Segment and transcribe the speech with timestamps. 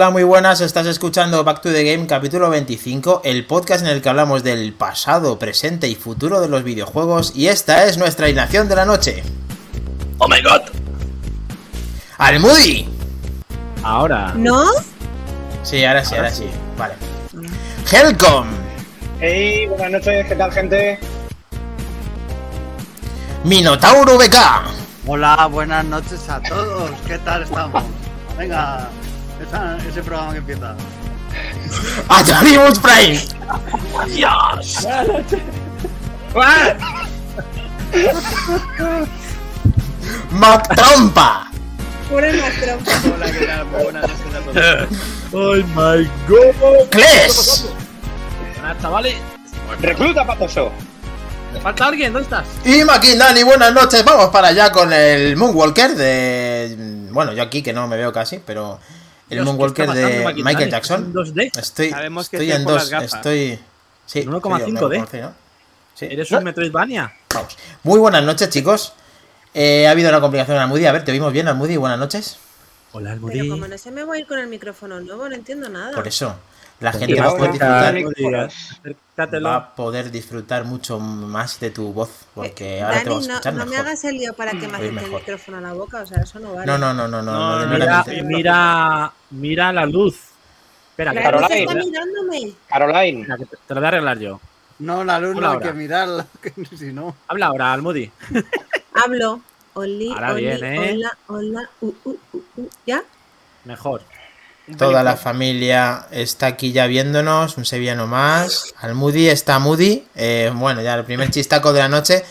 [0.00, 4.00] Hola, muy buenas, estás escuchando Back to the Game capítulo 25, el podcast en el
[4.00, 8.66] que hablamos del pasado, presente y futuro de los videojuegos y esta es nuestra alineación
[8.66, 9.22] de la noche.
[10.16, 10.62] ¡Oh my god!
[12.16, 12.88] ¡Almudi!
[13.82, 14.32] Ahora.
[14.34, 14.64] ¿No?
[15.64, 16.46] Sí, ahora sí, ahora sí.
[16.78, 16.94] Vale.
[17.92, 18.46] Helcom,
[19.20, 20.98] Hey, buenas noches, ¿qué tal, gente?
[23.44, 24.36] Minotauro BK,
[25.06, 26.90] Hola, buenas noches a todos.
[27.06, 27.82] ¿Qué tal estamos?
[28.38, 28.88] Venga,
[29.46, 30.74] esa- ese programa que empieza.
[32.08, 33.20] Atarimus Prime,
[34.14, 34.86] ¡Dios!
[40.30, 41.46] Mac Trompa,
[42.08, 42.92] Pura más trompa.
[43.14, 43.64] Hola, ¿qué tal?
[43.66, 44.88] Buenas noches a todos.
[45.32, 46.88] ¡Oh my god!
[46.90, 47.66] Kles
[48.56, 49.14] Buenas, chavales.
[49.80, 50.72] Recluta paposo.
[51.52, 52.12] ¿Te falta alguien?
[52.12, 52.46] ¿Dónde estás?
[52.64, 53.42] y Maquindani.
[53.44, 56.76] Buenas noches, vamos para allá con el Moonwalker de...
[57.10, 58.78] Bueno, yo aquí que no me veo casi, pero
[59.30, 59.44] el Dios, ¿qué
[59.86, 60.34] Moonwalker de?
[60.42, 61.04] Michael ¿Es Jackson.
[61.04, 61.58] en 2D?
[61.58, 63.14] Estoy, Sabemos que estoy es en por las dos, gafas.
[63.14, 63.58] estoy...
[64.06, 64.40] Sí, En 1,5D.
[64.64, 65.34] sí, yo me conocí, ¿no?
[65.94, 66.06] Sí.
[66.10, 67.12] ¿Eres un Metroidvania?
[67.34, 67.56] Vamos.
[67.84, 68.92] Muy buenas noches, chicos.
[69.54, 70.86] Eh, ha habido una complicación en Almudi.
[70.86, 71.76] A ver, ¿te oímos bien, Almudi?
[71.76, 72.38] Buenas noches.
[72.92, 75.68] Hola, Pero como no se me voy a ir con el micrófono nuevo, no entiendo
[75.68, 75.92] nada.
[75.92, 76.34] Por eso,
[76.80, 82.10] la gente va a, poder disfrutar, va a poder disfrutar mucho más de tu voz.
[82.34, 83.86] Porque Eh, ahora te vas a Dani, no, escuchar no me mejor.
[83.86, 85.20] hagas el lío para que me Oír acerque el mejor.
[85.20, 86.66] micrófono a la boca, o sea, eso no vale.
[86.66, 87.66] No, no, no, no, no.
[87.66, 90.16] No, Mira, mira, mira la luz.
[90.90, 91.60] Espera, La Caroline.
[91.62, 92.52] está mirándome.
[92.68, 94.40] Caroline, te- te lo voy a arreglar yo.
[94.78, 95.66] No, la luz Hola, no hay ahora.
[95.66, 96.26] que mirarla,
[96.78, 97.14] si no.
[97.28, 98.10] Habla ahora, Almudi.
[98.94, 99.40] Hablo.
[99.74, 100.94] Oli, Ahora oli, bien, ¿eh?
[100.96, 102.68] hola, hola, uh, uh, uh, uh.
[102.86, 103.04] ¿Ya?
[103.64, 104.02] Mejor.
[104.76, 107.56] Toda la familia está aquí ya viéndonos.
[107.56, 108.74] Un sevillano más.
[108.78, 110.04] Almudi está Moody.
[110.14, 112.24] Eh, bueno, ya el primer chistaco de la noche.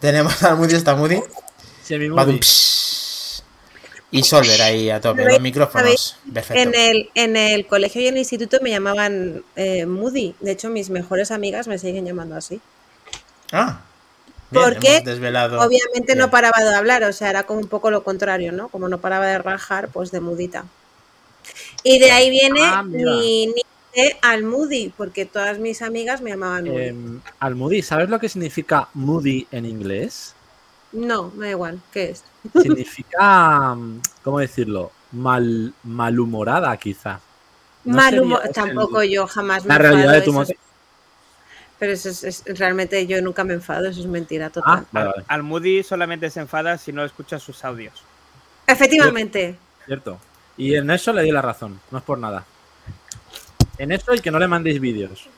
[0.00, 1.20] Tenemos a Almudi está Moody.
[2.10, 2.40] Badum.
[4.10, 6.16] Y Solver ahí a tope, los micrófonos.
[6.32, 6.62] Perfecto.
[6.62, 10.34] En el, en el colegio y en el instituto me llamaban eh, Moody.
[10.40, 12.60] De hecho, mis mejores amigas me siguen llamando así.
[13.52, 13.80] Ah.
[14.50, 15.60] Bien, Porque, desvelado.
[15.62, 18.68] Obviamente no paraba de hablar, o sea, era como un poco lo contrario, ¿no?
[18.68, 20.66] Como no paraba de rajar, pues de mudita.
[21.84, 26.64] Y de ahí viene Ah, mi nick de Almudi, porque todas mis amigas me llamaban
[26.64, 27.20] Moody.
[27.40, 30.34] Almudi, ¿sabes lo que significa Moody en inglés?
[30.92, 32.24] No, me da igual, ¿qué es?
[32.62, 34.92] Significa, mm, ¿cómo decirlo?
[35.12, 37.20] Mal, malhumorada, quizá.
[37.84, 37.98] No
[38.52, 40.52] tampoco el- yo jamás me La realidad de tu eso
[41.78, 44.86] Pero eso es, es- realmente yo nunca me enfado, eso es mentira Ah, total.
[44.92, 47.92] vale, vale, Al Moody solamente se enfada si no escucha sus audios.
[48.66, 49.56] Efectivamente.
[49.84, 50.18] cierto.
[50.56, 52.44] Y en eso le di la razón, no es por nada.
[53.78, 55.28] En eso y que no le mandéis vídeos.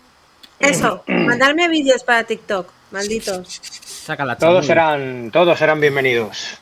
[0.58, 3.60] Eso, mandarme vídeos para TikTok, malditos.
[4.04, 6.58] Saca la todos serán, todos serán bienvenidos.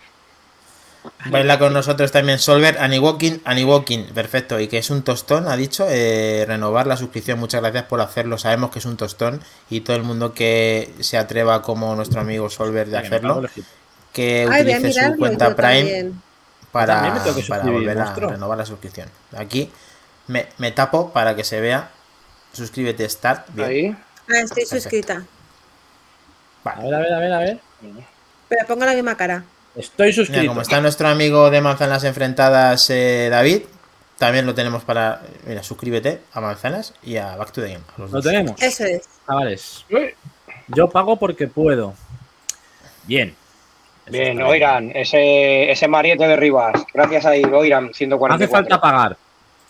[1.26, 4.60] Baila con nosotros también Solver, Aniwalking, Aniwalking, perfecto.
[4.60, 7.40] Y que es un tostón, ha dicho, eh, renovar la suscripción.
[7.40, 8.38] Muchas gracias por hacerlo.
[8.38, 12.48] Sabemos que es un tostón y todo el mundo que se atreva como nuestro amigo
[12.50, 13.42] Solver de que hacerlo,
[14.12, 16.22] que Ay, utilice su mirarlo cuenta Prime también.
[16.72, 18.30] Para, para volver a monstruo.
[18.30, 19.08] renovar la suscripción.
[19.36, 19.70] Aquí
[20.26, 21.90] me, me tapo para que se vea.
[22.52, 23.46] Suscríbete, start.
[23.50, 23.68] Bien.
[23.68, 23.96] Ahí.
[24.28, 24.76] Ah, estoy Perfecto.
[24.76, 25.24] suscrita.
[26.64, 27.60] A ver, a ver, a ver, a ver.
[28.48, 29.44] Pero pongo la misma cara.
[29.74, 30.46] Estoy Mira, suscrito.
[30.48, 33.62] como está nuestro amigo de Manzanas Enfrentadas, eh, David,
[34.18, 35.22] también lo tenemos para.
[35.46, 37.84] Mira, suscríbete a Manzanas y a Back to the Game.
[37.96, 38.22] Lo dos.
[38.24, 38.60] tenemos.
[38.62, 39.02] Eso es.
[39.26, 39.84] Chavales,
[40.68, 41.94] yo pago porque puedo.
[43.04, 43.34] Bien.
[44.06, 46.72] Bien, Oiran, ese, ese mariete de Rivas.
[46.92, 48.48] Gracias ahí, Oiran, No hace 144.
[48.48, 49.16] falta pagar.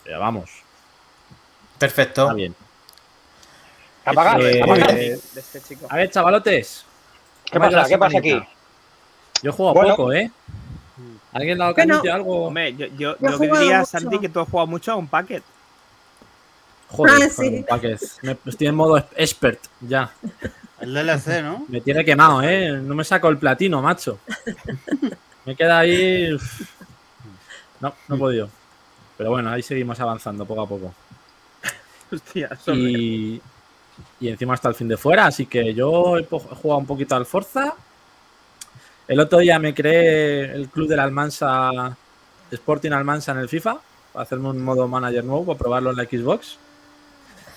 [0.03, 0.49] Pero vamos,
[1.77, 2.23] Perfecto.
[2.23, 2.55] está bien.
[4.05, 4.93] Apagar, Eh, apagar.
[4.95, 5.85] De este chico.
[5.89, 6.85] A ver, chavalotes.
[7.45, 7.89] ¿Qué ¿cómo ha ido pasa?
[7.89, 8.41] ¿Qué pasa aquí?
[9.43, 9.95] Yo Bueno.
[9.95, 10.31] poco, ¿eh?
[11.31, 12.45] ¿Alguien ha dado cañete a algo?
[12.47, 13.89] Hombre, yo, yo, Yo que diría, mucho.
[13.91, 15.43] Santi, que tú has jugado mucho a un packet.
[16.89, 17.65] Joder, Ah, sí.
[17.67, 18.05] paquete.
[18.21, 20.11] Me- estoy en modo expert ya.
[20.83, 21.65] El DLC, ¿no?
[21.69, 22.73] Me tiene quemado, ¿eh?
[22.73, 24.19] No me saco el platino, macho.
[25.45, 26.37] Me queda ahí.
[27.79, 28.49] No, no he podido.
[29.17, 30.93] Pero bueno, ahí seguimos avanzando poco a poco.
[32.11, 32.49] Hostia.
[32.67, 33.41] Y,
[34.19, 37.25] y encima hasta el fin de fuera, así que yo he, jugado un poquito al
[37.25, 37.73] Forza.
[39.07, 41.95] El otro día me creé el club de la Almansa,
[42.51, 43.77] Sporting Almansa en el FIFA,
[44.11, 46.57] para hacerme un modo manager nuevo, para probarlo en la Xbox,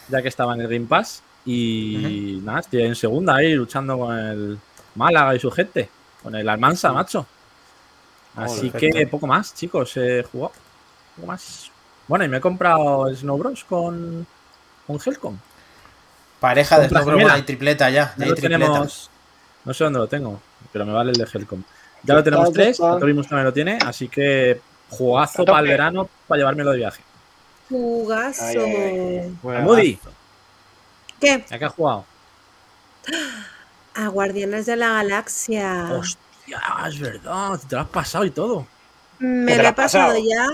[0.08, 1.24] ya que estaba en el Game Pass.
[1.46, 4.58] Y nada, estoy en segunda ahí luchando con el
[4.96, 5.88] Málaga y su gente,
[6.22, 7.24] con el Almansa, macho.
[8.34, 8.98] Así Perfecto.
[8.98, 10.52] que poco más, chicos, he jugado.
[11.14, 11.70] Poco más.
[12.08, 14.26] Bueno, y me he comprado el Snow Bros con,
[14.86, 15.38] con Helcom.
[16.40, 17.34] Pareja de Snowball, mira.
[17.34, 18.14] hay tripleta ya.
[18.16, 18.58] Ya hay tripleta.
[18.58, 19.10] tenemos.
[19.64, 20.40] No sé dónde lo tengo,
[20.72, 21.62] pero me vale el de Helcom.
[22.02, 24.60] Ya lo tenemos tres, Atorimus también lo tiene, así que
[24.90, 27.02] jugazo para el verano para llevármelo de viaje.
[27.68, 28.44] Jugazo.
[28.44, 29.64] Ay, ay, Juegazo.
[29.64, 29.98] Moody,
[31.20, 31.44] ¿Qué?
[31.50, 32.04] ¿a qué has jugado?
[33.94, 35.88] A Guardianes de la Galaxia.
[35.92, 38.66] Hostia, es verdad, te lo has pasado y todo.
[39.18, 40.24] Me ¿Te lo he pasado pasado?
[40.28, 40.46] ya.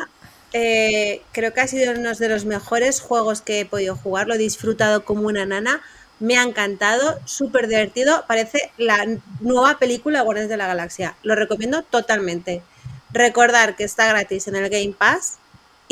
[0.52, 4.28] Eh, creo que ha sido uno de los mejores juegos que he podido jugar.
[4.28, 5.82] Lo he disfrutado como una nana.
[6.20, 8.24] Me ha encantado, súper divertido.
[8.28, 9.04] Parece la
[9.40, 11.16] nueva película de Guardianes de la Galaxia.
[11.22, 12.62] Lo recomiendo totalmente.
[13.10, 15.38] Recordar que está gratis en el Game Pass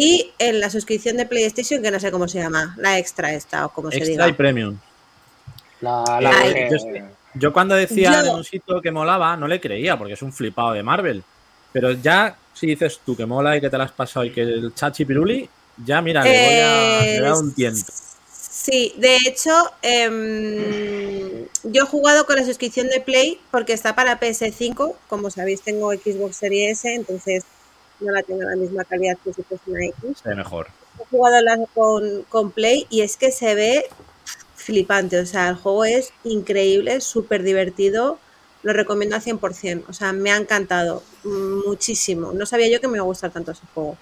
[0.03, 3.67] y en la suscripción de PlayStation, que no sé cómo se llama, la extra esta
[3.67, 4.29] o como se Extra diga.
[4.29, 4.79] y premium.
[5.83, 6.33] La, la
[7.35, 10.33] Yo cuando decía Yo- en un sitio que molaba, no le creía, porque es un
[10.33, 11.23] flipado de Marvel.
[11.73, 14.41] Pero ya, si dices tú que mola y que te la has pasado y que
[14.43, 15.49] el chachi piruli,
[15.85, 17.93] ya mira, le voy a, le voy a dar un tiento.
[18.33, 19.51] Sí, de hecho,
[19.83, 24.97] em, yo he jugado con la suscripción de Play porque está para PS5.
[25.09, 27.45] Como sabéis, tengo Xbox Series S, entonces
[28.01, 30.25] no la tengo a la misma calidad que si fuese una X.
[30.25, 30.69] Mejor.
[31.01, 33.85] He jugado la- con, con Play y es que se ve
[34.57, 35.19] flipante.
[35.19, 38.19] O sea, el juego es increíble, súper divertido.
[38.63, 39.85] Lo recomiendo al 100%.
[39.89, 42.33] O sea, me ha encantado muchísimo.
[42.33, 43.97] No sabía yo que me iba a gustar tanto ese juego.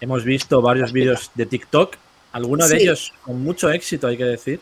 [0.00, 1.96] Hemos visto varios vídeos de TikTok,
[2.32, 4.60] algunos de ellos con mucho éxito, hay que decir.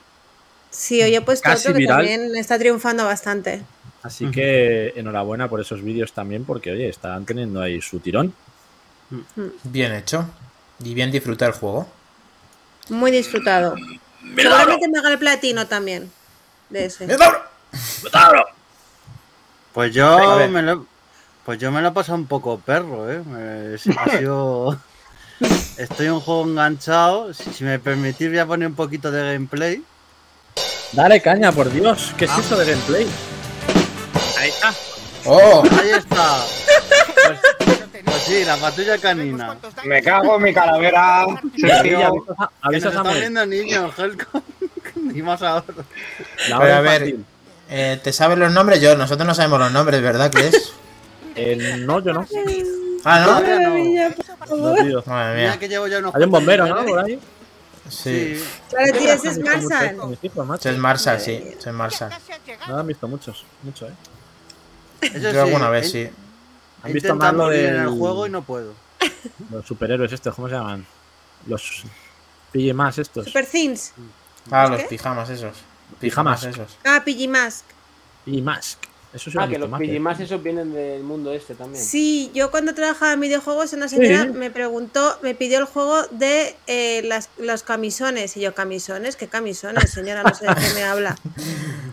[0.71, 1.97] Sí, hoy he puesto Casi otro que viral.
[1.99, 3.63] también está triunfando bastante.
[4.03, 8.33] Así que enhorabuena por esos vídeos también, porque oye, están teniendo ahí su tirón.
[9.65, 10.27] Bien hecho.
[10.85, 11.89] Y bien disfrutar el juego.
[12.89, 13.75] Muy disfrutado.
[14.37, 16.11] Seguramente me haga el platino también.
[16.71, 17.07] De ese.
[19.73, 20.87] Pues yo me lo,
[21.45, 23.23] pues yo me lo he pasado un poco perro, ¿eh?
[23.25, 24.79] Me- ha sido...
[25.77, 27.33] Estoy un juego enganchado.
[27.33, 29.83] Si, si me permitís voy a poner un poquito de gameplay.
[30.93, 32.41] Dale caña, por Dios, ¿qué es Ah.
[32.41, 33.07] eso de gameplay?
[34.39, 34.75] Ahí está.
[35.27, 35.63] ¡Oh!
[35.81, 36.39] Ahí está.
[37.29, 37.78] Pues
[38.21, 39.57] sí, la patrulla canina.
[39.85, 41.23] Me cago en mi calavera.
[41.23, 42.11] ¿Avisas
[42.63, 43.21] a, Que están Mel?
[43.21, 44.43] viendo niños, Helcom.
[45.15, 45.65] Y más ahora.
[46.49, 47.25] La Pero hora a ver, infantil.
[47.71, 48.81] eh, ¿te sabes los nombres?
[48.81, 50.31] Yo, nosotros no sabemos los nombres, ¿verdad?
[50.31, 50.73] ¿Qué es?
[51.37, 52.27] El- no, yo no.
[53.05, 53.27] Ah, ¿no?
[53.41, 54.09] Todavía
[54.49, 54.57] no.
[54.57, 55.03] No, tío.
[55.07, 55.59] Madre Mira mía.
[55.59, 56.85] que llevo ya unos Hay un bombero, ¿no?
[56.85, 57.19] Por ahí.
[57.89, 58.37] Sí.
[58.37, 58.45] Sí.
[58.69, 59.97] Claro, tío, ese es Marsan.
[59.97, 60.61] con mis hijos, macho.
[60.69, 61.45] Ese es Marsa, sí.
[61.59, 62.11] es Marsa.
[62.67, 63.93] No lo han visto muchos, mucho, ¿eh?
[65.01, 66.11] Eso Yo sí, alguna vez sí.
[66.83, 68.73] Han he visto intentado más lo en el juego y no puedo.
[69.51, 70.87] los superhéroes estos, ¿cómo se llaman?
[71.47, 71.85] Los
[72.53, 73.27] pille más estos.
[73.27, 73.93] Super Things.
[74.51, 74.87] Ah, ¿Es los qué?
[74.89, 75.57] pijamas esos.
[76.01, 76.45] Pijamas.
[76.45, 76.79] esos.
[76.85, 78.79] Ah, PG Mask.
[79.13, 79.81] Eso sí Ah, que los más.
[79.81, 81.83] Pigimas esos vienen del mundo este también.
[81.83, 84.29] Sí, yo cuando trabajaba en videojuegos, una señora Sí.
[84.31, 88.37] me preguntó, me pidió el juego de eh, las, los camisones.
[88.37, 89.17] Y yo, ¿camisones?
[89.17, 90.23] ¿Qué camisones, señora?
[90.23, 91.17] No sé de qué me habla.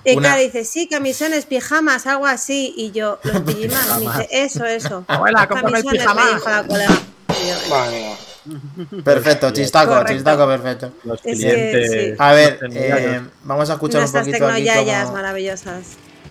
[0.07, 2.73] Y Una- claro, dice, sí, camisones, pijamas, algo así.
[2.77, 3.99] Y yo, los pijamas.
[3.99, 5.03] Me dice, eso, eso.
[5.07, 6.25] Abuela, cómprame el Camisones, pijama.
[6.25, 7.01] me dijo la colega.
[7.29, 9.03] Y yo, Madre mía.
[9.03, 10.13] Perfecto, chistaco, Correcto.
[10.13, 10.91] chistaco, perfecto.
[11.05, 11.91] Los clientes.
[11.91, 12.13] sí.
[12.19, 15.83] A ver, eh, vamos a escuchar un Nuestras poquito aquí tecnoyayas cómo- maravillosas.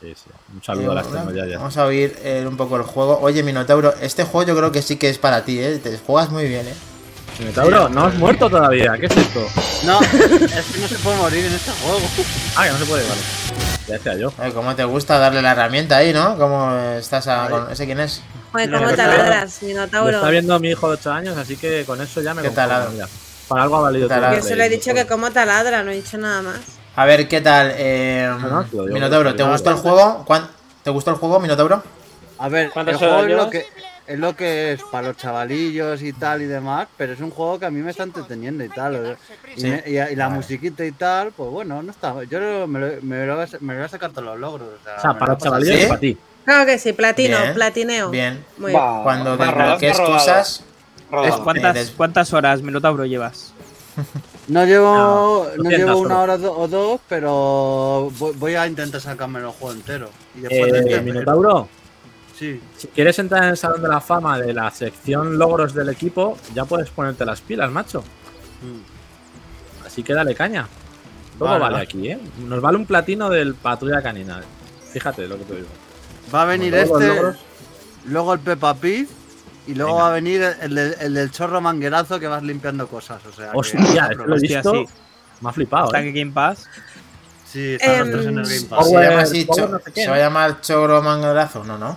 [0.05, 0.31] Sí, sí.
[0.55, 1.59] Un saludo a las Eh, tecnoyayas.
[1.59, 3.19] Vamos a oír eh, un poco el juego.
[3.21, 5.79] Oye, Minotauro, este juego yo creo que sí que es para ti, ¿eh?
[5.83, 6.75] Te juegas muy bien, ¿eh?
[7.39, 8.93] Minotauro, no has muerto todavía.
[9.01, 9.47] ¿Qué es esto?
[9.85, 12.01] No, es que no se puede morir en este juego.
[12.57, 13.21] Ah, que no se puede, vale.
[13.89, 14.33] Ya decía yo.
[14.39, 16.37] Ay, ¿Cómo te gusta darle la herramienta ahí, no?
[16.39, 18.23] ¿Cómo estás a, con ese quién es?
[18.53, 20.17] Joder, ¿cómo te está- ladras, Lo Minotauro?
[20.19, 22.93] está viendo mi hijo de 8 años, así que con eso ya me ¿Qué taladro?
[23.49, 24.09] Para algo ha valido.
[24.09, 26.61] Yo se lo he dicho que cómo te ladra, no he dicho nada más.
[26.97, 27.73] A ver, ¿qué tal?
[27.77, 28.31] Eh,
[28.71, 30.25] digo, Minotauro, te ¿te lo gustó el juego?
[30.25, 30.49] ¿Cuán-
[30.83, 31.83] ¿Te gustó el juego, Minotauro?
[32.39, 33.67] A ver, el ¿Cuántas juego es lo, que,
[34.07, 37.59] es lo que es para los chavalillos y tal y demás, pero es un juego
[37.59, 38.95] que a mí me está entreteniendo y tal.
[38.97, 39.13] o-
[39.57, 39.67] Y, Sí.
[39.69, 42.15] me- y- y la musiquita y tal, pues bueno, no está.
[42.25, 44.69] Yo me, lo, me, lo, voy a- me lo voy a sacar todos los logros.
[44.81, 45.83] O sea, O sea, me para lo los chavalillos ¿Sí?
[45.85, 46.19] y para ti.
[46.45, 48.11] Claro que sí, platino, Bien, platineo.
[48.11, 48.45] Bien.
[48.59, 48.83] Muy bien.
[48.83, 50.63] Va, Cuando desbloquees cosas,
[51.11, 51.43] Rodado.
[51.45, 53.53] ¿Cuántas, Eh, des- ¿Cuántas horas, Minotauro, llevas?
[54.49, 58.67] No llevo, No, no 200 llevo una hora do- o dos, pero voy, voy a
[58.67, 60.11] intentar sacarme el juego entero.
[60.37, 61.69] Y después de Eh, este, Minotauro,
[62.39, 62.61] sí.
[62.77, 66.37] si quieres entrar en el Salón de la Fama de la sección logros del equipo,
[66.55, 68.01] ya puedes ponerte las pilas, macho.
[68.63, 69.87] Mm.
[69.87, 70.69] Así que dale caña.
[71.39, 72.19] Todo Vale, vale aquí, ¿eh?
[72.47, 74.41] Nos vale un platino del patrulla canina.
[74.93, 75.69] Fíjate lo que te digo.
[76.33, 77.13] Va a venir este,
[78.07, 79.09] luego el Peppa Pig
[79.67, 80.03] y luego Venga.
[80.05, 83.25] va a venir el, del- el del chorro manguerazo que vas limpiando cosas.
[83.27, 84.73] O sea, que- Hostia, esto lo he Hostia, visto.
[84.73, 84.85] sí.
[85.41, 86.13] Me ha flipado, Está ¿eh?
[86.13, 86.67] que Game Pass.
[87.51, 88.79] Sí, están los Em, tres en el Game se Pass.
[88.89, 91.79] Power- llama así, Power cho- no sé qué, se va a llamar Chogro Mangrazo, no,
[91.79, 91.97] no.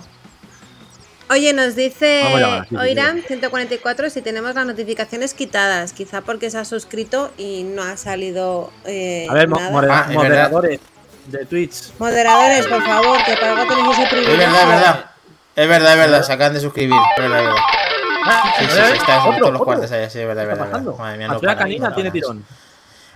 [1.30, 5.92] Oye, nos dice Vamos a llamar, sí, sí, Oiram 144 si tenemos las notificaciones quitadas,
[5.92, 9.68] quizá porque se ha suscrito y no ha salido eh, A ver, nada.
[9.90, 10.80] Ah, es moderadores
[11.26, 11.92] de Twitch.
[11.98, 14.38] Moderadores, por favor, que para algo tenéis ese Es privilegio.
[14.38, 15.10] verdad, es verdad.
[15.58, 16.94] Es verdad, es verdad, se acaban de suscribir.
[17.16, 17.62] Es verdad, es verdad.
[18.58, 20.82] Sí, sí, sí, está en todos los cuartos ahí, sí, es verdad, ¿Qué es verdad.
[20.98, 22.44] Madre mía, no para, canina tiene tirón.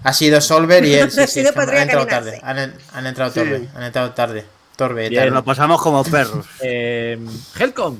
[0.05, 1.11] Ha sido Solver y él.
[1.11, 2.33] Sí, Ha sí, han Patrulla entrado tarde.
[2.35, 2.41] sí.
[2.43, 2.59] Han,
[2.95, 3.41] han entrado Sí.
[3.41, 3.69] tarde.
[3.77, 4.45] Han entrado tarde.
[4.77, 5.23] Torbe, Bien.
[5.23, 5.35] tarde.
[5.35, 6.47] Lo pasamos como perros.
[6.61, 7.19] Eh,
[7.59, 7.99] Helcom,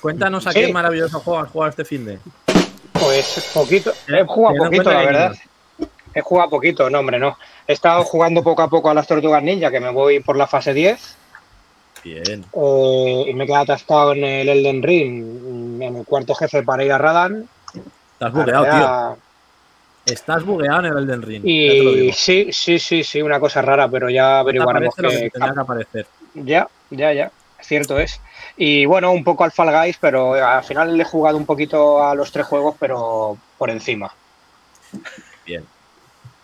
[0.00, 0.60] cuéntanos a Sí.
[0.60, 2.18] qué maravilloso juego has jugado este fin de.
[2.92, 5.32] Pues poquito, he jugado poquito, la verdad.
[6.14, 7.38] He jugado poquito, no, hombre, no.
[7.66, 10.46] He estado jugando poco a poco a las Tortugas Ninja, que me voy por la
[10.46, 11.16] fase 10.
[12.02, 12.44] Bien.
[12.52, 16.84] eh, y me he quedado atascado en el Elden Ring, en el cuarto jefe para
[16.84, 17.48] ir a Radan.
[18.12, 19.18] Estás bugueado, tío.
[20.06, 21.42] Estás bugueado en el Elden Ring.
[21.44, 25.54] Y sí, sí, sí, sí, una cosa rara, pero ya averiguaremos que que, te tendría
[25.54, 26.06] que aparecer.
[26.34, 27.30] Ya, ya, ya.
[27.60, 28.20] Cierto es.
[28.56, 32.02] Y bueno, un poco al Fall Guys, pero al final le he jugado un poquito
[32.02, 34.12] a los tres juegos, pero por encima.
[35.44, 35.64] Bien.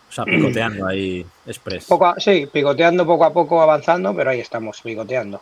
[0.09, 1.87] O sea, picoteando ahí, express.
[1.87, 5.41] Poco a- sí, picoteando poco a poco, avanzando, pero ahí estamos, picoteando.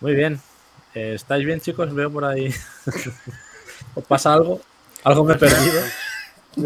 [0.00, 0.40] Muy bien.
[0.94, 1.94] Eh, ¿Estáis bien, chicos?
[1.94, 2.52] Veo por ahí.
[3.94, 4.60] ¿Os pasa algo?
[5.04, 5.82] ¿Algo me he perdido?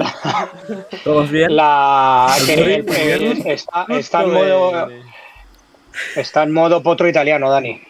[1.05, 1.55] ¿Todos bien?
[1.55, 4.89] La que el- el- está, está en modo
[6.17, 7.83] está en modo potro italiano, Dani.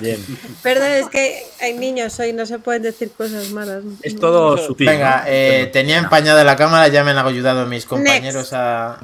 [0.00, 0.18] Bien.
[0.62, 3.82] Perdón, es que hay niños hoy, no se pueden decir cosas malas.
[4.02, 4.88] Es todo sutil.
[4.88, 5.24] Venga, ¿no?
[5.28, 8.98] eh, tenía empañada la cámara, ya me han ayudado mis compañeros a,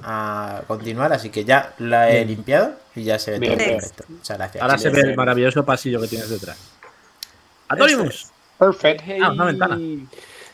[0.58, 2.28] a continuar, así que ya la he Bien.
[2.28, 4.04] limpiado y ya se ve Bien, todo perfecto.
[4.08, 4.62] Muchas gracias.
[4.62, 6.56] Ahora se ve el maravilloso pasillo que tienes detrás.
[7.68, 8.26] Atorimus.
[8.58, 9.04] Perfecto.
[9.22, 9.78] Ah, una ventana.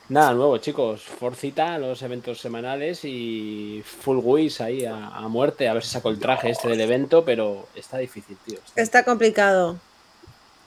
[0.08, 1.02] Nada nuevo, chicos.
[1.02, 5.68] Forcita, los eventos semanales y full wish ahí a, a muerte.
[5.68, 8.58] A ver si saco el traje este del evento, pero está difícil, tío.
[8.64, 9.76] Está- Está complicado.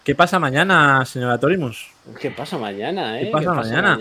[0.10, 1.86] ¿Qué pasa mañana, señora Torimus?
[2.20, 3.26] ¿Qué pasa mañana, eh?
[3.26, 3.96] ¿Qué pasa mañana?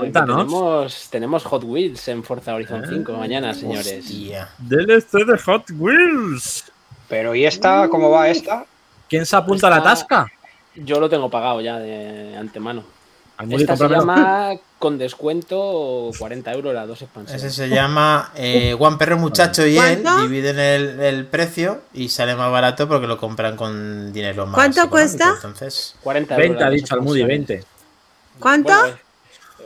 [0.00, 0.36] Cuéntanos.
[0.36, 4.00] Tenemos, tenemos Hot Wheels en Forza Horizon Ah, 5 mañana, señores.
[4.04, 4.50] Hostia.
[4.58, 6.70] DLC de Hot Wheels.
[7.08, 7.88] Pero ¿y esta?
[7.88, 8.66] ¿Cómo va esta?
[9.08, 10.26] ¿Quién se apunta a la tasca?
[10.74, 12.84] Yo lo tengo pagado ya de antemano.
[13.50, 17.42] Esta se llama con descuento 40 euros las dos expansiones.
[17.42, 20.22] Ese se llama eh, Juan Perro Muchacho y él ¿Cuánto?
[20.22, 24.54] dividen el, el precio y sale más barato porque lo compran con dinero más.
[24.54, 25.32] ¿Cuánto cuesta?
[25.36, 27.48] Entonces, 40 euros 20 ha dicho Almudi, expansiones.
[27.48, 27.66] 20.
[28.38, 28.72] ¿Cuánto?
[28.72, 28.96] Bueno,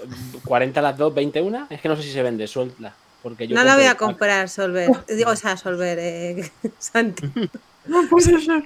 [0.03, 1.67] eh, 40 las dos, 20 una.
[1.71, 2.95] Es que no sé si se vende, suelta.
[3.23, 4.91] Porque yo No la voy a comprar, Solver.
[5.09, 7.31] Digo, o sea, Solver, eh, Santi.
[7.87, 8.65] No puede ser.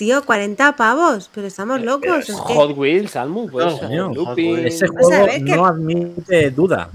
[0.00, 2.30] Tío, 40 pavos, pero estamos locos.
[2.30, 3.82] es que- Hot Wheels, Almu, pues.
[3.82, 4.66] No, Looping.
[4.66, 6.88] Ese juego no admite duda.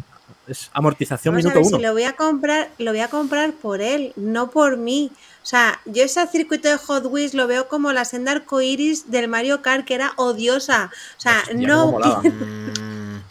[0.47, 1.77] Es amortización Vamos a minuto ver, uno.
[1.77, 5.11] si lo voy a comprar, lo voy a comprar por él, no por mí.
[5.43, 9.27] O sea, yo ese circuito de Hot Wheels lo veo como la senda arcoiris del
[9.27, 10.89] Mario Kart, que era odiosa.
[11.15, 11.91] O sea, Hostia, no.
[12.23, 13.21] mm,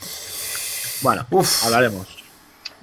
[1.02, 1.64] Bueno, Uf.
[1.64, 2.06] hablaremos.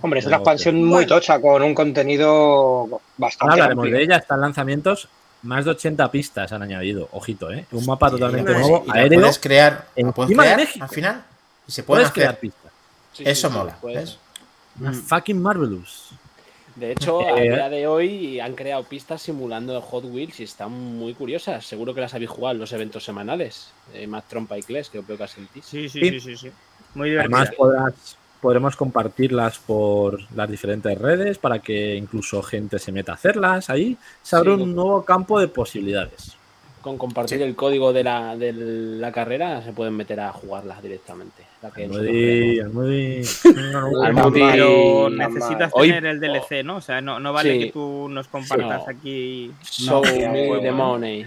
[0.01, 3.97] Hombre, es una expansión muy tocha con un contenido bastante Ahora hablaremos amplio.
[3.97, 4.17] de ella.
[4.17, 5.07] Están lanzamientos.
[5.43, 7.09] Más de 80 pistas han añadido.
[7.11, 7.65] Ojito, ¿eh?
[7.71, 9.21] Un mapa totalmente nuevo, y aéreo.
[9.21, 10.83] puedes crear, puedes México.
[10.83, 11.23] al final
[11.67, 12.71] y se pueden Puedes crear pistas.
[13.13, 13.77] Sí, Eso sí, mola.
[13.83, 14.17] ¿ves?
[14.79, 16.09] Una Fucking marvelous.
[16.75, 20.71] De hecho, a Eh, día de hoy han creado pistas simulando Hot Wheels y están
[20.71, 21.65] muy curiosas.
[21.65, 23.71] Seguro que las habéis jugado en los eventos semanales.
[23.93, 25.65] Eh, más trompa y Kles, que os veo que sentís.
[25.65, 26.09] Sí, sí, Sí.
[26.11, 26.51] sí, sí, sí.
[26.93, 27.37] Muy divertido.
[27.37, 27.93] Además, podrás,
[28.41, 33.69] podremos compartirlas por las diferentes redes para que incluso gente se meta a hacerlas.
[33.69, 34.61] Ahí se abre Sí.
[34.61, 36.35] un nuevo campo de posibilidades.
[36.81, 41.43] Con compartir el código de la, de la carrera se pueden meter a jugarlas directamente.
[41.61, 42.59] La que Almudi.
[42.59, 43.21] Almudi.
[44.03, 44.39] Almudi.
[44.51, 46.77] Pero necesitas tener el DLC, ¿no?
[46.77, 47.59] O sea, no, no vale Sí.
[47.59, 48.89] que tú nos compartas No.
[48.89, 49.51] aquí.
[49.63, 50.71] Show No, the ¿eh?
[50.71, 51.25] money.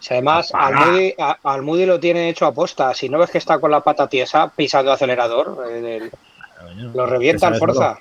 [0.00, 1.14] Si además, Almudi,
[1.44, 2.92] Almudi lo tiene hecho a posta.
[2.94, 6.10] Si no ves que está con la pata tiesa pisando acelerador, eh,
[6.94, 7.98] lo revienta al Forza.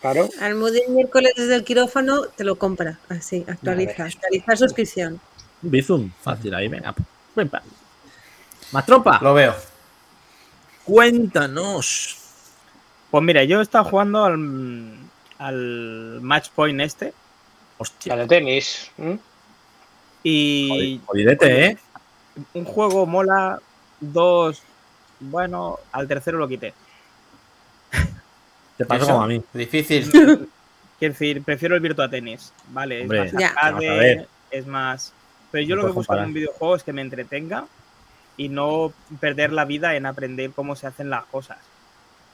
[0.00, 0.28] Claro.
[0.40, 2.98] Almudi el miércoles desde el quirófano te lo compra.
[3.08, 4.04] Así, actualiza.
[4.04, 5.20] Actualiza suscripción.
[5.62, 6.94] Bizum, fácil ahí, venga.
[7.34, 7.62] Ven pa.
[8.72, 9.18] Más trompa.
[9.22, 9.54] Lo veo.
[10.84, 12.18] Cuéntanos.
[13.10, 14.98] Pues mira, yo he estado jugando al,
[15.38, 17.14] al Match Point este
[17.78, 18.16] Hostia.
[18.16, 18.90] de tenis.
[20.22, 21.78] y Jodidete, ¿eh?
[22.54, 23.60] un juego mola,
[24.00, 24.62] dos,
[25.20, 26.74] bueno, al tercero lo quité.
[28.76, 29.42] Te pasa como a mí.
[29.52, 30.10] Difícil.
[30.98, 33.02] Quiero decir, prefiero el Virtua Tennis, ¿vale?
[33.02, 35.12] Es más arcade, es más...
[35.50, 37.66] Pero yo No lo que busco en un videojuego es que me entretenga
[38.36, 41.58] y no perder la vida en aprender cómo se hacen las cosas,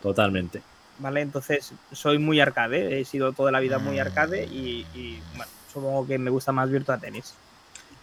[0.03, 0.63] Totalmente.
[0.99, 1.21] ¿vale?
[1.21, 4.01] Entonces, soy muy arcade, he sido toda la vida muy Mm.
[4.01, 7.35] arcade y, y, bueno, supongo que me gusta más Virtua Tennis.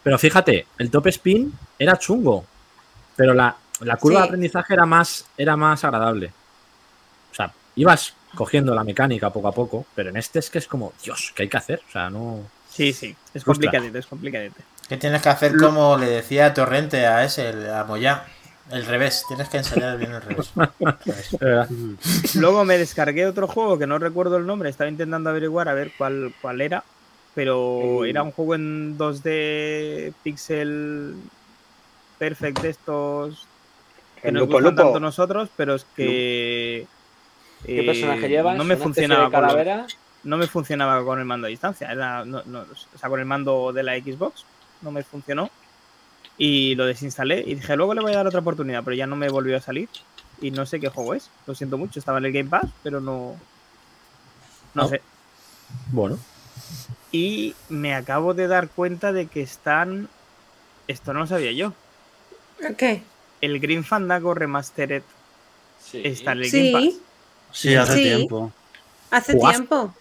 [0.04, 2.46] Pero fíjate, el top spin era chungo.
[3.16, 4.22] Pero la, la curva Sí.
[4.22, 6.32] de aprendizaje era más, era más agradable.
[7.32, 10.68] O sea, ibas cogiendo la mecánica poco a poco, pero en este es que es
[10.68, 11.82] como, Dios, ¿qué hay que hacer?
[11.88, 12.52] O sea, no.
[12.70, 13.46] Sí, sí, es Ostras.
[13.46, 14.64] complicadete, es complicadete.
[14.88, 18.26] ¿Qué tienes que hacer como le decía Torrente a ese, a Moyá?
[18.72, 20.52] El revés, tienes que ensayar bien el revés.
[22.36, 25.92] Luego me descargué otro juego que no recuerdo el nombre, estaba intentando averiguar a ver
[25.98, 26.84] cuál, cuál era,
[27.34, 28.06] pero Mm.
[28.06, 31.16] era un juego en 2D pixel
[32.18, 33.48] perfect de estos
[34.22, 34.84] que El nos Lupo gustan Lupo.
[34.84, 36.88] tanto nosotros, pero es que
[37.66, 38.58] ¿Qué eh, personaje llevas?
[38.58, 41.92] no me ¿Una especie funcionaba de con no me funcionaba con el mando a distancia,
[41.92, 44.46] era, no, no, o sea, con el mando de la Xbox
[44.82, 45.50] no me funcionó
[46.38, 49.16] y lo desinstalé y dije luego le voy a dar otra oportunidad, pero ya no
[49.16, 49.90] me volvió a salir
[50.42, 53.00] y no sé qué juego es, lo siento mucho, estaba en el Game Pass, pero
[53.00, 53.40] no,
[54.74, 54.88] no Ah.
[54.88, 55.02] sé.
[55.92, 56.18] Bueno,
[57.12, 60.10] Y me acabo de dar cuenta de que están,
[60.88, 61.74] esto no lo sabía yo,
[62.78, 63.02] ¿Qué?
[63.42, 65.04] el Green Fandango Remastered
[65.80, 66.02] Sí.
[66.04, 67.07] está en el Game Pass.
[67.58, 68.04] Sí, hace Sí.
[68.04, 68.52] tiempo.
[69.12, 69.94] hace tiempo.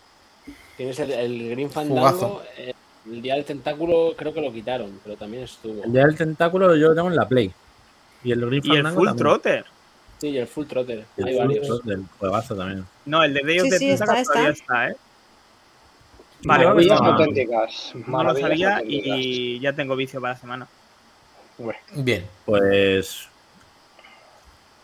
[0.76, 1.70] Tienes el, el Green.
[1.70, 2.42] Fandango.
[2.58, 2.74] eh,
[3.06, 5.82] el día del tentáculo creo que lo quitaron, pero también estuvo.
[5.84, 7.50] el día del tentáculo yo lo tengo en la Play.
[8.24, 9.16] Y el Green Y el Full también.
[9.16, 9.64] Trotter.
[10.20, 11.04] Sí, y el Full Trotter.
[11.16, 11.66] El Hay Full varios.
[11.66, 12.84] Trotter, del juegazo también.
[13.06, 14.88] No, el de Day of Sí, the sí, Tentacle está, todavía está.
[14.90, 14.96] ¿eh?
[16.44, 17.92] Vale, Maravillas pues no, auténticas.
[18.06, 19.16] no lo sabía auténticas.
[19.18, 20.68] y ya tengo vicio para la semana.
[21.58, 22.26] Bueno, Bien.
[22.44, 23.28] Pues.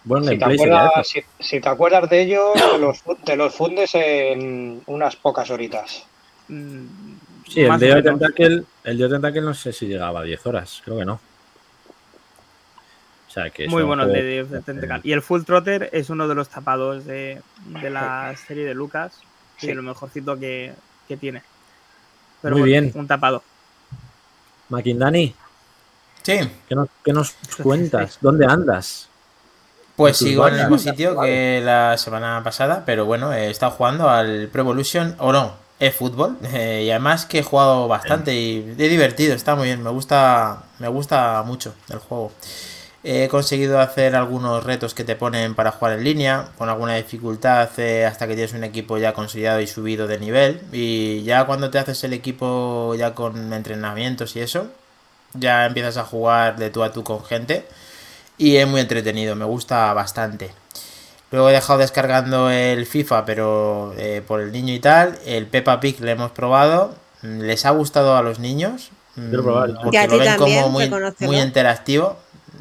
[0.05, 3.55] Buen si, te acuerdas, si, si te acuerdas de ellos, te los, fu- te los
[3.55, 6.05] fundes en unas pocas horitas.
[6.49, 6.87] Mm,
[7.49, 8.03] Sí, el menos.
[8.05, 11.15] Tentacle, el of Tentacle no sé si llegaba a 10 horas, creo que no.
[13.29, 15.01] O sea que es Muy bueno el de Tentacle.
[15.05, 19.13] Y el Full Trotter es uno de los tapados de, de la serie de Lucas
[19.61, 19.77] y de Sí.
[19.77, 20.73] lo mejorcito que,
[21.09, 21.43] que tiene.
[22.43, 22.93] Pero Muy bueno, bien.
[22.95, 23.43] un tapado.
[24.69, 25.35] Maquindani,
[26.23, 27.33] Sí, ¿qué nos, qué nos
[27.63, 28.19] cuentas?
[28.21, 29.09] ¿Dónde andas?
[29.97, 34.09] Pues sigo en el mismo sitio que la semana pasada, pero bueno, he estado jugando
[34.09, 38.88] al Pro Evolution, o no, eFootball, eh, y además que he jugado bastante y he
[38.88, 42.33] divertido, está muy bien, me gusta, me gusta mucho el juego.
[43.05, 47.69] He conseguido hacer algunos retos que te ponen para jugar en línea, con alguna dificultad
[47.79, 50.61] eh, hasta que tienes un equipo ya consolidado y subido de nivel.
[50.71, 54.69] Y ya cuando te haces el equipo ya con entrenamientos y eso,
[55.35, 57.66] ya empiezas a jugar de tú a tú con gente.
[58.38, 60.51] Y es muy entretenido, me gusta bastante.
[61.31, 65.18] Luego he dejado descargando el FIFA, pero eh, por el niño y tal.
[65.25, 66.95] El Peppa Pig le hemos probado.
[67.23, 68.90] Mm, ¿Les ha gustado a los niños?
[69.16, 69.81] Mm, Quiero probar, ¿no?
[69.83, 70.90] Porque Y a lo ti ven también, como muy,
[71.21, 72.18] muy interactivo.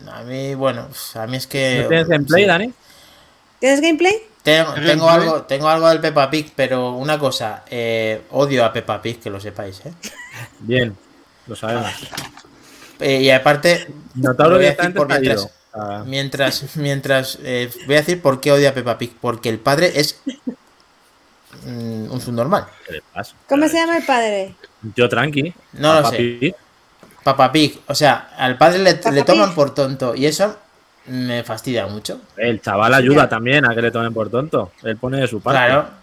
[0.09, 1.81] A mí, bueno, a mí es que...
[1.83, 2.47] ¿No tienes gameplay, sí.
[2.47, 2.73] Dani?
[3.59, 4.13] ¿Tienes gameplay?
[4.43, 9.19] Tengo, algo, tengo algo del Peppa Pig, pero una cosa, eh, odio a Peppa Pig,
[9.19, 9.93] que lo sepáis, ¿eh?
[10.59, 10.97] Bien,
[11.45, 11.91] lo sabemos.
[12.99, 15.51] Eh, y aparte, lo voy a decir directamente por está mientras, ido.
[15.73, 19.59] Ah, mientras, mientras eh, voy a decir por qué odio a Peppa Pig, porque el
[19.59, 20.21] padre es
[21.65, 22.65] mm, un subnormal.
[22.85, 23.03] ¿Qué le?
[23.47, 24.55] ¿Cómo se llama el padre?
[24.95, 25.53] Yo tranqui.
[25.73, 26.55] No lo sé.
[27.23, 29.55] Peppa Pig, o sea, al padre le, le toman Pig.
[29.55, 30.57] por tonto y eso
[31.05, 32.21] me fastidia mucho.
[32.37, 34.71] El chaval ayuda también a que le tomen por tonto.
[34.83, 35.59] Él pone de su parte.
[35.59, 36.01] Claro.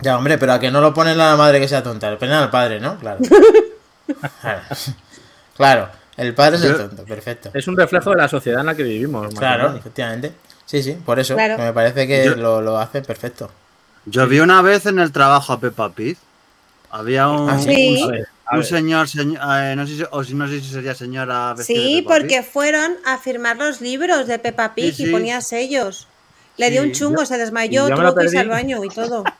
[0.00, 2.18] Ya, hombre, pero a que no lo ponen a la madre que sea tonta, lo
[2.18, 2.98] ponen al padre, ¿no?
[2.98, 3.20] Claro.
[4.42, 4.60] Claro,
[5.56, 7.50] Claro, el padre es el tonto, perfecto.
[7.54, 9.34] Es un reflejo de la sociedad en la que vivimos.
[9.34, 10.32] Claro, efectivamente.
[10.66, 11.58] Sí, sí, por eso Claro.
[11.58, 13.50] me parece que Yo- lo, lo hace perfecto.
[14.06, 16.16] Yo vi una vez en el trabajo a Peppa Pig.
[16.90, 18.00] Había un, Ah, sí.
[18.02, 18.68] A un- ver, a un ver.
[18.68, 21.74] señor, señor- eh, no sé si, o si no sé si sería señora de Sí,
[21.74, 22.04] Pig.
[22.06, 26.06] porque fueron a firmar los libros de Peppa Pig Sí, y ponía sellos.
[26.56, 29.24] Le dio un chungo, se desmayó, tuvo que irse al baño y todo.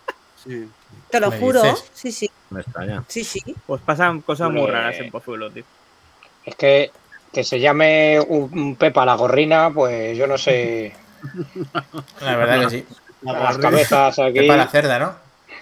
[0.44, 0.68] Sí.
[1.10, 1.62] Te lo ¿Me juro.
[1.62, 1.84] dices?
[1.94, 3.02] Sí, sí, Me extraña.
[3.08, 3.40] sí, sí.
[3.66, 4.74] Pues pasan cosas muy Hombre.
[4.74, 5.64] raras en Pozuelo, tío.
[6.44, 6.90] Es que
[7.32, 10.92] que se llame un, un Pepa la gorrina, pues yo no sé.
[12.20, 12.86] La verdad que sí.
[13.22, 14.38] Las cabezas aquí.
[14.40, 15.16] Pepa la cerda, ¿no?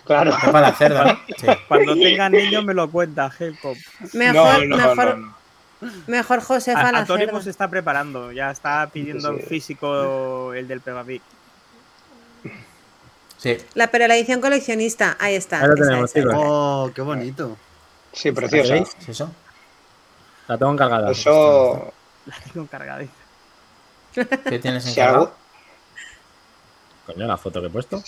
[0.05, 0.37] Claro.
[0.45, 1.19] Pepa la cerda, ¿no?
[1.39, 1.47] Sí.
[1.69, 3.75] Cuando tengan niños me lo cuenta, Helcom.
[4.13, 5.35] Mejor, No, no, mejor, no,
[5.81, 5.93] no.
[6.09, 7.41] mejor Josefa A, la a Tori cerda.
[7.43, 9.47] se está preparando, ya está pidiendo en Sí.
[9.47, 11.23] físico el del Peppa Pig.
[13.39, 13.57] Sí.
[13.75, 15.61] La, pero la edición coleccionista, ahí está.
[15.63, 16.35] Ahí lo tenemos, esa, chicos.
[16.35, 16.43] esa.
[16.43, 17.57] Oh, qué bonito.
[18.13, 18.75] Sí, preciosa.
[18.75, 18.97] ¿Veis?
[19.01, 19.33] ¿Es eso?
[20.53, 21.11] La tengo encargada.
[21.11, 21.95] Eso.
[22.27, 23.05] La tengo cargada.
[24.13, 25.19] ¿Qué tienes Si encargado?
[25.23, 25.37] algo,
[27.07, 28.03] Coño, la foto que he puesto.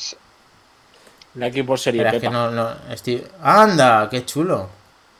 [1.36, 3.26] La Espera, es que no, no, estoy...
[3.42, 4.08] ¡Anda!
[4.10, 4.68] ¡Qué chulo!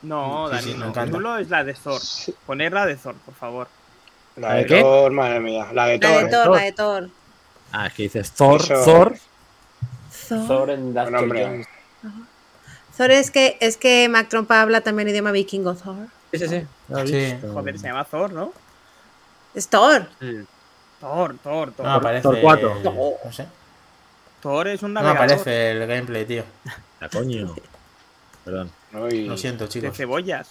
[0.03, 0.93] No, Dani, sí, no.
[0.93, 1.99] Chulo es la de Thor.
[2.45, 3.67] Ponerla de Thor, por favor.
[4.35, 4.81] la ¿La de de qué?
[4.81, 5.67] Thor, madre mía.
[5.73, 6.29] La de La de Thor.
[6.29, 6.55] Thor, Thor.
[6.57, 7.09] la de Thor.
[7.71, 8.83] Ah, es que dices Thor, Eso.
[8.85, 9.17] Thor.
[10.29, 10.47] Thor.
[10.47, 11.67] Thor en Dark.
[12.95, 16.07] Thor es que, es que Mac Trompa habla también idioma vikingo, Thor.
[16.37, 16.67] Sí, sí, sí.
[16.89, 17.37] Ya Sí.
[17.53, 18.53] Joder, se llama Thor, ¿no?
[19.53, 20.07] Es Thor.
[20.19, 20.45] Sí.
[20.99, 21.85] Thor, Thor, Thor.
[21.85, 22.21] No aparece...
[22.23, 22.75] Thor cuatro.
[22.83, 23.45] No sé.
[24.41, 26.43] Thor es un No navegador aparece el gameplay, tío.
[26.99, 27.55] La coño.
[28.43, 28.71] Perdón.
[28.93, 29.25] Uy.
[29.25, 29.95] Lo siento, de chicos.
[29.97, 30.49] cebollas.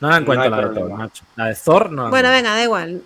[0.00, 1.24] No la encuentro hay la de Thor, macho.
[1.36, 3.02] La de Thor no la Bueno, venga, da igual.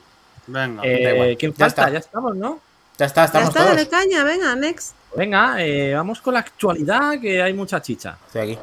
[0.47, 0.83] Venga.
[0.85, 1.37] Eh, da igual.
[1.39, 1.83] ¿Quién Ya falta?
[1.83, 1.93] está.
[1.93, 2.61] Ya estamos, ¿no?
[2.99, 3.77] Ya está, Ya estamos está, todos.
[3.77, 4.95] dale caña, venga, next.
[5.17, 8.17] Venga, eh, vamos con la actualidad, que hay mucha chicha.
[8.27, 8.59] Estoy aquí.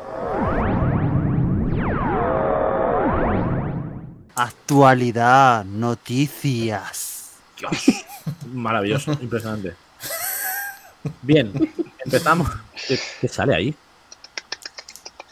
[4.42, 7.34] Actualidad, noticias.
[7.58, 8.06] Dios,
[8.54, 9.76] maravilloso, impresionante.
[11.22, 11.52] Bien,
[12.06, 12.50] empezamos.
[13.20, 13.76] ¿Qué, sale ahí?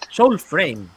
[0.09, 0.87] Soulframe.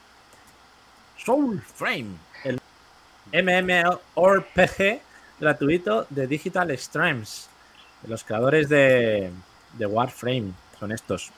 [1.24, 2.16] Soulframe.
[2.42, 5.00] El MMORPG
[5.38, 6.66] gratuito de Digital.
[6.66, 9.30] De los creadores de,
[9.78, 10.52] de Warframe.
[10.80, 11.30] Son estos.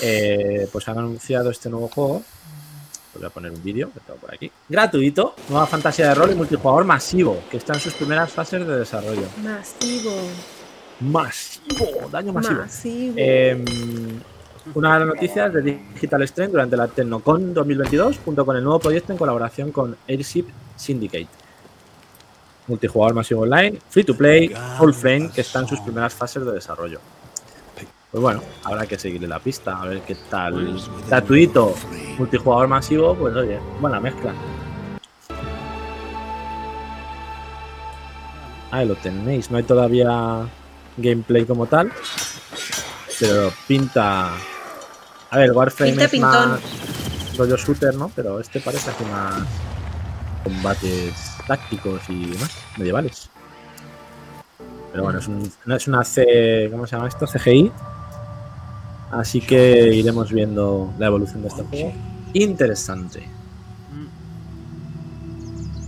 [0.00, 2.22] Eh, pues han anunciado este nuevo juego.
[3.16, 4.50] Os Voy a poner un vídeo que tengo por aquí.
[4.68, 5.34] Gratuito.
[5.48, 7.42] Nueva fantasía de rol y multijugador masivo.
[7.50, 9.26] Que está en sus primeras fases de desarrollo.
[9.42, 10.12] Masivo.
[11.00, 12.08] Masivo.
[12.10, 12.60] Daño masivo.
[12.60, 13.14] Masivo.
[13.16, 13.64] Eh,
[14.74, 18.80] una de las noticias de Digital Strength durante la Tecnocon 2022, junto con el nuevo
[18.80, 21.28] proyecto en colaboración con Airship Syndicate.
[22.66, 26.52] Multijugador masivo online, free to play, full frame, que está en sus primeras fases de
[26.52, 27.00] desarrollo.
[28.10, 30.80] Pues bueno, habrá que seguirle la pista, a ver qué tal.
[31.08, 31.74] Gratuito,
[32.18, 34.32] multijugador masivo, pues oye, buena mezcla.
[38.70, 40.46] Ahí lo tenéis, no hay todavía
[40.96, 41.92] gameplay como tal,
[43.20, 44.32] pero pinta.
[45.30, 46.50] A ver, Warframe Pinta es pintón.
[46.50, 48.10] más rollo shooter, ¿no?
[48.14, 49.42] Pero este parece así más
[50.44, 53.30] combates tácticos y demás, medievales.
[54.92, 56.68] Pero bueno, es, un, es una C.
[56.70, 57.26] ¿Cómo se llama esto?
[57.26, 57.70] CGI.
[59.16, 61.92] Así que iremos viendo la evolución de este juego.
[62.34, 63.26] Interesante.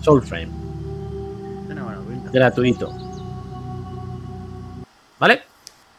[0.01, 0.49] Soulframe,
[1.67, 2.31] buena pinta.
[2.33, 2.91] gratuito.
[5.19, 5.43] ¿Vale?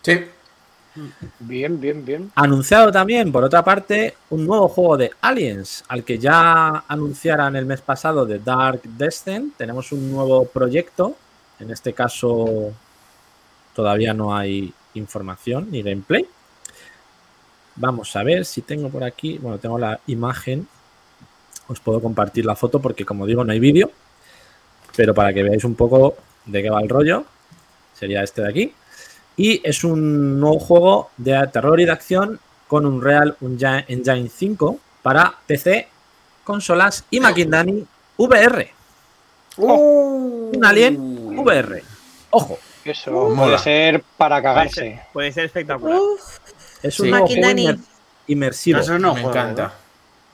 [0.02, 0.26] Sí.
[1.40, 2.32] Bien, bien, bien.
[2.34, 7.68] Anunciado también, por otra parte, un nuevo juego de Aliens, al que ya anunciaran el
[7.68, 9.56] mes pasado de Dark Descent.
[9.56, 11.16] Tenemos un nuevo proyecto.
[11.60, 12.74] En este caso,
[13.76, 16.26] todavía no hay información ni gameplay.
[17.80, 19.38] Vamos a ver si tengo por aquí.
[19.40, 20.68] Bueno, tengo la imagen.
[21.68, 23.90] Os puedo compartir la foto porque, como digo, no hay vídeo.
[24.96, 26.16] Pero para que veáis un poco
[26.46, 27.24] de qué va el rollo,
[27.98, 28.74] sería este de aquí.
[29.38, 34.78] Y es un nuevo juego de terror y de acción con un Real Engine 5
[35.02, 35.88] para PC,
[36.44, 37.86] consolas y Maquindani
[38.18, 38.72] VR.
[39.58, 40.98] Un Alien
[41.40, 41.84] VR.
[42.32, 43.44] Ojo, Eso Mola.
[43.44, 44.82] puede ser para Puede cagarse.
[44.82, 45.98] ser, puede ser espectacular.
[46.00, 46.38] Uf,
[46.84, 47.12] es un Sí.
[47.12, 47.80] nuevo juego inmer-
[48.28, 48.80] inmersivo.
[48.80, 49.74] Eso no me juego, encanta.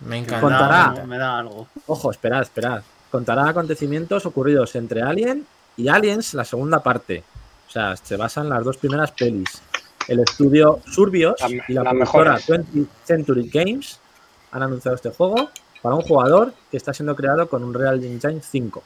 [0.01, 0.41] Me encanta.
[0.41, 0.89] Contará.
[0.91, 1.67] Me da, me da algo.
[1.88, 2.81] Ojo, esperad, esperad.
[3.12, 5.45] Contará acontecimientos ocurridos entre Alien
[5.77, 7.23] y Aliens, la segunda parte.
[7.67, 9.62] O sea, se basan las dos primeras pelis.
[10.08, 12.45] El estudio Surbios La- y la las productora mejores.
[12.47, 13.99] 20th Century Games
[14.51, 15.49] han anunciado este juego
[15.81, 18.84] para un jugador que está siendo creado con un Real Engine 5.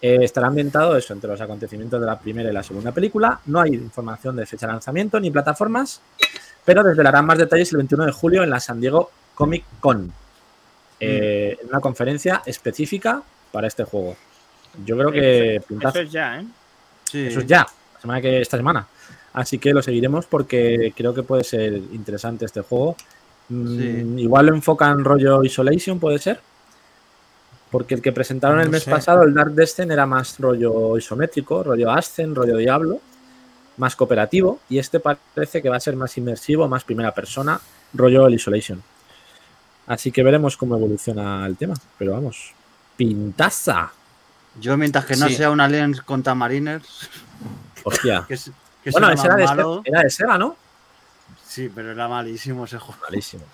[0.00, 3.40] Eh, estará ambientado eso entre los acontecimientos de la primera y la segunda película.
[3.46, 6.00] No hay información de fecha de lanzamiento ni plataformas,
[6.64, 10.12] pero desvelarán más detalles el 21 de julio en la San Diego Comic Con.
[11.00, 14.16] eh, en una conferencia específica para este juego.
[14.84, 16.46] Yo creo que Eso es ya, ¿eh?
[17.10, 17.26] Sí.
[17.26, 18.86] Eso es ya, la semana que esta semana.
[19.32, 22.96] Así que lo seguiremos porque creo que puede ser interesante este juego.
[23.48, 24.22] Mm, Sí.
[24.22, 26.40] Igual lo enfocan rollo Isolation, puede ser.
[27.70, 28.90] Porque el que presentaron el mes sé.
[28.90, 33.00] pasado, el Dark Descent, era más rollo isométrico, rollo Ascen, rollo Diablo,
[33.76, 34.60] más cooperativo.
[34.68, 37.60] Y este parece que va a ser más inmersivo, más primera persona,
[37.94, 38.82] rollo el Isolation.
[39.86, 41.74] Así que veremos cómo evoluciona el tema.
[41.98, 42.52] Pero vamos,
[42.96, 43.92] pintaza.
[44.60, 45.34] Yo, mientras que no Sí.
[45.36, 47.08] sea un Alien contra Mariners,
[47.84, 48.24] Hostia.
[48.28, 48.50] que, es,
[48.84, 49.82] que Bueno, ese era de, malo.
[49.84, 50.56] Sega, era de Sega, ¿no?
[51.46, 53.00] Sí, pero era malísimo ese juego.
[53.02, 53.44] Malísimo.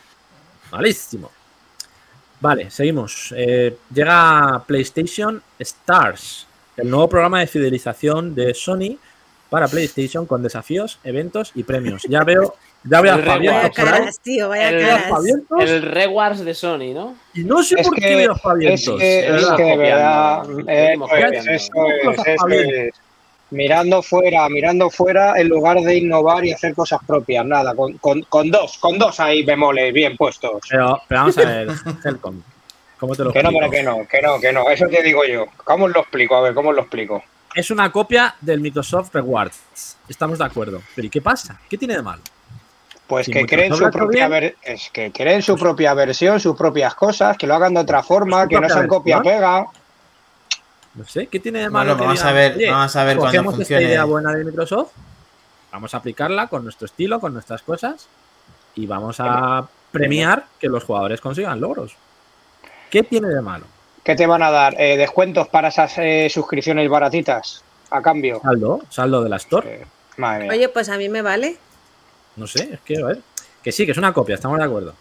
[0.70, 1.31] Malísimo.
[2.40, 3.35] Vale, seguimos.
[3.37, 8.96] Eh, llega PlayStation Stars, el nuevo programa de fidelización de Sony
[9.50, 12.02] para PlayStation con desafíos, eventos y premios.
[12.08, 15.11] Ya veo, ya veo El a caras, tío, vaya El- caras.
[15.61, 17.16] El Rewards de Sony, ¿no?
[17.34, 19.56] y no sé Es por qué que- veo a Es que, es verdad.
[19.56, 22.90] que de verdad, eh, pues, eso es.
[23.50, 28.20] Mirando fuera, mirando fuera, en lugar de innovar y hacer cosas propias, nada, con, con,
[28.24, 30.61] con dos, con dos ahí bemoles bien puestos.
[30.68, 31.68] Pero, pero vamos a ver,
[32.04, 32.42] Helcom,
[33.00, 33.64] ¿cómo te lo Que no, explico?
[33.64, 35.46] hombre, que no, que no, que no, eso te digo yo.
[35.64, 36.37] ¿Cómo os lo explico?
[36.37, 37.22] A ver, ¿cómo os lo explico?
[37.58, 39.96] Es una copia del Microsoft Rewards.
[40.08, 40.80] Estamos de acuerdo.
[40.94, 41.58] Pero ¿y qué pasa?
[41.68, 42.22] ¿Qué tiene de malo?
[43.08, 44.30] Pues Si que creen su propia bien.
[44.30, 48.04] ver- es que creen su propia versión, sus propias cosas, que lo hagan de otra
[48.04, 49.34] forma, Su que no sean copia versión.
[49.36, 49.66] pega.
[50.94, 51.96] No sé, ¿qué tiene de malo?
[51.96, 53.62] Bueno, que vamos digan, a ver, "Oye, vamos a ver cuando funcione.
[53.62, 54.92] esta idea buena de Microsoft,
[55.72, 58.06] vamos a aplicarla con nuestro estilo, con nuestras cosas
[58.76, 61.96] y vamos a premiar que los jugadores consigan logros.
[62.88, 63.64] ¿Qué tiene de malo?
[64.04, 64.80] ¿Qué te van a dar?
[64.80, 67.62] Eh, ¿Descuentos para esas eh, suscripciones baratitas?
[67.90, 68.40] a cambio.
[68.42, 69.66] Saldo, saldo de la Store.
[69.76, 69.87] Eh,
[70.18, 70.52] Madre mía.
[70.52, 71.56] Oye, pues a mí me vale.
[72.37, 73.18] No sé, es que, a ver.
[73.62, 74.94] Que sí, que es una copia, estamos de acuerdo.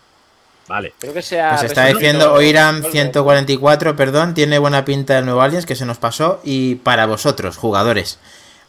[0.67, 0.93] Vale.
[0.99, 1.51] Creo que sea.
[1.51, 2.91] Pues está diciendo Oiram Volver.
[2.91, 7.57] 144, perdón, tiene buena pinta el nuevo Aliens que se nos pasó y para vosotros,
[7.57, 8.19] jugadores.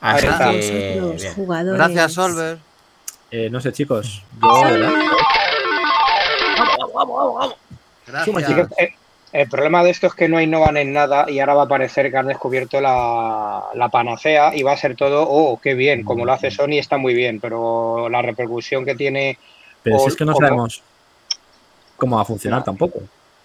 [0.01, 0.51] Así Ahí está.
[0.51, 1.35] que Vosotros, bien.
[1.35, 1.79] jugadores.
[1.79, 2.59] Gracias, Solver.
[3.31, 4.23] Eh, no sé, chicos.
[4.43, 4.93] Yo, ¿verdad?
[8.07, 8.37] Gracias.
[8.37, 8.95] Así que, eh,
[9.33, 12.11] el problema de esto es que no innovan en nada y ahora va a parecer
[12.11, 16.25] que han descubierto la, la panacea y va a ser todo, oh, qué bien, como
[16.25, 19.38] lo hace Sony está muy bien, pero la repercusión que tiene...
[19.83, 20.83] Pero si es que no sabemos
[21.97, 22.64] cómo va a funcionar No.
[22.64, 23.01] tampoco.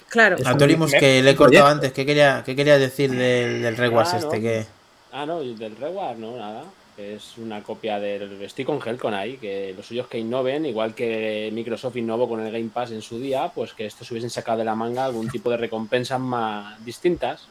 [0.10, 0.38] Claro.
[0.38, 3.10] Es A un- Torimus, me- que le he cortado antes, ¿qué quería, qué quería decir
[3.12, 4.36] del, del Rewards Ah, este?
[4.38, 4.42] no.
[4.42, 4.66] Que...
[5.12, 6.64] Ah, no, del Reward, no, nada.
[6.96, 8.40] Es una copia del.
[8.44, 12.52] Estoy con Helcon ahí, que los suyos que innoven, igual que Microsoft innovó con el
[12.52, 15.50] Game Pass en su día, pues que estos hubiesen sacado de la manga algún tipo
[15.50, 17.48] de recompensas más distintas.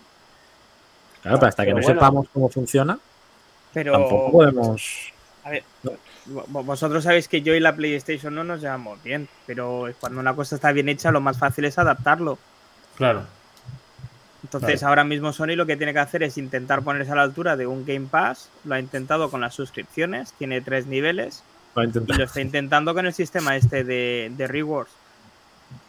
[1.22, 2.00] Claro, pero hasta que Pero no bueno.
[2.00, 2.98] sepamos cómo funciona,
[3.72, 5.12] Pero, tampoco podemos.
[5.44, 5.64] a ver,
[6.28, 10.36] vo- vosotros sabéis que yo y la PlayStation no nos llevamos bien, pero cuando una
[10.36, 12.38] cosa está bien hecha, lo más fácil es adaptarlo.
[12.96, 13.24] Claro.
[14.42, 17.56] Entonces, ahora mismo Sony lo que tiene que hacer es intentar ponerse a la altura
[17.56, 18.48] de un Game Pass.
[18.64, 21.44] Lo ha intentado con las suscripciones, tiene tres niveles
[21.76, 24.90] y lo está intentando con el sistema este de, de rewards.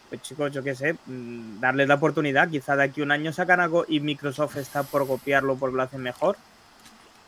[0.10, 2.48] Pues chicos, yo qué sé, mm, darles la oportunidad.
[2.50, 6.02] Quizá de aquí un año sacan algo y Microsoft está por copiarlo porque lo hacen
[6.02, 6.38] mejor.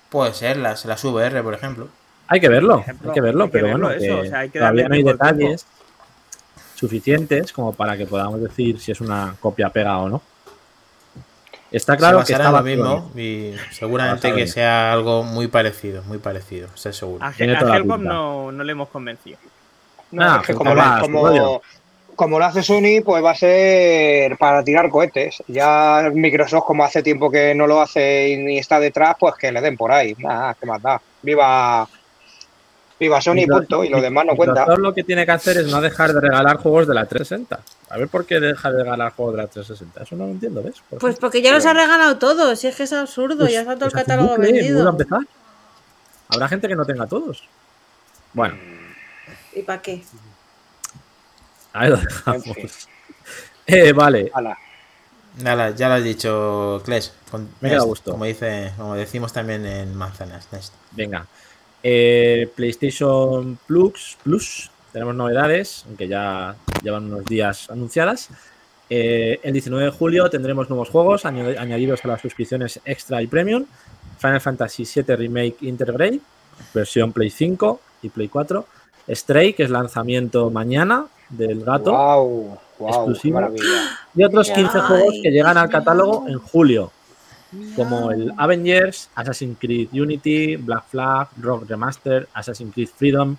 [0.09, 1.89] Puede ser las, las VR, por ejemplo.
[2.27, 4.29] Hay que verlo, ejemplo, hay que verlo, hay que pero verlo bueno, eso, que o
[4.29, 5.65] sea, hay que todavía no hay tiempo detalles
[6.75, 10.21] suficientes como para que podamos decir si es una copia pega o no.
[11.75, 16.19] Está claro se que está lo mismo y seguramente que sea algo muy parecido, muy
[16.19, 17.21] parecido, estoy seguro.
[17.21, 19.37] A, a no, no le hemos convencido.
[20.11, 21.61] No, Ah, es que pues como, como,
[22.15, 25.43] como lo hace Sony, pues va a ser para tirar cohetes.
[25.47, 29.51] Ya Microsoft, como hace tiempo que no lo hace y ni está detrás, pues que
[29.51, 30.15] le den por ahí.
[30.17, 31.01] Nada, ¿qué más da?
[31.21, 31.87] Viva,
[32.99, 33.83] viva Sony, Micro- punto.
[33.83, 34.61] Y lo demás no cuenta.
[34.61, 37.59] Microsoft lo que tiene que hacer es no dejar de regalar juegos de la 360.
[37.89, 40.03] A ver por qué deja de regalar juegos de la 360.
[40.03, 40.75] Eso no lo entiendo, ¿ves?
[40.89, 42.59] Por Pues porque ya los ha regalado todos.
[42.59, 44.59] Si es que es absurdo, Pues- ya está todo el pues un catálogo bucle, vuelve
[44.59, 44.89] a vendido.
[44.89, 45.19] empezar.
[46.29, 47.43] Habrá gente que no tenga todos.
[48.33, 48.55] Bueno,
[49.53, 50.03] ¿Y para qué?
[51.73, 52.09] ahí lo En fin.
[52.53, 52.87] dejamos.
[53.67, 54.55] Eh, vale, Hala.
[55.41, 57.11] Nada, ya lo has dicho, Kles.
[57.31, 58.11] con- Me queda gusto.
[58.11, 60.47] Como, dice, como decimos también en Manzanas.
[60.51, 60.71] Nest.
[60.91, 61.25] venga.
[61.87, 68.29] Eh, PlayStation Plus, Plus, tenemos novedades, aunque ya llevan unos días anunciadas.
[68.89, 73.65] Eh, el 19 de julio tendremos nuevos juegos añadidos a las suscripciones Extra y Premium.
[74.17, 76.21] Final Fantasy VII Remake Intergrade,
[76.73, 78.65] versión Play 5 y Play 4.
[79.07, 81.91] Stray, que es lanzamiento mañana del gato.
[81.91, 83.41] Wow, wow, Exclusivo.
[84.15, 86.91] Y otros Ay, 15 juegos que llegan al catálogo en julio,
[87.75, 93.35] como el Avengers, Assassin's Creed Unity, Black Flag, Rock Remaster, Assassin's Creed Freedom,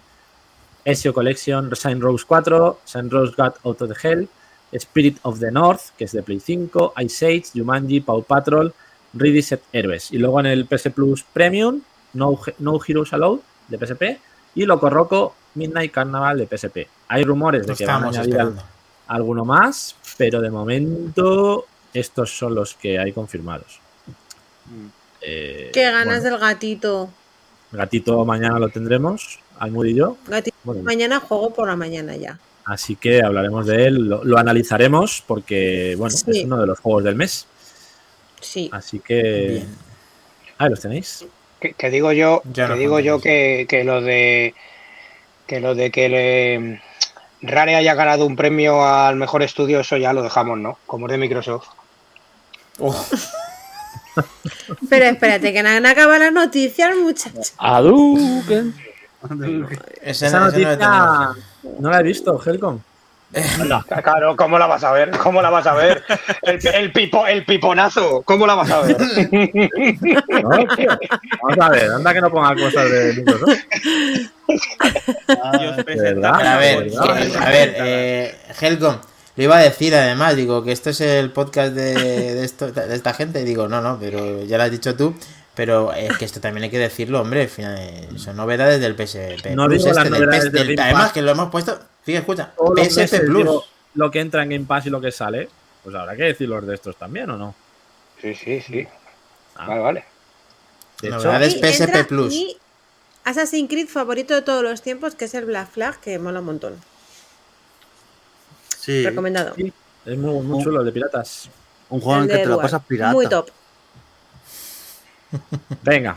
[0.84, 4.28] Ezio Collection, Saint Rose 4, Saint Rose God Out of the Hell,
[4.72, 8.72] Spirit of the North, que es de Play 5, Ice Age, Jumanji, Paw Patrol,
[9.14, 10.12] Reset Heroes.
[10.12, 11.80] Y luego en el PS Plus Premium,
[12.12, 14.02] No, no Heroes Allowed, de PSP,
[14.54, 16.88] y Loco Roco, Midnight Carnival de PSP.
[17.08, 18.62] Hay rumores de Lo que van a añadir al-
[19.08, 23.80] alguno más, pero de momento estos son los que hay confirmados.
[25.20, 27.10] Eh, Qué ganas bueno, del gatito.
[27.72, 30.16] Gatito mañana lo tendremos, Almud y yo.
[30.26, 30.56] Gatito.
[30.64, 32.38] Bueno, Mañana juego por la mañana ya.
[32.64, 36.38] así que hablaremos de él, lo, lo analizaremos porque bueno, Sí.
[36.40, 37.46] es uno de los juegos del mes.
[38.40, 38.68] Sí.
[38.72, 39.76] Así que Bien.
[40.58, 41.24] ahí los tenéis.
[41.60, 44.54] Que, que digo yo, Ya que digo yo que, que lo de
[45.46, 46.82] que lo de que le,
[47.42, 50.78] Rare haya ganado un premio al mejor estudio, eso ya lo dejamos, ¿no?
[50.86, 51.68] Como es de Microsoft.
[52.78, 52.94] Oh,
[54.88, 57.52] Pero espérate, que no han acabado las noticias, muchachos.
[57.58, 58.74] Hadouken.
[60.02, 61.36] Esa no lo noticia tenemos.
[61.80, 62.80] no la he visto, Helcom.
[64.02, 65.10] Claro, ¿cómo la vas a ver?
[65.10, 66.02] ¿Cómo la vas a ver?
[66.42, 68.96] El, el pipo, el piponazo, ¿cómo la vas a ver?
[68.98, 70.98] No, tío.
[71.42, 73.58] Vamos a ver, anda que no ponga cosas de Microsoft.
[74.48, 76.54] Y os ¿de presentamos verdad?
[76.54, 76.92] A ver,
[77.40, 78.96] a ver, eh, Helcom,
[79.36, 81.94] lo iba a decir además, digo que esto es el podcast de,
[82.34, 85.14] de, esto, de esta gente, y digo, no, no, pero ya lo has dicho tú,
[85.54, 88.94] pero es que esto también hay que decirlo, hombre, al final, eh, son novedades del
[88.96, 91.78] PSP No Plus, digo las este, novedades PS del del- además que lo hemos puesto,
[92.02, 95.10] fíjate, escucha, PSP meses Plus, digo lo que entra en Game Pass y lo que
[95.12, 95.48] sale,
[95.82, 97.54] pues habrá que decir los de estos también, ¿o no?
[98.20, 98.86] Sí, sí, sí.
[99.54, 100.04] Ah, Vale, vale.
[101.00, 102.28] de hecho, Novedades Y PSP entra Plus.
[102.30, 102.56] mi
[103.24, 106.46] Assassin's Creed favorito de todos los tiempos, que es el Black Flag, que mola un
[106.46, 106.74] montón.
[108.86, 109.52] Sí, Recomendado.
[109.56, 109.72] Sí,
[110.04, 111.50] es muy, muy chulo el de piratas.
[111.90, 113.12] un juego en El que te lo pasas pirata.
[113.12, 113.48] Muy top.
[115.82, 116.16] Venga,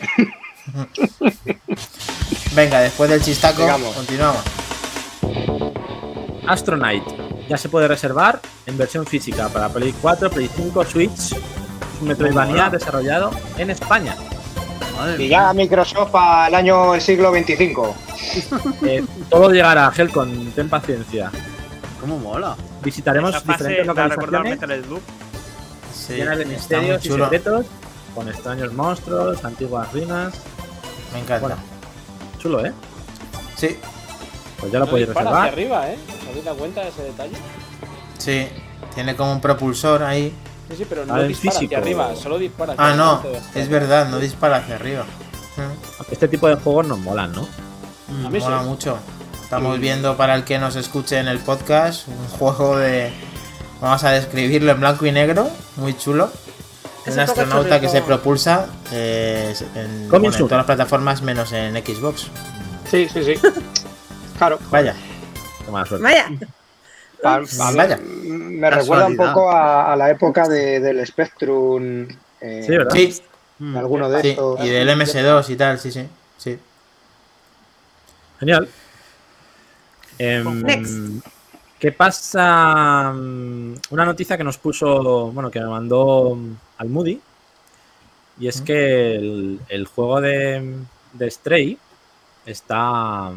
[2.54, 4.42] Venga, después del chistaco, continuamos.
[6.46, 7.48] Astronaut.
[7.48, 11.32] Ya se puede reservar en versión física para Play 4, Play 5, Switch.
[11.32, 11.34] Es
[12.00, 14.14] un Metroidvania desarrollado en España.
[14.96, 17.94] Madre Y ya Microsoft para el año el siglo 25.
[18.86, 21.30] Eh, todo llegará, Helcon, ten paciencia.
[22.00, 22.56] ¿Cómo mola?
[22.82, 24.58] Visitaremos Esa fase diferentes localizaciones.
[25.92, 27.66] Sí, llenas de misterios y secretos,
[28.14, 30.34] con extraños monstruos, antiguas ruinas.
[31.12, 31.40] Me encanta.
[31.40, 31.56] Bueno.
[32.38, 32.72] Chulo, ¿eh?
[33.56, 33.76] Sí,
[34.58, 35.82] Pues ya lo No podéis dispara hacia reservar.
[35.82, 35.98] arriba, ¿eh?
[36.22, 37.36] ¿Os habéis dado cuenta de ese detalle?
[38.18, 38.48] sí.
[38.94, 40.34] Tiene como un propulsor ahí.
[40.70, 41.64] Sí, sí, pero no Ah, dispara físico.
[41.74, 43.22] hacia arriba, solo dispara hacia Ah, no,
[43.54, 45.04] es verdad, no dispara hacia arriba.
[45.56, 47.42] Mm, Este tipo de juegos nos molan, ¿no?
[48.24, 48.44] A mí sí.
[48.44, 48.98] Mola mucho.
[49.42, 53.12] Estamos viendo para el que nos escuche en el podcast un juego de.
[53.80, 56.30] Vamos a describirlo en blanco y negro, muy chulo.
[57.06, 62.26] Es un astronauta que se propulsa eh, en, bueno, todas las plataformas menos en Xbox.
[62.90, 63.34] Sí, sí, sí.
[64.38, 64.58] Claro.
[64.70, 64.94] Vaya,
[65.64, 66.02] Qué mala suerte.
[66.04, 66.26] Vaya,
[67.22, 67.98] Vaya.
[68.02, 72.06] Me recuerda un poco a, a la época de- del Spectrum.
[72.40, 72.90] eh, Sí, ¿verdad?
[72.94, 73.22] sí,
[73.58, 73.76] Mm.
[73.76, 74.64] Alguno de sí, estos.
[74.64, 76.06] y del MS2 y tal, sí, sí.
[76.38, 76.58] sí.
[78.38, 78.66] Genial.
[80.18, 81.20] Em.
[81.78, 83.12] ¿Qué pasa?
[83.14, 87.20] Mm, Una noticia que nos puso, bueno, que me mandó mm, al Moody.
[88.38, 90.76] Y es que el, el juego de,
[91.12, 91.76] de Stray
[92.46, 93.30] está.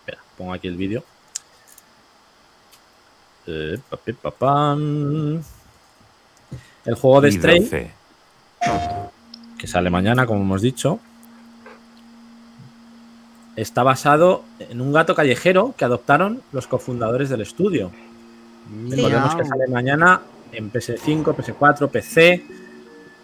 [0.00, 1.04] Espera, pongo aquí el vídeo.
[3.46, 5.42] Eh, papi, papam.
[6.84, 7.90] El juego de Stray,
[9.56, 10.98] que sale mañana, como hemos dicho,
[13.54, 17.92] está basado en un gato callejero que adoptaron los cofundadores del estudio.
[18.88, 22.44] Recordemos que sale mañana en PS5, PS4, PC.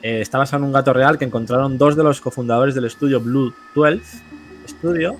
[0.03, 3.21] Eh, está basado en un gato real que encontraron dos de los cofundadores del estudio
[3.21, 4.01] Blue 12
[4.69, 5.17] Studio.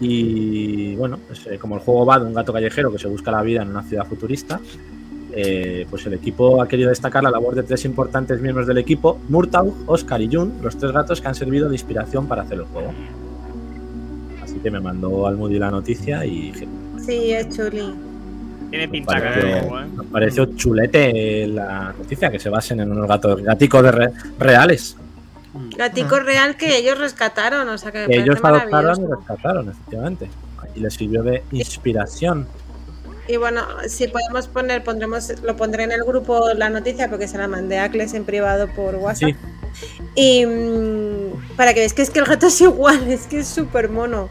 [0.00, 3.30] Y bueno, pues, eh, como el juego va de un gato callejero que se busca
[3.32, 4.60] la vida en una ciudad futurista,
[5.32, 9.18] eh, pues el equipo ha querido destacar la labor de tres importantes miembros del equipo,
[9.28, 12.64] Murtaugh, Oscar y Jun, los tres gatos que han servido de inspiración para hacer el
[12.64, 12.92] juego.
[14.42, 16.68] Así que me mandó al Moody la noticia y dije,
[17.04, 17.92] sí, es chuli.
[18.70, 19.70] Tiene pinta que ¿eh?
[19.96, 24.96] me pareció chulete la noticia, que se basen en unos gatos gaticos de re- reales.
[25.76, 30.30] Gatico real que ellos rescataron, o sea que me Que ellos adoptaron y rescataron, efectivamente.
[30.74, 32.46] Y les sirvió de inspiración.
[33.26, 37.36] Y bueno, si podemos poner, pondremos, lo pondré en el grupo la noticia porque se
[37.38, 39.30] la mandé a Cles en privado por WhatsApp.
[39.74, 43.40] Sí, Y mm, para que veáis que es que el gato es igual, es que
[43.40, 44.28] es súper mono.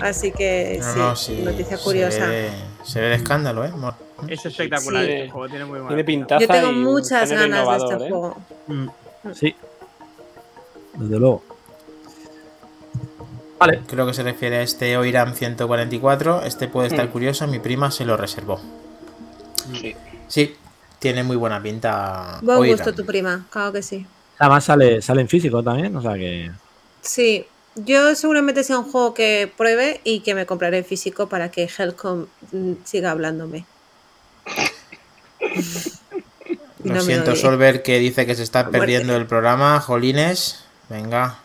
[0.00, 2.26] Así que No, sí, no, sí, noticia se curiosa.
[2.26, 2.50] ve-
[2.84, 3.70] Se ve el escándalo, ¿eh?
[3.70, 3.94] Mor?
[4.28, 5.04] Es espectacular.
[5.04, 5.10] Sí.
[5.12, 6.38] El juego tiene muy buena Tiene pinta.
[6.38, 8.08] pintaza Yo tengo muchas ganas de este ¿eh?
[8.10, 8.36] juego.
[8.68, 8.88] Mm.
[9.34, 9.56] sí.
[10.98, 11.42] Desde luego.
[13.58, 16.42] Vale, Creo que se refiere a este Oiram 144.
[16.44, 17.10] Este puede estar Mm.
[17.10, 18.60] curioso, mi prima se lo reservó.
[19.80, 19.94] Sí.
[20.28, 20.54] Sí,
[20.98, 22.38] tiene muy buena pinta.
[22.42, 22.76] Buen Oiram.
[22.76, 24.06] gusto tu prima, claro que sí.
[24.38, 26.50] además sale, sale en físico también, o sea que.
[27.00, 31.50] Sí, yo seguramente sea un juego que pruebe y que me compraré en físico para
[31.50, 33.64] que Helcom mm, siga hablándome.
[36.84, 37.34] Lo no siento.
[37.34, 39.80] Solver, que dice que se está perdiendo el programa.
[39.80, 41.38] Jolines, venga.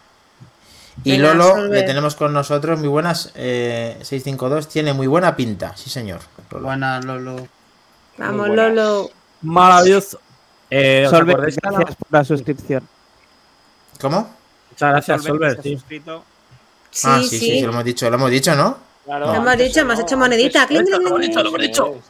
[1.04, 3.32] Y Venga, Lolo, le tenemos con nosotros, muy buenas.
[3.36, 6.20] eh, 652, tiene muy buena pinta, sí, señor.
[6.52, 6.66] Lolo.
[6.66, 7.48] Buena, Lolo.
[8.18, 8.74] Vamos, buenas.
[8.74, 9.10] Lolo.
[9.42, 10.20] Maravilloso.
[10.70, 12.88] Eh, ¿os Solver, gracias por la suscripción.
[14.00, 14.36] ¿Cómo?
[14.72, 15.74] Muchas gracias, Solver, sí.
[15.74, 16.24] suscrito.
[16.92, 18.78] Sí, ah, sí, sí, sí, sí, lo hemos dicho, lo hemos dicho, ¿no?
[19.06, 20.62] Claro, Lo hemos dicho, hemos hecho monedita.
[20.62, 21.10] Lo clink.
[21.10, 21.58] bonito, lo.
[21.58, 22.04] Eso es.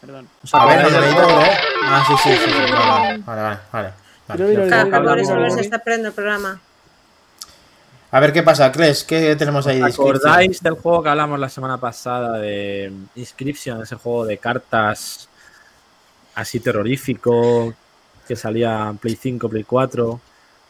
[0.00, 0.28] Perdón.
[0.42, 0.86] ¿Os A ver.
[1.84, 3.92] Ah, sí, sí, sí, sí, vale, vale, vale,
[4.28, 4.44] vale.
[4.44, 6.60] Mira, Claro, por está perdiendo el programa.
[8.10, 11.38] A ver qué pasa, Cles, ¿qué tenemos ahí de ¿Os acordáis del juego que hablamos
[11.38, 15.28] la semana pasada de Inscription, ese juego de cartas
[16.34, 17.74] así terrorífico
[18.26, 20.20] que salía en Play 5, Play 4?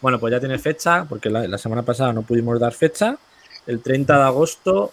[0.01, 3.17] Bueno, pues ya tiene fecha, porque la, la semana pasada no pudimos dar fecha.
[3.67, 4.93] El 30 de agosto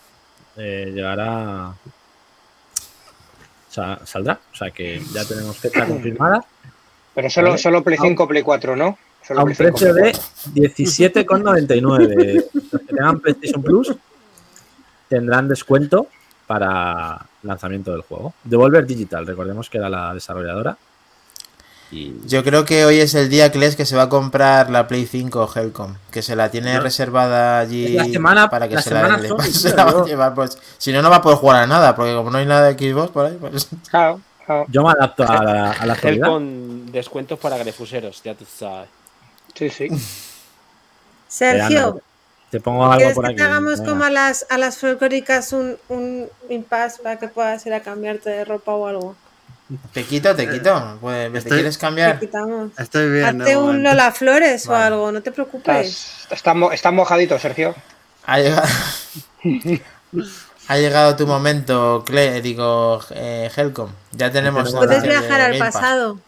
[0.57, 1.69] eh, llegará.
[1.69, 1.75] O
[3.69, 4.39] sea, saldrá.
[4.53, 6.45] O sea que ya tenemos fecha confirmada.
[7.15, 7.61] Pero solo, Vale.
[7.61, 8.97] solo Play 5, Play 4, ¿no?
[9.25, 10.85] Solo A un Play 5, precio Play de 4.
[10.85, 12.45] 17,99.
[12.53, 13.95] Los que tengan PlayStation Plus
[15.09, 16.07] tendrán descuento
[16.47, 18.33] para lanzamiento del juego.
[18.43, 20.77] Devolver Digital, recordemos que era la desarrolladora.
[21.91, 25.05] Y Yo creo que hoy es el día, que se va a comprar la Play
[25.05, 26.81] 5 Helcom, que se la tiene No.
[26.81, 30.05] reservada allí la semana- para que la se semana la, son, se la va a
[30.05, 30.33] llevar.
[30.33, 32.73] Pues, si no, no va a poder jugar a nada, porque como no hay nada
[32.73, 33.69] de Xbox por ahí, pues...
[33.89, 34.65] Claro, claro.
[34.67, 36.27] yo me adapto a la, a la actualidad.
[36.95, 38.89] Descuentos para grefuseros, ya tú sabes.
[39.53, 39.87] Sí, sí.
[41.27, 42.01] Sergio,
[42.49, 43.37] Te pongo algo ¿quieres por que aquí.
[43.37, 43.91] te hagamos venga.
[43.91, 48.29] como a las, a las folclóricas un, un impasse para que puedas ir a cambiarte
[48.29, 49.15] de ropa o algo?
[49.93, 50.97] Te quito, te quito.
[51.01, 52.19] Pues, ¿Te Estoy- quieres Te cambiar?
[52.19, 52.71] quitamos.
[52.77, 53.41] Estoy bien.
[53.41, 53.89] Hazte un momento.
[53.89, 55.87] Lola Flores o algo, no te preocupes.
[56.21, 57.73] Estás, estás mo- estás mojadito, Sergio.
[58.27, 58.67] Ha llegado,
[60.67, 63.89] ha llegado tu momento, Cle, digo, eh, Helcom.
[64.11, 64.71] Ya tenemos.
[64.73, 66.19] Puedes viajar al pasado.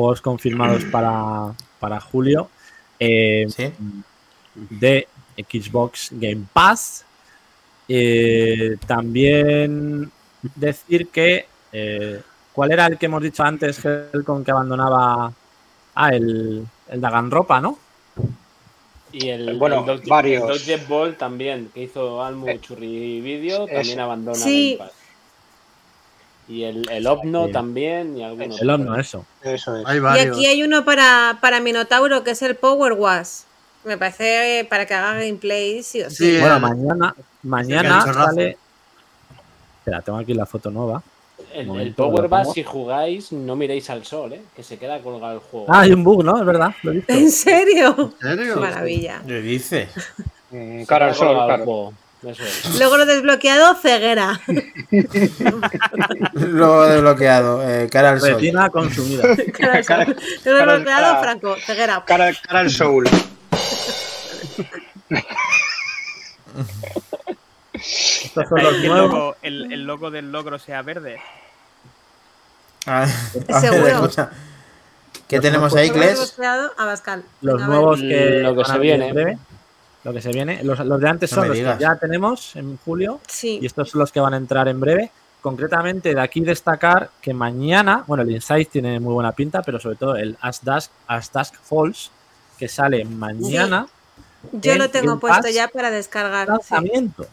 [0.00, 2.48] Juegos confirmados para, para julio.
[2.98, 3.70] eh, Sí.
[4.54, 7.04] de Xbox Game Pass.
[7.88, 10.10] Eh, también
[10.56, 11.46] decir que.
[11.72, 12.20] eh,
[12.52, 15.32] ¿Cuál era el que hemos dicho antes, Helcom, que abandonaba?
[15.94, 17.78] Ah, el, el Daganropa, ¿no?
[19.12, 20.42] Y el, Bueno, el Dodge, varios.
[20.42, 24.76] el Dodge Ball también, que hizo Almu Eh, Churri Video, es- también abandona Sí.
[24.78, 24.99] Game Pass.
[26.50, 27.52] Y el, el Opno Sí.
[27.52, 28.60] también, y algunos.
[28.60, 29.24] El Omno, eso.
[29.42, 29.86] Eso es.
[29.86, 33.42] Hay Y aquí hay uno para, para Minotauro que es el Power Wash.
[33.84, 36.16] Me parece eh, para que haga gameplay, sí o sí.
[36.16, 38.58] Sí, Bueno, el- mañana, mañana sale.
[39.78, 41.02] Espera, tengo aquí la foto nueva.
[41.54, 44.42] El, el Power Bass, si jugáis, no miréis al sol, ¿eh?
[44.54, 45.66] que se queda colgado el juego.
[45.68, 46.36] Ah, hay un bug, ¿no?
[46.38, 47.12] Es verdad, lo he visto.
[47.12, 48.12] ¿En serio?
[48.20, 48.54] ¿En serio?
[48.54, 49.22] Qué maravilla.
[49.26, 49.88] ¿Qué dices?
[50.50, 51.92] Se Cara al sol, claro.
[52.22, 52.78] Eso es.
[52.78, 54.40] Logro desbloqueado, ceguera.
[56.34, 57.62] Luego desbloqueado.
[57.68, 58.34] Eh, cara al sol.
[58.34, 59.22] Retina consumida.
[59.58, 59.96] Cara al sol.
[60.06, 62.04] Logro cara- desbloqueado, cara- Franco, ceguera.
[62.06, 63.08] Cara, cara al soul.
[67.72, 71.18] Estos son los que el, logo, el, el logo del logro sea verde.
[72.86, 73.06] Ah, a
[73.60, 73.86] ver, Seguro.
[73.88, 74.30] escucha.
[75.28, 76.18] ¿Qué Los tenemos ahí, Logro Cles?
[76.20, 77.24] desbloqueado, Abascal.
[77.40, 77.66] Los ver.
[77.68, 79.38] nuevos que, Lo que se viene.
[80.04, 80.62] Lo que se viene.
[80.64, 81.76] Los, los de antes No son los digas.
[81.76, 83.20] que ya tenemos en julio.
[83.28, 83.58] Sí.
[83.60, 85.10] Y estos son los que van a entrar en breve.
[85.42, 89.96] Concretamente, de aquí destacar que mañana, bueno, el Insight tiene muy buena pinta, pero sobre
[89.96, 92.10] todo el As Dusk, As Dusk Falls,
[92.58, 93.86] que sale mañana,
[94.52, 96.46] Yo lo tengo Game puesto Pass, ya para descargar.
[96.46, 96.52] sí.
[96.52, 97.26] lanzamiento.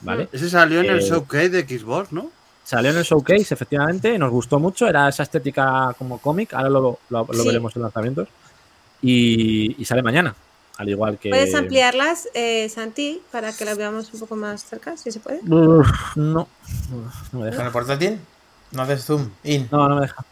[0.00, 0.28] ¿Vale?
[0.32, 2.30] Ese salió en el Eh, showcase de Xbox, ¿no?
[2.64, 4.86] Salió en el showcase, efectivamente, y nos gustó mucho.
[4.86, 7.46] Era esa estética como cómic, ahora lo, lo- lo Sí.
[7.46, 8.28] veremos en lanzamientos.
[9.02, 10.34] Y, y sale mañana,
[10.78, 11.28] al igual que.
[11.28, 15.40] ¿Puedes ampliarlas, eh, Santi, para que las veamos un poco más cerca, si se puede?
[15.40, 16.48] Uf, no.
[17.32, 17.56] No me deja.
[17.58, 18.18] ¿Con el portátil?
[18.72, 19.28] No haces zoom.
[19.44, 19.68] In.
[19.70, 20.24] No, no me deja.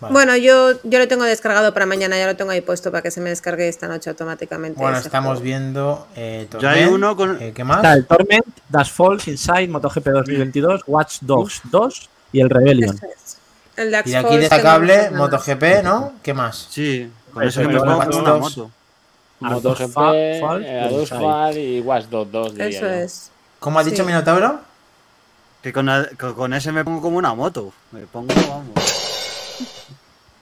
[0.00, 0.12] Vale.
[0.12, 3.10] Bueno, yo, yo lo tengo descargado para mañana, ya lo tengo ahí puesto para que
[3.10, 4.78] se me descargue esta noche automáticamente.
[4.78, 5.42] Bueno, estamos juego.
[5.44, 6.08] viendo.
[6.16, 7.76] Eh, Ya hay uno con- Eh, ¿Qué más?
[7.78, 12.96] Está el Torment, Dash Falls, Inside, MotoGP 2022, Watch Dogs 2 y el Rebellion.
[12.96, 13.38] Es.
[13.76, 15.10] El Y de aquí que destacable.
[15.12, 16.12] MotoGP, ¿no?
[16.22, 16.66] ¿Qué más?
[16.70, 18.70] Sí, con eso se me pongo una moto.
[19.44, 20.64] A MotoGP, dos fa- fall,
[21.56, 22.52] eh, y Watch Dogs 2.
[22.54, 22.92] diría Eso yo.
[22.92, 23.30] es.
[23.60, 24.06] ¿Cómo has dicho Sí.
[24.06, 24.60] Minotauro?
[25.62, 27.72] Que con, el- con- ese me pongo como una moto.
[27.92, 28.68] Me pongo, vamos.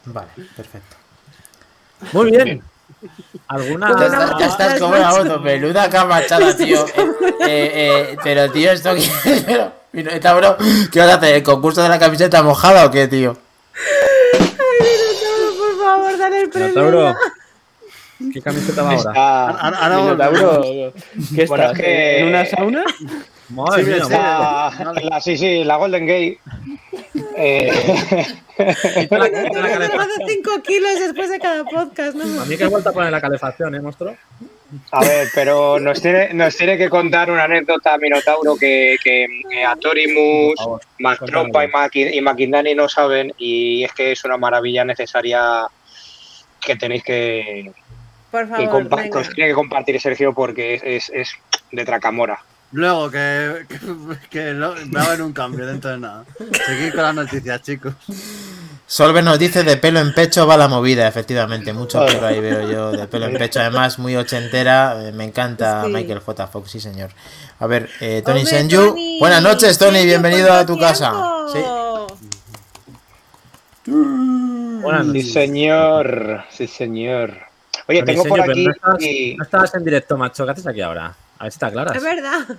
[0.06, 0.96] Vale, perfecto.
[2.12, 2.62] Muy bien.
[3.48, 3.92] ¿Alguna.?
[3.92, 6.84] Una estás, estás como una moto, peluda camachada, tío.
[6.86, 9.70] Eh, eh, pero, tío, esto que.
[9.92, 10.56] Minotauro,
[10.90, 11.34] ¿qué vas a hacer?
[11.36, 13.36] ¿El concurso de la camiseta mojada o qué, tío?
[14.80, 16.68] Minotauro, por favor, dale el premio.
[16.70, 17.14] Minotauro,
[18.32, 18.98] ¿Qué camiseta va ahora?
[19.10, 20.92] Está, Ahora, ahora Minotauro,
[21.34, 21.78] ¿qué Bueno, estás?
[21.78, 22.84] que- ¿En una sauna?
[23.48, 26.38] Madre Sí, mía, la, la- sí, sí, la Golden Gate.
[27.36, 27.70] Eh,
[28.56, 30.08] Quita la- quita la Minotauro calefacción.
[30.26, 32.42] de 5 kilos después de cada podcast, ¿no?
[32.42, 34.14] A mí que he vuelto a poner la calefacción, ¿eh, monstruo?
[34.90, 39.64] a ver, pero nos tiene, nos tiene que contar una anécdota Minotauro que, que eh,
[39.68, 45.66] Atorimus, favor, Mastrompa y, Makindani no saben y es que es una maravilla necesaria
[46.58, 47.70] que tenéis que,
[48.32, 49.10] Por que, favor, compa- venga.
[49.12, 51.30] que os tiene que compartir Sergio porque es, es, es
[51.70, 52.40] de Tracamora.
[52.72, 53.78] Luego que, que,
[54.30, 56.24] que lo- va a haber un cambio dentro de nada.
[56.66, 57.94] Seguid con las noticias, chicos.
[58.86, 61.72] Solver nos dice de pelo en pecho va la movida, efectivamente.
[61.72, 63.60] Mucho por ahí veo yo de pelo en pecho.
[63.60, 64.96] Además, muy ochentera.
[65.08, 65.92] eh, Me encanta Sí.
[65.92, 66.46] Michael J.
[66.48, 67.10] Fox, sí, señor.
[67.58, 68.86] A ver, eh, Tony Hombre, Senju.
[68.88, 69.18] Tony.
[69.20, 69.92] Buenas noches, Tony.
[69.98, 71.12] Senju, Bienvenido ¿cuánto a tu casa.
[71.52, 71.60] Sí.
[73.86, 75.32] Buenas Sí, noches.
[75.32, 76.44] señor.
[76.50, 77.34] Sí, señor.
[77.88, 78.64] Oye, tengo diseño, por aquí.
[78.64, 80.44] No estás, y no estabas en directo, macho.
[80.44, 81.14] ¿Qué haces aquí ahora?
[81.38, 81.96] A ver si te aclaras.
[81.96, 82.56] Es verdad.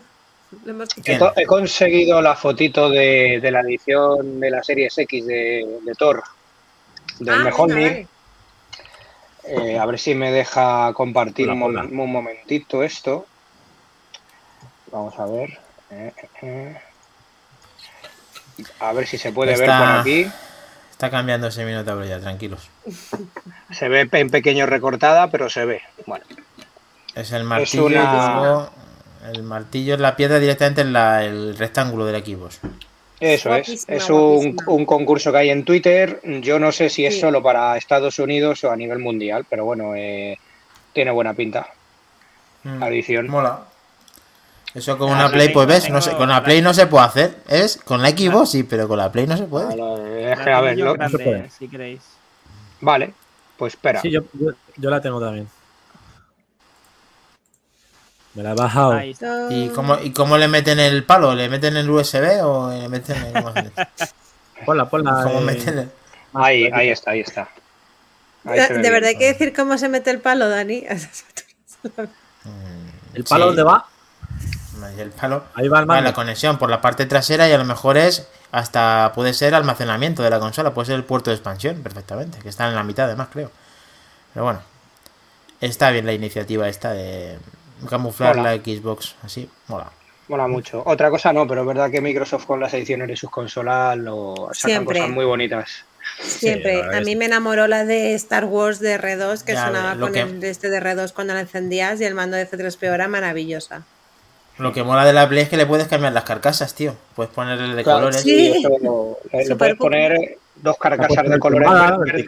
[0.66, 0.90] Lo hemos
[1.36, 6.24] he, conseguido la fotito de, de la edición de la Series X de, de Thor.
[7.20, 8.08] Del Ah, mejor vale.
[9.46, 11.84] Eh, a ver si me deja compartir Hola, un, hola.
[11.84, 13.26] un momentito esto.
[14.92, 15.60] Vamos a ver.
[15.92, 16.14] Eh,
[16.44, 16.78] eh.
[18.80, 20.28] A ver si se puede ver por aquí.
[20.92, 22.70] Está cambiando ese Minotauro ya, tranquilos.
[23.72, 25.82] Se ve en pequeño recortada, pero se ve.
[26.06, 26.26] Bueno,
[27.16, 27.86] Es el martillo.
[27.86, 28.70] una-
[29.32, 32.50] El martillo es la piedra directamente en la- el rectángulo del equipo.
[33.22, 34.04] eso Guapísima, es.
[34.04, 36.20] Es un, un concurso que hay en Twitter.
[36.42, 37.22] Yo no sé si es Sí.
[37.22, 40.38] solo para Estados Unidos o a nivel mundial, pero bueno, eh,
[40.92, 41.68] tiene buena pinta.
[42.64, 43.30] Mm, La edición.
[43.30, 43.62] Mola.
[44.74, 46.88] Eso con Ah, una Play, pues ves, no sé, con la la- Play no se
[46.88, 47.38] puede hacer.
[47.48, 49.72] Es con la Xbox sí, pero con la Play no se puede.
[49.72, 51.50] A ver, Anillo lo- grande, se puede.
[51.50, 52.02] si queréis.
[52.84, 53.14] Vale,
[53.58, 54.02] pues espera.
[54.02, 55.48] Sí, yo, yo, yo la tengo también.
[58.36, 58.94] Me la he bajado.
[58.94, 59.48] Ahí está.
[59.52, 61.36] ¿Y cómo, ¿Y cómo le meten el palo?
[61.36, 63.34] ¿Le meten el USB o le meten el...
[64.66, 65.22] Ponla, ponla.
[65.24, 65.92] ¿Cómo eh, meten el-
[66.34, 67.48] Ahí, ahí está, ahí está.
[68.46, 70.84] Ahí De, verdad hay que decir cómo se mete el palo, Dani.
[73.14, 73.48] ¿El palo Sí.
[73.50, 73.86] dónde va?
[74.98, 75.44] El palo...
[75.54, 76.10] Ahí va el Va mando.
[76.10, 80.22] la conexión por la parte trasera y a lo mejor es hasta puede ser almacenamiento
[80.24, 83.06] de la consola, puede ser el puerto de expansión perfectamente, que está en la mitad
[83.08, 83.52] además creo.
[84.34, 84.62] Pero bueno,
[85.60, 87.38] está bien la iniciativa esta de
[87.90, 88.56] camuflar Mola.
[88.56, 89.88] la Xbox así, mola.
[90.28, 90.84] Mola mucho.
[90.86, 94.36] Otra cosa no, pero es verdad que Microsoft con las ediciones de sus consolas lo
[94.54, 95.00] sacan Siempre.
[95.00, 95.84] cosas muy bonitas.
[96.22, 96.82] Siempre.
[96.96, 100.22] a mí me enamoró la de Star Wars de R2, que Ya, sonaba con que-
[100.22, 103.84] el de este de R2 cuando la encendías y el mando de C3PO era maravillosa.
[104.60, 106.96] Lo que mola de la Play es que le puedes cambiar las carcasas, tío.
[107.16, 108.22] Puedes ponerle de Claro, colores.
[108.22, 108.52] Sí.
[108.54, 109.18] Y eso
[109.50, 111.68] le- puedes poner dos carcasas de colores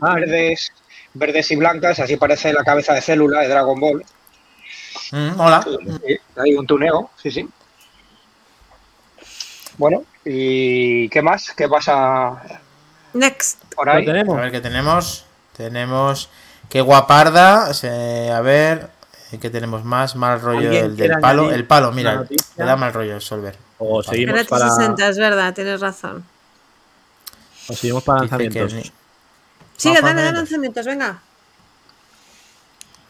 [0.01, 0.71] verdes,
[1.13, 4.03] verdes y blancas, así parece la cabeza de célula de Dragon Ball.
[5.11, 5.61] Mm, mola.
[6.05, 7.47] Sí, hay un tuneo, sí, sí.
[9.77, 11.51] Bueno, ¿y qué más?
[11.51, 12.41] ¿Qué pasa
[13.13, 13.61] Next.
[13.75, 14.05] por Lo ahí?
[14.05, 14.37] tenemos.
[14.37, 15.25] A ver qué tenemos.
[15.55, 16.29] Tenemos
[16.69, 17.67] qué guaparda.
[17.69, 18.89] a ver,
[19.39, 20.15] ¿qué tenemos más?
[20.15, 21.51] Mal rollo ¿Alguien del, del palo.
[21.51, 22.25] El palo, mira,
[22.57, 23.55] le da mal rollo el Solver.
[23.77, 26.23] O seguimos para, 360, es verdad, tienes razón.
[27.67, 28.73] o seguimos para que lanzamientos.
[28.73, 30.85] Vamos, dale, dale lanzamientos.
[30.85, 31.19] lanzamientos, venga.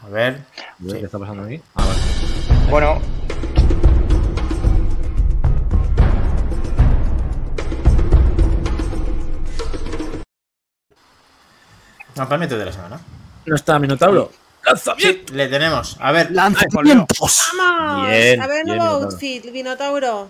[0.03, 0.41] A ver.
[0.83, 0.97] ¿Qué sí.
[0.97, 1.61] está pasando aquí?
[1.75, 2.69] Ah, vale.
[2.69, 3.01] Bueno,
[12.15, 12.99] Lanzamiento de la semana.
[13.45, 14.31] No está Minotauro.
[14.65, 15.27] ¡Lanzamiento!
[15.31, 15.97] Sí, le tenemos.
[15.99, 17.51] A ver, ¡Lanzamientos!
[17.57, 18.07] ¡Vamos!
[18.09, 19.05] Bien, a ver, bien, nuevo Minotauro.
[19.11, 20.27] outfit, Minotauro.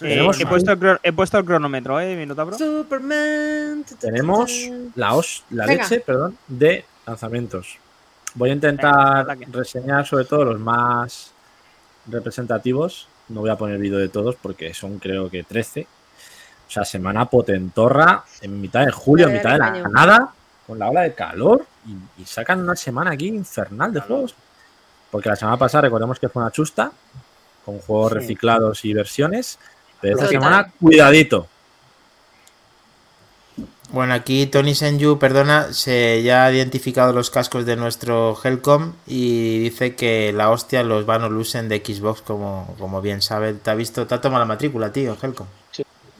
[0.00, 2.56] Eh, Tenemos he, puesto el, cro- he puesto el cronómetro, ¿eh, Minotauro?
[2.56, 3.84] Superman.
[4.00, 4.50] Tenemos
[4.94, 5.82] la, os- la Venga.
[5.82, 7.76] leche perdón, de lanzamientos.
[8.34, 11.32] Voy a intentar Venga, reseñar sobre todo los más
[12.06, 13.08] representativos.
[13.28, 15.86] No voy a poner vídeo de todos porque son creo que 13.
[16.66, 20.28] O sea, semana potentorra en mitad de julio, en mitad de la nada,
[20.66, 24.34] con la ola de calor y, y sacan una semana aquí infernal de juegos.
[25.10, 26.92] Porque la semana pasada recordemos que fue una chusta
[27.64, 28.18] con juegos Sí.
[28.18, 29.58] reciclados y versiones.
[30.00, 30.40] Pero esta Total.
[30.42, 31.48] semana, cuidadito.
[33.90, 39.58] bueno, aquí Tony Senju, perdona, se ya ha identificado los cascos de nuestro Helcom y
[39.60, 43.54] dice que la hostia los van o lucen de Xbox, como, como bien sabe.
[43.54, 45.46] Te ha visto, te ha tomado la matrícula, tío, Helcom.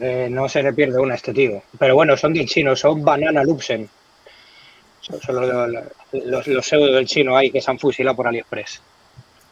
[0.01, 1.63] eh, no se le pierde una a este tío.
[1.79, 3.89] Pero bueno, son del chino, son Banana Lupsen.
[5.01, 8.81] Son, son los, los, los pseudo del chino ahí que se han fusilado por AliExpress.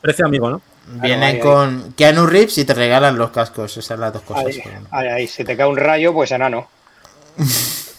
[0.01, 0.61] Precio amigo, ¿no?
[0.88, 1.40] Vienen ahí, ahí.
[1.40, 3.72] con Keanu Reeves y te regalan los cascos.
[3.72, 4.44] Esas son las dos cosas.
[4.47, 6.68] Ahí, ahí, ahí, si te cae un rayo, pues enano.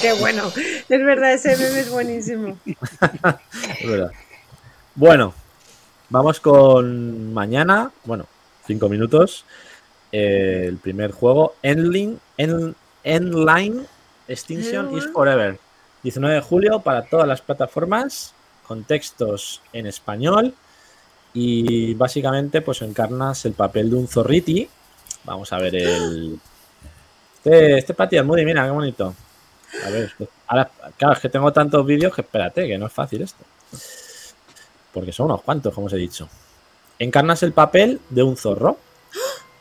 [0.00, 0.44] Qué bueno.
[0.56, 2.58] Es verdad, ese meme es buenísimo.
[3.80, 4.10] Es verdad.
[4.94, 5.34] Bueno,
[6.08, 7.90] vamos con mañana.
[8.04, 8.26] Bueno,
[8.66, 9.44] cinco minutos.
[10.12, 12.74] eh, el primer juego, Endling, End-
[13.04, 13.86] Endline
[14.28, 15.06] Extinction is.
[15.12, 15.58] Forever.
[16.06, 18.32] 19 de julio para todas las plataformas,
[18.64, 20.54] con textos en español.
[21.34, 24.68] Y básicamente, pues encarnas el papel de un zorriti.
[25.24, 26.38] Vamos a ver el.
[27.34, 29.14] Este, este Pati Almudi, mira qué bonito.
[29.84, 30.12] A ver,
[30.46, 33.44] ahora, claro, es que tengo tantos vídeos que espérate, que no es fácil esto.
[34.92, 36.28] Porque son unos cuantos, como os he dicho.
[37.00, 38.78] Encarnas el papel de un zorro.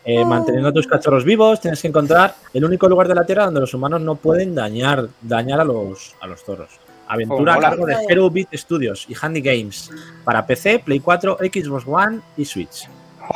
[0.05, 0.25] Eh, Oh.
[0.25, 3.59] Manteniendo a tus cachorros vivos, tienes que encontrar el único lugar de la Tierra donde
[3.61, 6.69] los humanos no pueden dañar, dañar a, los, a los zorros.
[7.07, 9.91] Aventura Oh, a cargo de Hero Beat Studios y Handy Games
[10.23, 12.89] para PC, Play 4, Xbox One y Switch.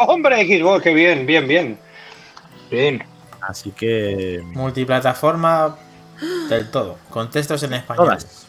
[0.08, 0.84] ¡Hombre, Xbox!
[0.84, 1.78] ¡Qué bien, bien, bien!
[2.70, 3.04] Bien.
[3.42, 5.76] Así que Multiplataforma
[6.50, 6.98] del todo.
[7.10, 8.06] Con textos en español.
[8.06, 8.48] todas.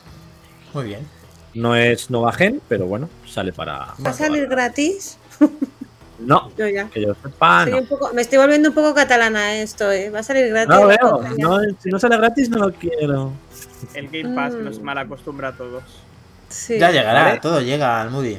[0.74, 1.06] Muy bien.
[1.54, 3.94] No es Nova Gen, pero bueno, sale para.
[4.04, 5.18] ¿Va a salir gratis?
[6.20, 6.88] No, Yo ya.
[6.88, 7.78] que yo sepa, Soy no.
[7.78, 10.10] un poco- me estoy volviendo un poco catalana esto, ¿eh?
[10.10, 10.68] Va a salir gratis.
[10.68, 11.22] No lo veo.
[11.38, 13.32] No, si no sale gratis, no lo quiero.
[13.94, 14.82] El Game Pass que nos Mm.
[14.82, 15.82] mal acostumbra a todos.
[16.48, 16.78] Sí.
[16.78, 17.40] Ya llegará, Vale.
[17.40, 18.38] todo llega al Moody.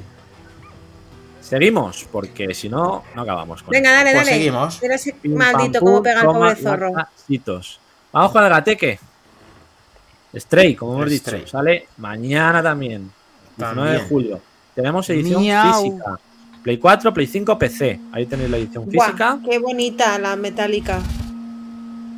[1.42, 4.38] Seguimos, porque si no, no acabamos con Venga, dale, Pues dale.
[4.38, 4.80] seguimos.
[4.82, 6.92] Mira ese Pim, maldito pam, cómo pega el pobre zorro.
[8.14, 9.00] Vamos con el gateque.
[10.36, 11.40] Stray, como hemos Stray.
[11.42, 13.12] dicho, sale mañana también.
[13.58, 14.42] 19 de julio.
[14.76, 15.84] Tenemos edición Miau.
[15.84, 16.20] física.
[16.64, 18.00] Play 4, Play 5, PC.
[18.12, 19.40] Ahí tenéis la edición Guau, física.
[19.44, 21.00] qué bonita la metálica.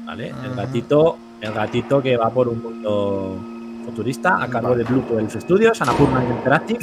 [0.05, 0.33] ¿vale?
[0.43, 3.37] El gatito, el gatito que va por un mundo
[3.85, 6.79] futurista a cargo de Blue Elf Studios, Annapurna Interactive.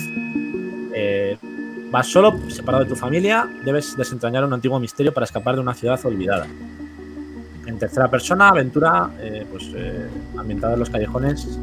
[1.90, 5.74] Vas solo, separado de tu familia, debes desentrañar un antiguo misterio para escapar de una
[5.74, 6.46] ciudad olvidada.
[7.66, 10.08] En tercera persona, aventura eh, pues, eh,
[10.38, 11.58] ambientada en los callejones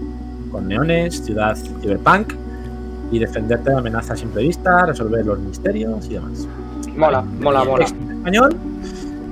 [0.52, 2.34] con neones, ciudad cyberpunk
[3.12, 6.48] y defenderte de amenazas imprevistas, resolver los misterios y demás.
[6.96, 7.86] Mola, mola, mola.
[7.88, 8.56] En español,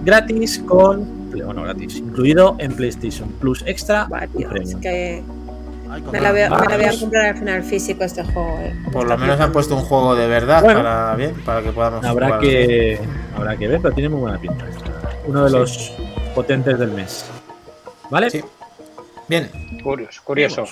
[0.03, 1.15] gratis con.
[1.31, 5.21] Bueno, gratis, incluido en PlayStation Plus Extra y tío, es que
[6.11, 6.97] me la, voy a, me la voy a Vamos.
[7.01, 8.57] comprar al final físico este juego.
[8.61, 8.73] eh.
[8.91, 10.81] Por lo menos han puesto un juego de verdad Bueno.
[10.81, 12.41] para bien, para que podamos Habrá jugar.
[12.41, 12.99] que,
[13.35, 14.65] habrá que ver, pero tiene muy buena pinta.
[15.27, 15.91] Uno de los
[16.33, 17.25] potentes del mes.
[18.09, 18.29] ¿Vale?
[18.29, 18.41] Sí.
[19.27, 19.49] Bien,
[19.83, 20.63] Curioso, curioso.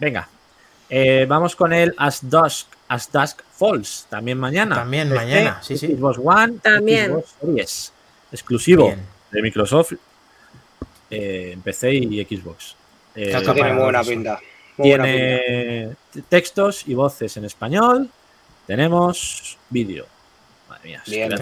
[0.00, 0.28] Venga.
[0.90, 4.06] Eh, vamos con el As Dusk, As Dusk Falls.
[4.10, 4.74] También mañana.
[4.74, 5.86] También PC, mañana, sí, sí.
[5.94, 6.54] Xbox One.
[6.60, 7.12] También.
[7.12, 7.92] Xbox Series.
[8.32, 9.06] Exclusivo bien.
[9.30, 9.92] de Microsoft
[11.10, 12.74] eh, en PC y Xbox.
[13.14, 14.40] Eh, Tiene muy buena pinta.
[14.76, 15.18] Muy buena pinta.
[15.44, 15.96] tiene
[16.28, 18.08] textos y voces en español.
[18.66, 20.06] Tenemos vídeo.
[20.68, 21.32] Madre mía, Bien.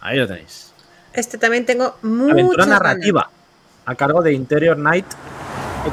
[0.00, 0.72] Ahí lo tenéis.
[1.12, 2.82] Este también tengo muchas Aventura ganas.
[2.82, 3.30] narrativa
[3.86, 5.06] a cargo de Interior Night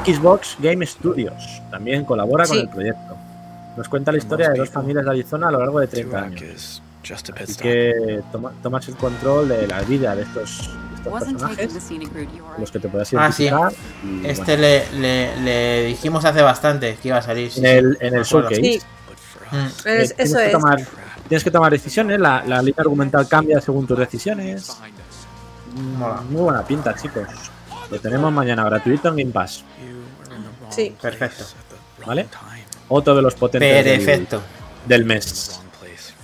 [0.04, 1.62] Xbox Game Studios.
[1.70, 3.16] También colabora con el proyecto.
[3.76, 6.82] Nos cuenta la historia de dos familias de Arizona a lo largo de 30 años.
[7.42, 11.74] Así que toma- tomas el control de la vida de estos, de estos personajes,
[12.58, 13.44] los que te puedas Ah, sí.
[13.44, 13.72] identificar.
[14.04, 17.50] y, Este bueno, le, le, le dijimos hace bastante que iba a salir.
[17.50, 18.54] sí, en el, en el showcase.
[18.62, 18.80] Sí,
[19.52, 19.56] Mm.
[19.56, 20.52] eh, es- eso que es.
[20.52, 20.80] tomar-
[21.28, 24.78] tienes que tomar decisiones, la, la línea argumental cambia según tus decisiones.
[25.98, 26.22] Mola.
[26.30, 27.24] Muy buena pinta, chicos.
[27.90, 29.64] Lo tenemos mañana gratuito en Game Pass,
[30.70, 30.94] Sí.
[31.00, 31.44] Perfecto.
[32.06, 32.26] ¿vale?
[32.88, 34.42] Otro de los potentes del, Perfecto.
[34.86, 35.60] del mes.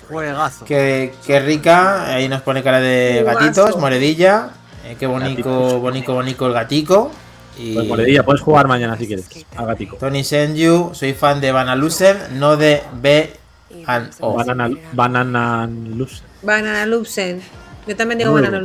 [0.09, 0.65] Juegazo.
[0.65, 2.13] Qué, qué rica.
[2.13, 4.51] Ahí nos pone cara de gatitos, moredilla.
[4.85, 7.11] Eh, qué bonito, bonito, bonito el gatico.
[7.57, 9.29] Y Pues moredilla, puedes jugar mañana si quieres.
[9.57, 9.97] A gatico.
[9.97, 13.33] Tony Senju, soy fan de Lusen, no de B
[13.87, 14.35] and O.
[14.35, 16.23] Banana, banana Luz.
[16.43, 16.87] Banana.
[16.87, 18.59] Yo también digo Muy Banana.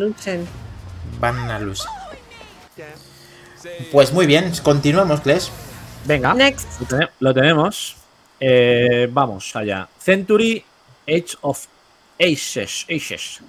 [1.19, 1.89] Van Lusen.
[3.91, 5.51] Pues muy bien, continuamos, Kles.
[6.05, 6.81] Venga, Next.
[6.91, 7.95] lo, lo tenemos.
[8.39, 9.87] Eh, vamos allá.
[9.99, 10.63] Century
[11.07, 11.65] Age of
[12.19, 12.85] Aces.
[12.89, 13.39] Aces.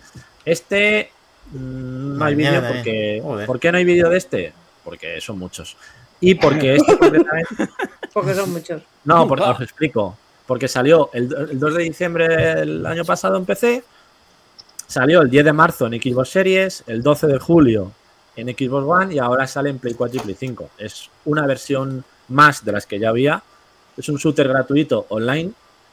[0.44, 1.10] Este
[1.52, 3.22] mm, no hay vídeo porque.
[3.46, 4.52] ¿Por qué no hay vídeo de este?
[4.84, 5.76] Porque son muchos.
[6.20, 7.68] Y porque este concretamente.
[8.12, 8.82] Porque son muchos.
[9.04, 10.16] No, porque os explico.
[10.46, 13.82] Porque salió el, el 2 de diciembre del año pasado en PC,
[14.86, 17.92] salió el 10 de marzo en Xbox Series, el 12 de julio
[18.36, 20.70] en Xbox One y ahora sale en Play 4 y Play 5.
[20.78, 23.42] Es una versión más de las que ya había.
[23.96, 25.52] Es un shooter gratuito online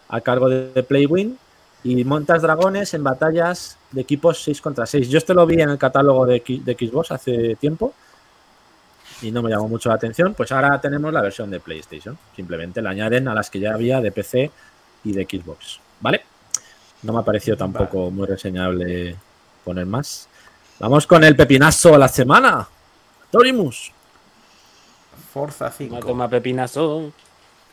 [0.10, 1.38] a cargo de, Playwin
[1.84, 5.10] y montas dragones en batallas de equipos 6 contra 6.
[5.10, 7.94] Yo este lo vi en el catálogo de, de Xbox hace tiempo
[9.22, 12.18] y no me llamó mucho la atención, pues ahora tenemos la versión de PlayStation.
[12.36, 14.52] Simplemente la añaden a las que ya había de PC
[15.06, 15.80] y de Xbox.
[16.02, 16.24] ¿Vale?
[17.04, 19.16] No me ha parecido tampoco muy reseñable
[19.64, 20.28] poner más.
[20.80, 22.68] Vamos con el pepinazo de la semana.
[23.32, 23.92] Torimus.
[25.34, 26.00] Forza Toma, 5.
[26.00, 27.12] toma pepinazo.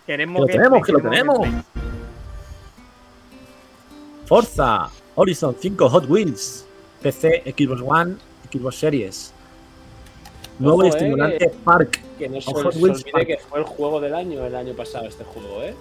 [0.06, 1.48] Queremos Que lo tenemos, que lo tenemos.
[4.26, 6.66] Forza Horizon 5 Hot Wheels.
[7.02, 8.16] PC, Xbox One,
[8.52, 9.32] Xbox Series.
[10.58, 12.00] Nuevo y Ojo, eh, estimulante Park.
[12.18, 14.74] Que no se, Hot se Wheels olvide que fue el juego del año el año
[14.74, 15.74] pasado este juego, ¿eh?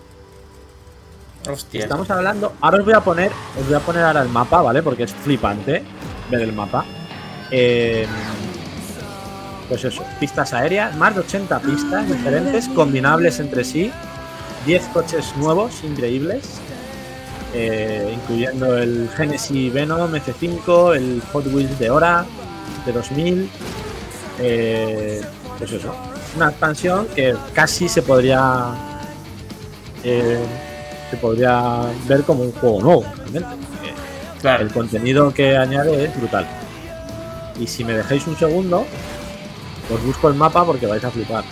[1.49, 1.81] Hostia.
[1.83, 2.53] Estamos hablando.
[2.61, 3.31] Ahora os voy a poner.
[3.59, 4.81] Os voy a poner ahora el mapa, ¿vale?
[4.83, 5.83] Porque es flipante
[6.29, 6.85] ver el mapa.
[7.51, 8.05] Eh,
[9.67, 13.91] pues eso, pistas aéreas, más de 80 pistas diferentes, combinables entre sí.
[14.65, 16.59] 10 coches nuevos, increíbles.
[17.53, 22.25] eh, incluyendo el Genesis Venom F5, el Hot Wheels de Hora
[22.85, 23.49] de 2000.
[24.39, 25.21] eh,
[25.57, 25.93] pues eso,
[26.35, 28.67] una expansión que casi se podría
[30.03, 30.39] eh,
[31.09, 33.49] se podría ver como un juego nuevo, realmente.
[34.41, 34.63] Claro.
[34.63, 36.47] El contenido que añade es brutal.
[37.59, 38.85] Y si me dejáis un segundo,
[39.93, 41.43] os busco el mapa porque vais a flipar.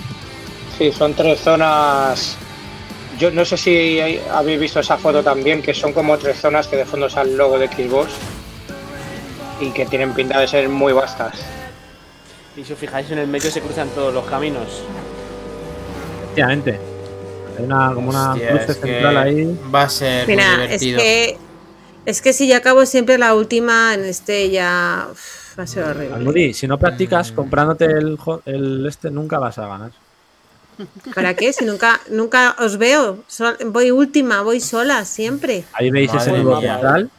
[0.77, 2.37] Sí, son tres zonas.
[3.19, 6.67] Yo no sé si hay- habéis visto esa foto también, que son como tres zonas
[6.67, 8.11] que de fondo sale el logo de Xbox
[9.59, 11.33] y que tienen pinta de ser muy vastas.
[12.55, 14.83] Y si os fijáis en el medio se cruzan todos los caminos.
[16.25, 16.79] Efectivamente.
[17.57, 19.59] Hay una, como una Hostia, cruce es que central ahí.
[19.73, 20.99] Va a ser muy Mira, es divertido.
[20.99, 21.37] que.
[22.05, 25.07] Es que si yo acabo siempre la última, en este ya.
[25.11, 26.15] uf, va a ser horrible.
[26.15, 29.91] Almudi, si no practicas comprándote el, el este, nunca vas a ganar.
[31.15, 31.51] ¿Para qué?
[31.53, 33.17] Si nunca, nunca os veo.
[33.27, 35.63] Sol- voy última, voy sola, siempre.
[35.73, 37.09] Ahí veis ese nivel.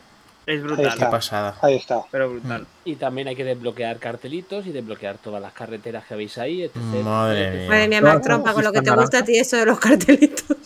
[0.48, 1.56] Es Ahí brutal, Qué pasada.
[1.60, 2.00] Ahí está.
[2.10, 2.66] pero brutal.
[2.86, 6.74] Y también hay que desbloquear cartelitos y desbloquear todas las carreteras que veis ahí, etc.
[7.04, 7.54] Madre etc.
[7.54, 7.68] mía.
[7.68, 10.56] Madre mía, Mac Trompa, con lo que te gusta a ti eso de los cartelitos.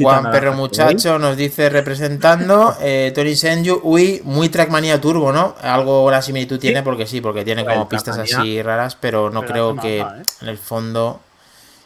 [0.00, 5.56] Juan Perro que Muchacho nos dice representando eh, Tony Senju, uy, muy Trackmania Turbo, ¿no?
[5.62, 9.52] Algo la similitud tiene porque sí, porque tiene como pistas así raras, pero no Pero
[9.52, 10.22] creo que mapa, ¿eh?
[10.42, 11.20] en el fondo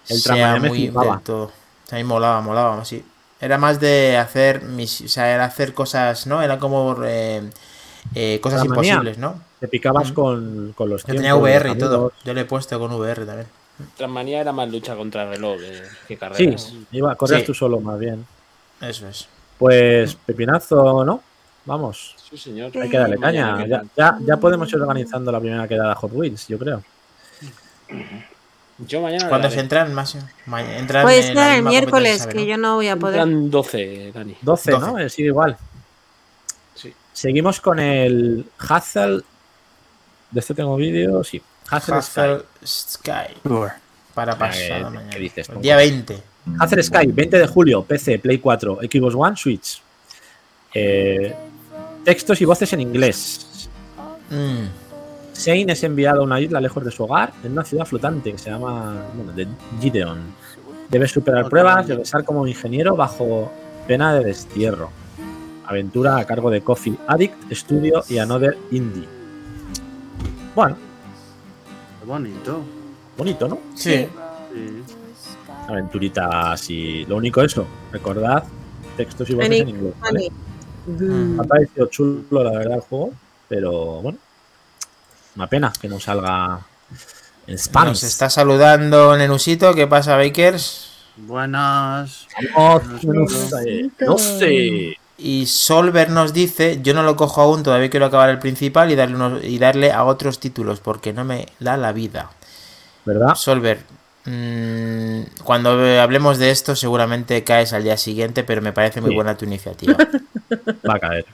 [0.06, 1.50] El sea muy del todo.
[1.90, 3.02] A mí molaba, molaba, sí.
[3.42, 6.40] Era más de hacer mis, o sea, era hacer cosas, ¿no?
[6.42, 7.42] Era como eh,
[8.14, 9.38] eh, cosas imposibles, ¿no?
[9.58, 12.12] Te picabas con, con los Yo tenía VR y todo.
[12.24, 13.48] Yo le he puesto con VR también.
[13.96, 16.72] Transmanía era más lucha contra el reloj que, que Sí, carreras.
[16.92, 17.46] iba, corrías Sí.
[17.46, 18.24] tú solo más bien.
[18.80, 19.26] Eso es.
[19.58, 21.20] Pues pepinazo, ¿no?
[21.64, 22.70] Vamos, Sí, señor.
[22.80, 23.58] hay que darle caña.
[23.58, 26.82] ¿qué Ya, ya, ya podemos ir organizando la primera quedada Hot Wheels, yo creo.
[28.86, 29.28] Yo mañana.
[29.28, 30.14] ¿Cuándo se entran más?
[30.14, 32.42] Entran Puede ser el miércoles, que ¿no?
[32.44, 33.20] yo no voy a poder.
[33.20, 34.36] Entran 12, Dani.
[34.42, 34.86] 12, 12.
[34.86, 34.98] ¿no?
[34.98, 35.56] Eh, Sigue igual.
[36.74, 36.92] Sí.
[37.12, 39.24] Seguimos con el Hazel.
[40.30, 41.40] De este tengo vídeo, sí.
[41.70, 42.20] Hazel Sky.
[42.20, 43.34] Hazel Sky.
[44.14, 45.10] Para pasado ¿qué- mañana.
[45.10, 45.60] qué dices, El tonto?
[45.62, 46.22] día 20.
[46.58, 49.80] Hazel Sky, 20 de julio, PC, Play 4, Xbox One, Switch.
[50.74, 51.34] Eh,
[52.04, 53.68] textos y voces en inglés.
[54.30, 54.81] Mm.
[55.34, 58.38] Shane es enviado a una isla lejos de su hogar en una ciudad flotante que
[58.38, 59.48] se llama bueno, de
[59.80, 60.20] Gideon.
[60.88, 63.50] Debe superar pruebas, regresar como ingeniero bajo
[63.86, 64.90] pena de destierro.
[65.66, 69.08] Aventura a cargo de Coffee Addict, Studio y Another Indie.
[70.54, 70.76] Bueno,
[72.00, 72.60] Qué bonito.
[73.16, 73.58] bonito, ¿no?
[73.74, 74.06] Sí.
[74.54, 74.82] Sí.
[75.68, 77.06] Aventurita así.
[77.06, 78.44] Lo único eso, recordad
[78.96, 79.94] textos y voces En inglés.
[80.00, 80.30] ¿vale?
[80.86, 81.36] Mm.
[81.36, 83.12] Me ha parecido chulo, la verdad, el juego,
[83.48, 83.72] pero
[84.02, 84.18] bueno,
[85.36, 86.60] una pena que no salga
[87.46, 87.88] en spam.
[87.88, 89.74] Nos está saludando Nenusito.
[89.74, 90.88] ¿Qué pasa, Bakers?
[91.16, 92.26] Buenas.
[92.54, 94.96] Vamos, menos, eh, 12.
[95.18, 98.96] Y Solver nos dice, yo no lo cojo aún, todavía quiero acabar el principal y
[98.96, 102.30] darle, unos- y darle a otros títulos porque no me da la vida.
[103.04, 103.34] ¿Verdad?
[103.36, 103.80] Solver,
[104.24, 105.70] mm, cuando
[106.00, 109.14] hablemos de esto seguramente caes al día siguiente, pero me parece muy Sí.
[109.16, 109.96] buena tu iniciativa.
[110.88, 111.26] Va a caer.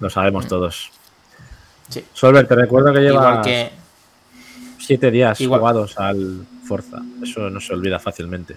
[0.00, 0.90] Lo sabemos todos.
[1.88, 2.04] Sí.
[2.12, 3.70] Solver, te recuerdo que lleva que...
[4.78, 6.98] siete días igual- jugados al Forza.
[7.22, 8.56] Eso no se olvida fácilmente.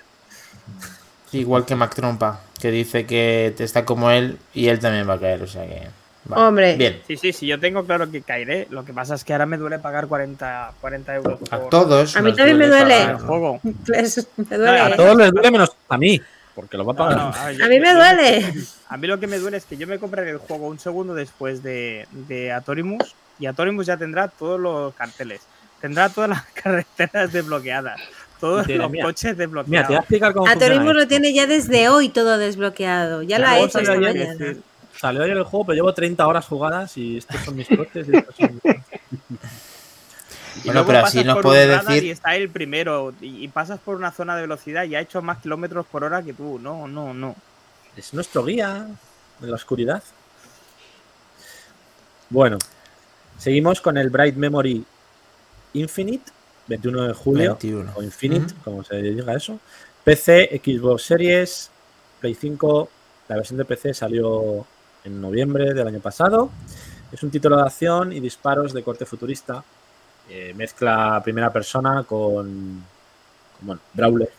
[1.31, 5.13] Igual que Mac Trompa, que dice que te está como él y él también va
[5.13, 5.87] a caer, o sea que...
[6.31, 6.47] va.
[6.47, 6.75] Hombre.
[6.75, 7.01] Bien.
[7.07, 8.65] Sí, sí, sí, yo tengo claro que caeré.
[8.71, 12.15] Lo que pasa es que ahora me duele pagar 40, 40 euros A por todos.
[12.17, 12.95] A mí también me duele.
[12.97, 13.27] el pagar, ¿no?
[13.27, 13.59] juego.
[13.85, 14.79] Pues, me No, duele.
[14.79, 16.19] A todos les duele menos a mí,
[16.55, 17.17] porque lo va a pagar.
[17.17, 18.53] no, a, ver, yo- A mí me duele.
[18.89, 21.13] A mí lo que me duele es que yo me compraré el juego un segundo
[21.13, 25.41] después de, de Atorimus y Atorimus ya tendrá todos los carteles.
[25.81, 27.99] Tendrá todas las carreteras desbloqueadas.
[28.39, 29.05] Todos Mira, los mira.
[29.05, 29.95] coches Mira, te voy a desbloqueados.
[29.99, 33.21] explicar cómo A funciona Turismo lo tiene ya desde hoy todo desbloqueado.
[33.23, 34.55] Ya lo ha hecho salió esta mañana.
[34.97, 38.07] Salió ayer el juego, pero llevo 30 horas jugadas y estos son mis coches.
[38.11, 38.75] y estos son mis-
[40.57, 43.13] Y Bueno, luego pero pasas así nos puede decir- Y está el primero.
[43.21, 46.21] Y, y pasas por una zona de velocidad y ha hecho más kilómetros por hora
[46.23, 46.59] que tú.
[46.59, 47.35] No, no, no.
[47.95, 48.87] Es nuestro guía
[49.41, 50.03] en la oscuridad.
[52.29, 52.57] Bueno,
[53.37, 54.85] seguimos con el Bright Memory
[55.73, 56.31] Infinite,
[56.67, 57.91] 21 de julio, 21.
[57.95, 59.59] o Infinite, como se diga eso.
[60.03, 61.71] PC, Xbox Series,
[62.19, 62.89] Play 5.
[63.27, 64.65] La versión de PC salió
[65.03, 66.49] en noviembre del año pasado.
[67.11, 69.63] Es un título de acción y disparos de corte futurista.
[70.29, 72.83] Eh, mezcla primera persona con,
[73.61, 74.29] bueno, Brawler.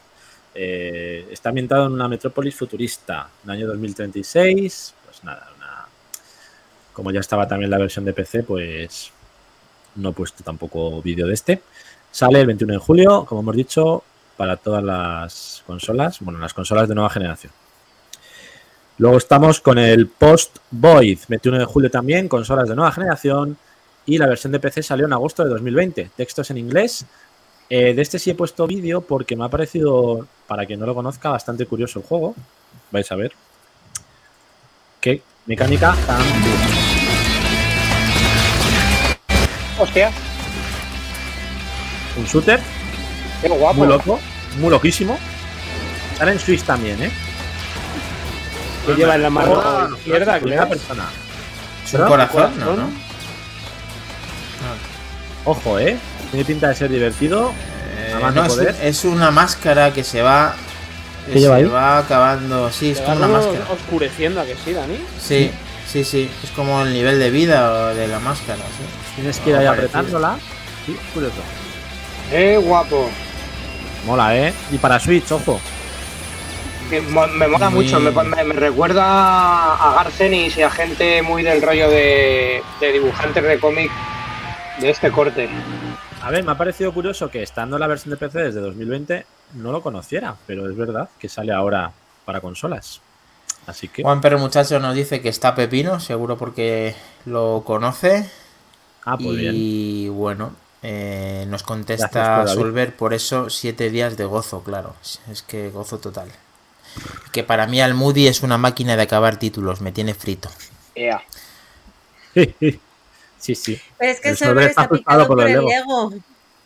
[0.55, 4.95] Eh, está ambientado en una metrópolis futurista, en el año 2036.
[5.05, 5.86] Pues nada, una-
[6.93, 9.11] como ya estaba también la versión de PC, pues
[9.97, 11.62] no he puesto tampoco vídeo de este.
[12.11, 14.03] Sale el 21 de julio, como hemos dicho,
[14.36, 17.53] para todas las consolas, bueno, las consolas de nueva generación.
[18.99, 23.57] Luego estamos con el Post Void, 21 de julio también, consolas de nueva generación.
[24.07, 26.11] Y la versión de PC salió en agosto de 2020.
[26.17, 27.05] Textos en inglés.
[27.69, 30.95] Eh, de este sí he puesto vídeo porque me ha parecido, para quien no lo
[30.95, 32.35] conozca, bastante curioso el juego.
[32.91, 33.33] Vais a ver.
[35.01, 36.21] Qué mecánica tan.
[39.79, 40.11] Hostia,
[42.19, 42.61] Un shooter
[43.41, 43.79] qué guapo.
[43.79, 44.21] muy loco,
[44.59, 45.19] muy loquísimo.
[46.19, 47.11] Sale en Switch también, ¿eh?
[48.85, 50.39] ¿Qué lleva en la mano Oh, izquierda?
[50.39, 50.69] Clear?
[50.69, 51.05] persona.
[51.87, 52.59] ¿Es un corazón?
[52.59, 52.91] No, ¿Corazón?
[52.93, 53.10] no.
[55.45, 55.97] Ojo, ¿eh?
[56.31, 57.53] Tiene pinta de ser divertido.
[57.99, 58.77] Eh, Además no, es, poder.
[58.83, 60.55] es una máscara que se va.
[61.27, 61.69] ¿Qué que lleva se ahí?
[61.69, 62.71] va acabando.
[62.71, 63.65] Sí, es como una máscara.
[63.73, 64.99] oscureciendo a que sí, Dani.
[65.21, 65.51] Sí,
[65.87, 66.31] sí, sí.
[66.43, 68.59] Es como el nivel de vida de la máscara.
[68.59, 68.85] sí.
[69.17, 70.37] Tienes que ir ahí apretándola.
[70.87, 71.35] Sí, curioso.
[72.31, 73.09] Qué guapo.
[74.07, 74.53] Mola, ¿eh?
[74.71, 75.61] Y para Switch, ojo.
[77.11, 79.05] Mo- Me mola Muy- mucho, me, me- me recuerda
[79.75, 83.91] a Garcenis y a gente muy del rollo de, de dibujantes de cómic
[84.81, 85.49] de este corte.
[86.22, 89.26] A ver, me ha parecido curioso que estando en la versión de PC desde 2020
[89.55, 91.93] no lo conociera, pero es verdad que sale ahora
[92.24, 93.01] para consolas.
[93.66, 94.03] Así que.
[94.03, 96.95] Juan Perro Muchacho nos dice que está Pepino, seguro porque
[97.26, 98.28] lo conoce.
[99.05, 99.53] Ah, pues bien.
[99.55, 100.53] y bueno,
[100.83, 102.47] eh, nos contesta.
[102.47, 104.95] Solver por eso siete días de gozo, claro.
[105.31, 106.28] Es que gozo total.
[107.33, 110.51] Que para mí al Moody es una máquina de acabar títulos, me tiene frito.
[110.95, 111.22] Ea.
[113.41, 113.80] sí, sí.
[113.99, 115.68] Pero es que El server está está frustrado picado por por el Lego.
[115.68, 116.12] Lego.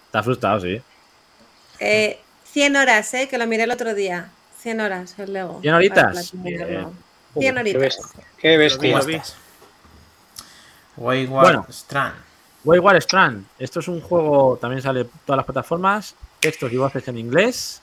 [0.06, 0.82] Está frustrado, sí.
[1.80, 2.18] Eh,
[2.52, 3.28] 100 horas, ¿eh?
[3.28, 4.28] Que lo miré el otro día.
[4.60, 5.60] 100 horas el Lego.
[5.62, 6.04] 100 horitas.
[6.04, 6.68] Para platinar Bien.
[6.78, 6.92] Lego.
[7.38, 7.80] 100 Qué horitas.
[7.80, 8.24] bestia.
[8.38, 9.22] Qué bestia.
[10.96, 11.66] Wayward Bueno.
[11.70, 12.14] Strand.
[12.64, 13.46] Wayward Strand.
[13.58, 17.80] Esto es un juego, también sale en todas las plataformas, textos y voces en inglés.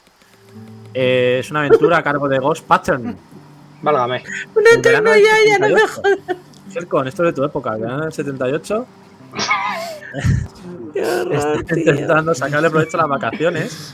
[0.93, 3.15] Eh, es una aventura a cargo de Ghost Pattern.
[3.81, 4.23] Válgame.
[4.55, 5.93] Un En eterno verano del ya, ya no me 78.
[6.27, 6.37] jodas.
[6.71, 8.85] Sercon, esto es de tu época, verano del 78.
[10.93, 13.93] Qué horror, Estoy intentando sacarle provecho a las vacaciones.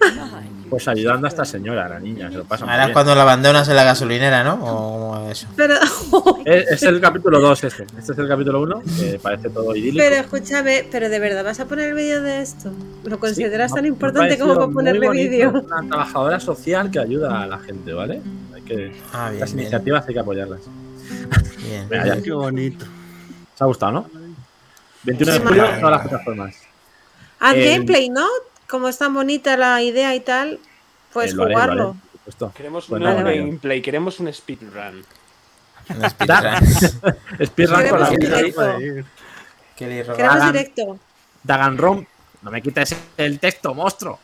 [0.72, 3.20] Pues ayudando a esta señora, la niña, se lo pasa muy Ahora es cuando la
[3.22, 4.54] abandonas en la gasolinera, ¿no?
[4.54, 5.46] ¿O eso?
[5.54, 5.74] Pero,
[6.46, 7.82] Es, es el capítulo 2 este.
[7.98, 9.98] Este es el capítulo 1, que parece todo idílico.
[10.02, 12.70] pero escúchame, pero de verdad vas a poner el vídeo de esto.
[13.04, 15.50] ¿Lo consideras Sí, tan importante como para ponerle vídeo?
[15.50, 18.22] Una trabajadora social que ayuda a la gente, ¿vale?
[18.54, 20.60] Hay que, Ah, bien, las bien, iniciativas hay que apoyarlas.
[21.58, 22.22] Bien.
[22.22, 22.84] Qué bonito.
[23.54, 24.10] ¿Os ha gustado, no?
[25.04, 26.56] 21 de julio, todas las plataformas.
[27.40, 28.26] Haz El- gameplay, ¿no?
[28.68, 30.58] Como es tan bonita la idea y tal,
[31.12, 31.92] pues Eh, lo haré, lo haré, jugarlo.
[31.94, 32.52] por supuesto.
[32.56, 33.38] Queremos Pues un nada, nuevo vale.
[33.46, 35.04] gameplay, queremos un speedrun.
[35.88, 36.54] Un speedrun.
[37.46, 38.78] Speedrun con la Queremos vida.
[38.78, 39.04] directo.
[39.76, 40.98] Queremos directo.
[42.42, 44.18] No me quites el texto, monstruo.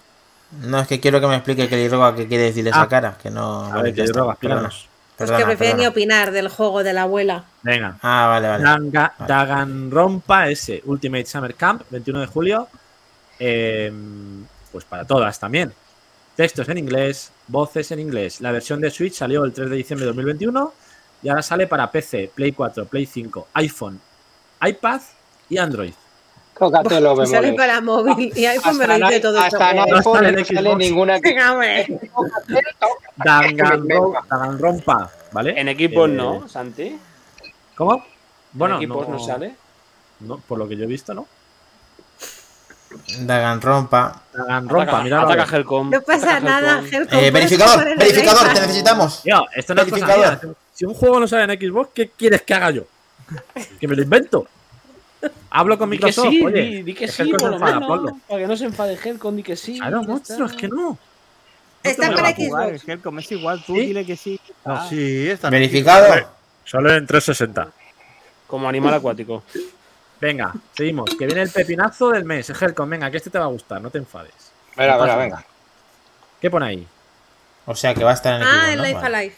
[0.63, 2.89] No, es que quiero que me explique Kelly Roga qué quiere decir esa Ah.
[2.89, 3.19] cara.
[3.23, 3.67] Que no.
[3.67, 4.33] A vale, ver, perdona.
[4.33, 4.88] explícanos.
[5.19, 7.45] Es Perdona, que prefiere ni opinar del juego de la abuela.
[7.63, 7.99] Venga.
[8.03, 8.65] Ah, vale, vale.
[8.65, 9.29] Danga- Vale.
[9.35, 12.69] Danganronpa S, Ultimate Summer Camp, 21 de julio.
[13.39, 13.93] Eh,
[14.71, 15.73] pues para todas también.
[16.37, 18.41] Textos en inglés, voces en inglés.
[18.41, 20.73] La versión de Switch salió el 3 de diciembre de 2021
[21.23, 24.01] y ahora sale para PC, Play 4, Play 5, iPhone,
[24.63, 25.01] iPad
[25.49, 25.95] y Android.
[26.59, 29.77] Tócate los Y sale para móvil y iPhone me lo dice todo hasta en.
[29.77, 30.33] No iPhone sale
[30.63, 31.19] no ninguna.
[33.17, 35.61] Danganro- Danganronpa, ¿vale?
[35.61, 36.99] En equipos Eh, no, Santi.
[37.77, 38.05] ¿Cómo?
[38.53, 39.55] Bueno, en equipos no, sale.
[40.21, 41.27] no, por lo que yo he visto, ¿no?
[43.21, 45.23] Danganronpa, Ataca, mira.
[45.23, 45.91] ataca Helcom.
[45.91, 46.95] No pasa ataca nada, Helcom.
[46.95, 49.23] Helcom, Eh, verificador, verificador, te necesitamos.
[49.23, 50.45] Tío, esto no es cosa Verificador.
[50.47, 50.55] mía.
[50.75, 52.83] Si un juego no sale en Xbox, ¿qué quieres que haga yo?
[53.79, 54.47] Que me lo invento.
[55.51, 56.31] Hablo con Di que Microsoft.
[56.31, 57.89] sí, oye, di, di que sí, el por se lo enfada, menos.
[57.89, 58.19] ponlo.
[58.29, 59.79] Para que no se enfade Helcom, di que sí.
[59.79, 60.57] Claro, monstruo, está.
[60.57, 60.99] es que no.
[61.83, 62.89] Está para Xbox.
[62.89, 63.81] Helcom, es igual, tú ¿Sí?
[63.81, 64.41] dile que sí.
[64.65, 66.15] Ah, Sí, está Verificado.
[66.65, 67.69] Solo en 360.
[68.47, 69.43] Como animal acuático.
[70.21, 71.11] Venga, seguimos.
[71.19, 72.51] Que viene el pepinazo del mes.
[72.51, 74.33] Helcom, venga, que este te va a gustar, no te enfades.
[74.77, 75.45] Venga, venga, venga.
[76.41, 76.87] ¿Qué pone ahí?
[77.67, 78.85] O sea que va a estar en Ah, Xbox, el ¿no?
[78.85, 79.07] Life.
[79.07, 79.35] Alive.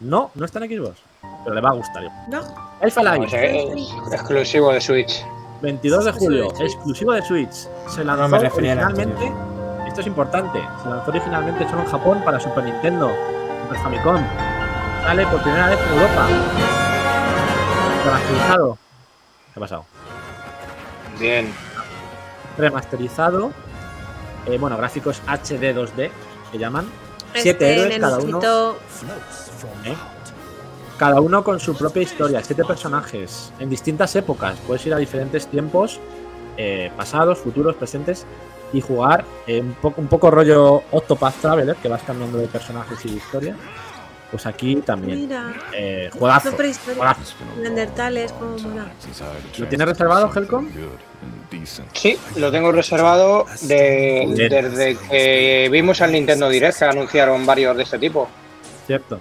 [0.00, 0.98] No, no está en Xbox.
[1.44, 2.02] Pero le va a gustar.
[2.02, 2.10] yo.
[2.28, 2.40] ¿No?
[2.40, 5.24] No, Alive, es exclusivo de Switch.
[5.62, 6.60] 22 de julio, Switch.
[6.72, 7.68] exclusivo de Switch.
[7.88, 9.32] Se lanzó No me refería a la originalmente.
[9.88, 10.60] Esto es importante.
[10.82, 13.10] Se lanzó originalmente solo en Japón para Super Nintendo,
[13.62, 14.22] Super Famicom.
[15.02, 16.28] Sale por primera vez en Europa.
[18.04, 18.78] Remasterizado.
[19.54, 19.84] ¿Qué ha pasado?
[21.18, 21.52] Bien.
[22.58, 23.52] Remasterizado.
[24.46, 26.10] Eh, bueno, gráficos HD 2D
[26.52, 26.86] que llaman.
[27.28, 28.40] Este Siete héroes cada uno.
[29.84, 29.96] ¿eh?
[30.98, 34.56] Cada uno con su propia historia, siete personajes, en distintas épocas.
[34.66, 36.00] Puedes ir a diferentes tiempos,
[36.56, 38.26] eh, pasados, futuros, presentes,
[38.72, 43.04] y jugar eh, un, poco, un poco rollo Octopath Traveler, que vas cambiando de personajes
[43.04, 43.56] y de historia.
[44.30, 45.20] Pues aquí también.
[45.20, 46.50] Mira, Eh, juegazo.
[47.60, 48.86] Neandertales, como mola.
[49.56, 50.68] ¿Lo tienes reservado, Helcom?
[51.92, 57.84] Sí, lo tengo reservado de, desde que vimos al Nintendo Direct que anunciaron varios de
[57.84, 58.28] este tipo.
[58.86, 59.20] Cierto.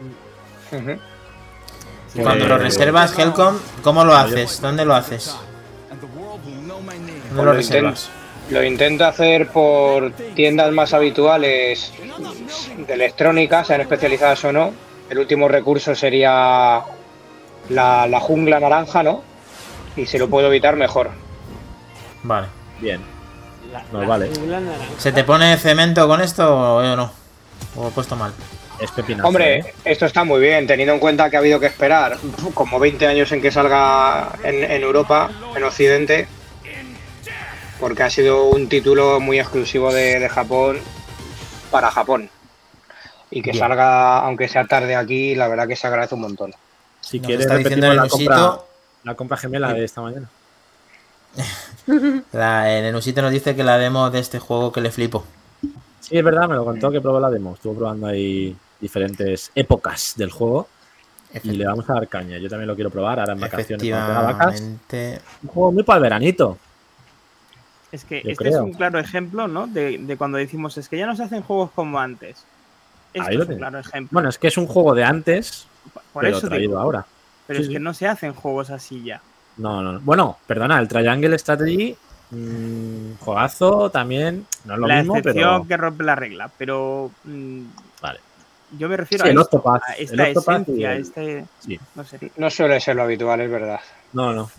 [2.21, 4.61] Cuando lo Eh, reservas, Helcom, ¿cómo lo haces?
[4.61, 5.35] ¿Dónde lo haces?
[7.29, 8.09] ¿Dónde lo reservas?
[8.49, 11.91] Lo intento hacer por tiendas más habituales
[12.77, 14.71] de electrónica, sean especializadas o no.
[15.09, 16.81] El último recurso sería
[17.69, 19.23] la, la jungla naranja, ¿no?
[19.95, 21.09] Y si lo puedo evitar, mejor.
[22.23, 22.47] Vale.
[22.79, 23.01] Bien.
[23.71, 24.31] La- No, la vale.
[24.99, 27.11] ¿Se te pone cemento con esto o no?
[27.75, 28.31] ¿O he puesto mal?
[28.79, 29.27] Es pepinazo.
[29.27, 29.73] Hombre, ¿eh?
[29.85, 32.17] esto está muy bien, teniendo en cuenta que ha habido que esperar
[32.53, 36.27] como 20 años en que salga en, en Europa, en Occidente,
[37.79, 40.79] porque ha sido un título muy exclusivo de, de Japón
[41.71, 42.29] para Japón.
[43.31, 43.61] Y que Bien.
[43.61, 46.53] salga, aunque sea tarde aquí, la verdad que se agradece un montón.
[47.01, 48.59] Si Nos quieres, repetimos la el compra,
[49.03, 50.29] la compra gemela de esta mañana.
[52.31, 55.25] la, el nos dice que la demo de este juego que le flipo.
[55.99, 57.55] Sí, es verdad, me lo contó que probó la demo.
[57.55, 58.55] Estuvo probando ahí
[58.85, 60.67] diferentes épocas del juego.
[61.43, 62.37] Y le vamos a dar caña.
[62.37, 63.89] Yo también lo quiero probar ahora en vacaciones.
[63.91, 64.61] vacas.
[64.61, 66.57] Un juego muy para el veranito.
[67.91, 69.67] Es que Yo este es un claro ejemplo, ¿no?
[69.67, 72.45] De, de cuando decimos, es que ya no se hacen juegos como antes.
[73.13, 74.09] Este Ahí lo es un claro ejemplo.
[74.13, 75.67] Bueno, es que es un juego de antes,
[76.13, 77.05] Por pero eso traído digo, ahora.
[77.47, 77.73] pero Sí, es sí.
[77.73, 79.21] que no se hacen juegos así ya.
[79.57, 79.99] No, no, no.
[80.01, 81.95] Bueno, perdona, el Triangle Strategy,
[82.31, 84.45] mm, juegazo también.
[84.65, 85.67] No es lo la mismo, excepción pero.
[85.67, 87.84] que rompe la regla, pero mm, Vale.
[88.77, 91.45] Yo me refiero Sí, a, el esto, Octopath, a esta Octopath y esencia, el- este,
[91.59, 91.79] Sí.
[91.95, 92.31] no sé.
[92.37, 93.79] No suele ser lo habitual, es verdad.
[94.13, 94.49] No, no.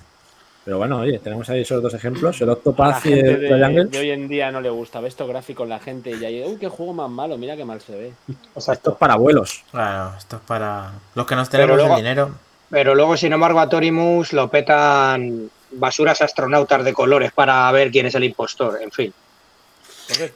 [0.65, 3.85] Pero bueno, oye, tenemos ahí esos dos ejemplos: el Octopath y el de, Triangle.
[3.85, 4.99] de hoy en día no le gusta.
[5.01, 7.81] Ve estos gráficos la gente y dice, uy, qué juego más malo, mira qué mal
[7.81, 8.13] se ve.
[8.57, 9.63] Esto es para abuelos.
[9.71, 12.31] Claro, esto es para los que nos tenemos luego- el dinero.
[12.69, 18.07] Pero luego, sin embargo, a Torimus lo petan basuras astronautas de colores para ver quién
[18.07, 19.15] es el impostor, en fin.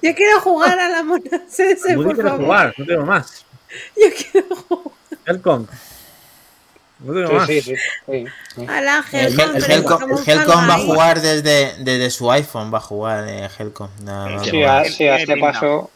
[0.02, 1.22] Yo quiero jugar a la mona
[1.96, 2.36] por favor.
[2.44, 3.44] jugar, no tengo más.
[3.96, 4.96] Yo quiero jugar
[5.26, 5.66] Helcom.
[7.00, 7.46] No tengo Sí, más.
[7.46, 7.74] sí, sí.
[8.06, 9.12] sí, la Helcom.
[9.12, 12.78] Hel- el pero Helcom, como el Helcom va a jugar desde, desde su iPhone, va
[12.78, 13.88] a jugar eh, Helcom.
[14.04, 15.90] No, no Sí, a, sí, a este paso.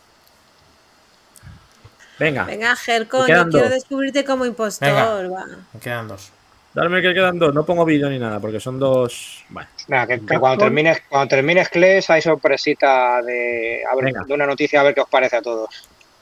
[2.18, 5.32] Venga, Venga, Helcom, yo quiero descubrirte como impostor.
[5.32, 5.46] va.
[5.74, 6.30] Me quedan dos.
[6.72, 7.52] darme que quedan dos.
[7.54, 9.44] No pongo vídeo ni nada porque son dos.
[9.48, 14.46] Bueno, Nada, que, cuando termines, cuando termines Kles hay sorpresita de, a ver, de una
[14.46, 15.68] noticia a ver qué os parece a todos.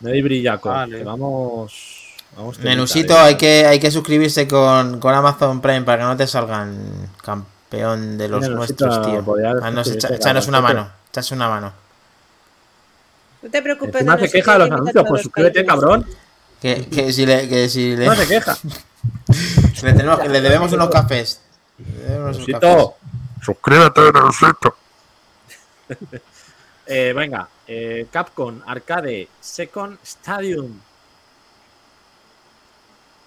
[0.03, 0.69] Me doy brillaco.
[0.69, 1.03] Vale.
[1.05, 2.15] vamos.
[2.37, 6.27] vamos Menusito, hay que, hay que suscribirse con, con Amazon Prime para que no te
[6.27, 9.95] salgan campeón de los Menusito, nuestros, tío.
[9.95, 10.91] echa- échanos una mano.
[11.11, 11.73] Echas una mano.
[13.43, 13.95] No te preocupes.
[13.97, 15.05] Encima no se queja de los anuncios.
[15.09, 16.07] Pues suscríbete, cabrón.
[16.61, 18.57] Que, que si le, que si le, No se queja.
[19.83, 21.41] le tenemos, que le debemos unos cafés.
[21.79, 22.61] Le debemos unos cafés.
[22.61, 22.95] Menusito.
[23.43, 24.77] Suscríbete, Menusito.
[26.85, 30.79] Eh, venga, eh, Capcom Arcade Second Stadium.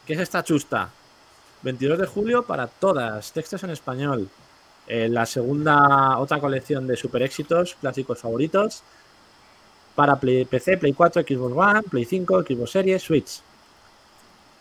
[0.05, 0.89] ¿Qué es esta chusta?
[1.63, 4.29] 22 de julio para todas, textos en español.
[4.87, 8.83] Eh, la segunda, otra colección de super éxitos, clásicos favoritos.
[9.95, 13.41] Para Play- PC, Play 4, Xbox One, Play 5, Xbox Series, Switch.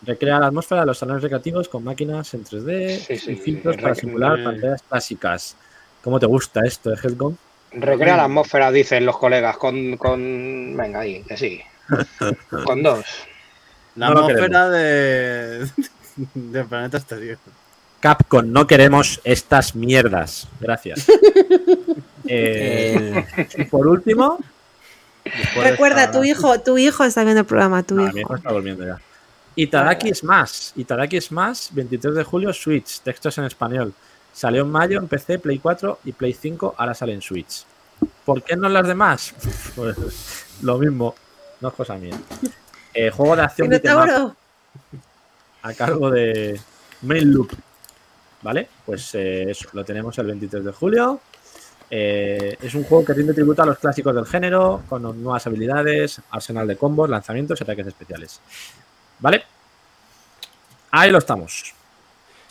[0.02, 3.76] Recrea la atmósfera de los salones recreativos con máquinas en 3D Sí, sí, y filtros
[3.76, 5.56] sí, para simular pantallas clásicas.
[6.02, 7.36] ¿Cómo te gusta esto, eh, Helcom?
[7.74, 10.76] Recrea la atmósfera, dicen los colegas, con, con...
[10.76, 11.60] Venga, ahí, que sí.
[12.64, 13.04] Con dos.
[13.96, 15.68] La No atmósfera de...
[16.34, 17.38] del planeta exterior.
[18.00, 20.48] Capcom, no queremos estas mierdas.
[20.60, 21.06] Gracias.
[22.26, 23.22] Eh,
[23.58, 24.38] y por último.
[25.24, 28.18] de Recuerda, tu hijo, tu hijo está viendo el programa, tu Ah, mi hijo.
[28.20, 28.98] hijo está durmiendo ya.
[29.56, 30.70] Itadaki Smash.
[30.76, 33.00] Itadaki Smash, 23 de julio, Switch.
[33.00, 33.92] Textos en español.
[34.34, 36.74] Salió en mayo en PC, Play 4 y Play 5.
[36.76, 37.64] Ahora sale en Switch.
[38.24, 39.34] ¿Por qué no las demás?
[39.76, 39.96] Pues
[40.62, 41.14] lo mismo.
[41.60, 42.18] No es cosa mía.
[42.92, 44.36] Eh, juego de acción up
[45.62, 46.60] a cargo de
[47.02, 47.52] Main Loop.
[48.42, 48.68] ¿Vale?
[48.84, 51.20] Pues eh, eso, lo tenemos el 23 de julio.
[51.88, 56.20] Eh, es un juego que rinde tributo a los clásicos del género, con nuevas habilidades,
[56.30, 58.40] arsenal de combos, lanzamientos y ataques especiales.
[59.20, 59.44] ¿Vale?
[60.90, 61.74] Ahí lo estamos.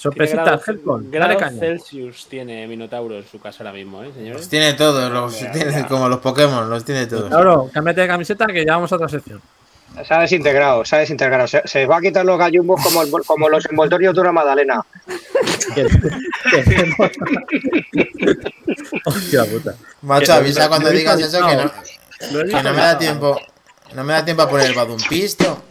[0.04, 1.60] ¿Qué Sorpresita, grado- Helcon, dale grado caña.
[1.60, 4.50] Celsius tiene Minotauro en su casa ahora mismo, ¿eh, Los señores?
[4.50, 7.30] tiene todos, los tiene, como los Pokémon, los tiene todos.
[7.30, 9.42] Claro, cámbiate de camiseta que ya vamos a otra sección.
[10.06, 11.48] Se ha desintegrado, se ha desintegrado.
[11.48, 14.82] Se, se va a quitar los gallumbos como, el- como los envoltorios de una magdalena.
[19.06, 19.76] Hostia puta.
[20.02, 21.72] Macho, avisa cuando digas eso que no,
[22.48, 23.40] que no me da tiempo.
[23.94, 25.62] No me da tiempo a poner el Badumpis, tío.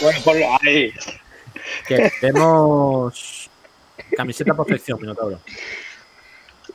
[0.00, 0.92] Bueno, ponlo ahí.
[1.88, 3.45] Que tenemos
[4.16, 5.38] camiseta perfección, Minotauro.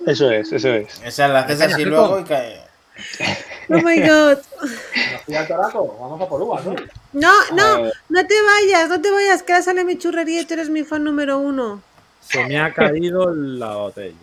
[0.05, 1.01] Eso es, eso es.
[1.03, 2.61] Esa la haces así luego y cae.
[3.69, 4.37] Oh my god.
[5.27, 6.75] Vamos a por uvas, ¿no?
[7.13, 10.53] No, no, no te vayas, no te vayas, que ahora sale mi churrería y tú
[10.55, 11.81] eres mi fan número uno.
[12.21, 14.15] Se me ha caído la botella.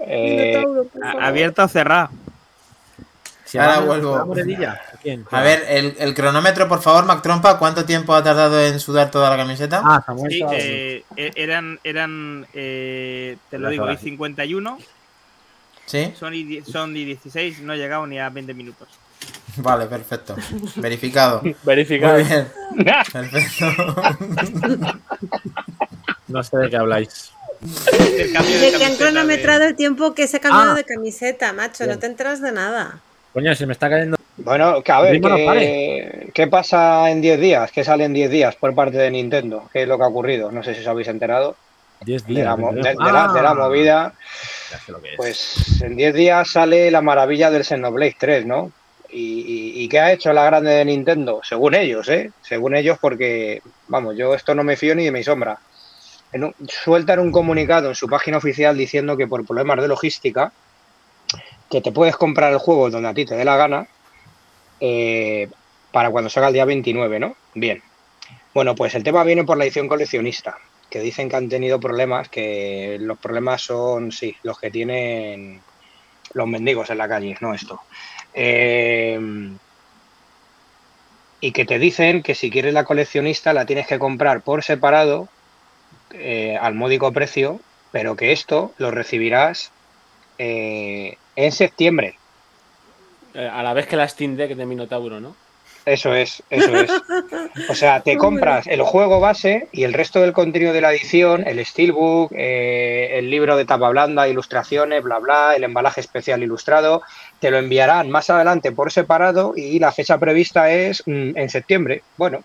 [0.00, 0.86] eh, Minotauro.
[1.20, 2.10] ¿Abierta o cerrada?
[3.44, 4.34] Si Ahora vuelvo.
[4.96, 5.26] ¿A quién?
[5.30, 9.10] A ver, el, el cronómetro, por favor, Mac Trompa, ¿cuánto tiempo ha tardado en sudar
[9.10, 9.82] toda la camiseta?
[9.84, 14.00] Ah, Samuel Sí, eh, e- eran, eran eh, te lo digo, y horas.
[14.00, 14.78] 51,
[15.86, 16.12] ¿Sí?
[16.18, 18.88] son y, son y 16, no he llegado ni a 20 minutos.
[19.58, 20.34] Vale, perfecto.
[20.76, 21.42] Verificado.
[21.62, 22.14] Verificado.
[22.14, 22.48] Muy bien.
[23.12, 23.66] Perfecto.
[26.28, 27.32] No sé de qué habláis.
[27.60, 30.74] De que han cronometrado el tiempo que se ha cambiado Ah.
[30.74, 33.00] de camiseta, macho, no te enteras de nada.
[33.32, 34.15] Coño, se me está cayendo.
[34.38, 35.12] Bueno, que a ver,
[35.58, 37.70] ¿qué, ¿qué pasa en 10 días?
[37.72, 39.68] ¿Qué sale en 10 días por parte de Nintendo?
[39.72, 40.50] ¿Qué es lo que ha ocurrido?
[40.52, 41.56] No sé si os habéis enterado
[42.02, 42.46] 10 de días.
[42.46, 44.12] la, de- la- de la movida.
[45.16, 48.70] Pues en 10 días sale la maravilla del Xenoblade 3, ¿no?
[49.08, 51.40] ¿Y, y, y qué ha hecho la grande de Nintendo?
[51.42, 52.30] Según ellos, ¿eh?
[52.42, 55.58] Según ellos, porque, vamos, yo esto no me fío ni de mi sombra.
[56.32, 60.52] En un- sueltan un comunicado en su página oficial diciendo que por problemas de logística,
[61.70, 63.86] que te puedes comprar el juego donde a ti te dé la gana,
[64.80, 65.48] eh,
[65.92, 67.36] para cuando salga el día 29, ¿no?
[67.54, 67.82] Bien.
[68.54, 70.58] Bueno, pues el tema viene por la edición coleccionista,
[70.90, 75.60] que dicen que han tenido problemas, que los problemas son, sí, los que tienen
[76.32, 77.80] los mendigos en la calle, no esto.
[78.34, 79.18] Eh,
[81.40, 85.28] y que te dicen que si quieres la coleccionista la tienes que comprar por separado
[86.12, 87.60] eh, al módico precio,
[87.92, 89.70] pero que esto lo recibirás
[90.38, 92.18] en septiembre.
[93.36, 95.36] Eh, a la vez que la Steam Deck de Minotauro, ¿no?
[95.84, 96.90] Eso es, eso es.
[97.68, 101.46] O sea, te compras el juego base y el resto del contenido de la edición,
[101.46, 107.02] el steelbook, eh, el libro de tapa blanda, ilustraciones, bla, bla, el embalaje especial ilustrado,
[107.38, 112.02] te lo enviarán más adelante por separado y la fecha prevista es mm, en septiembre.
[112.16, 112.42] Bueno,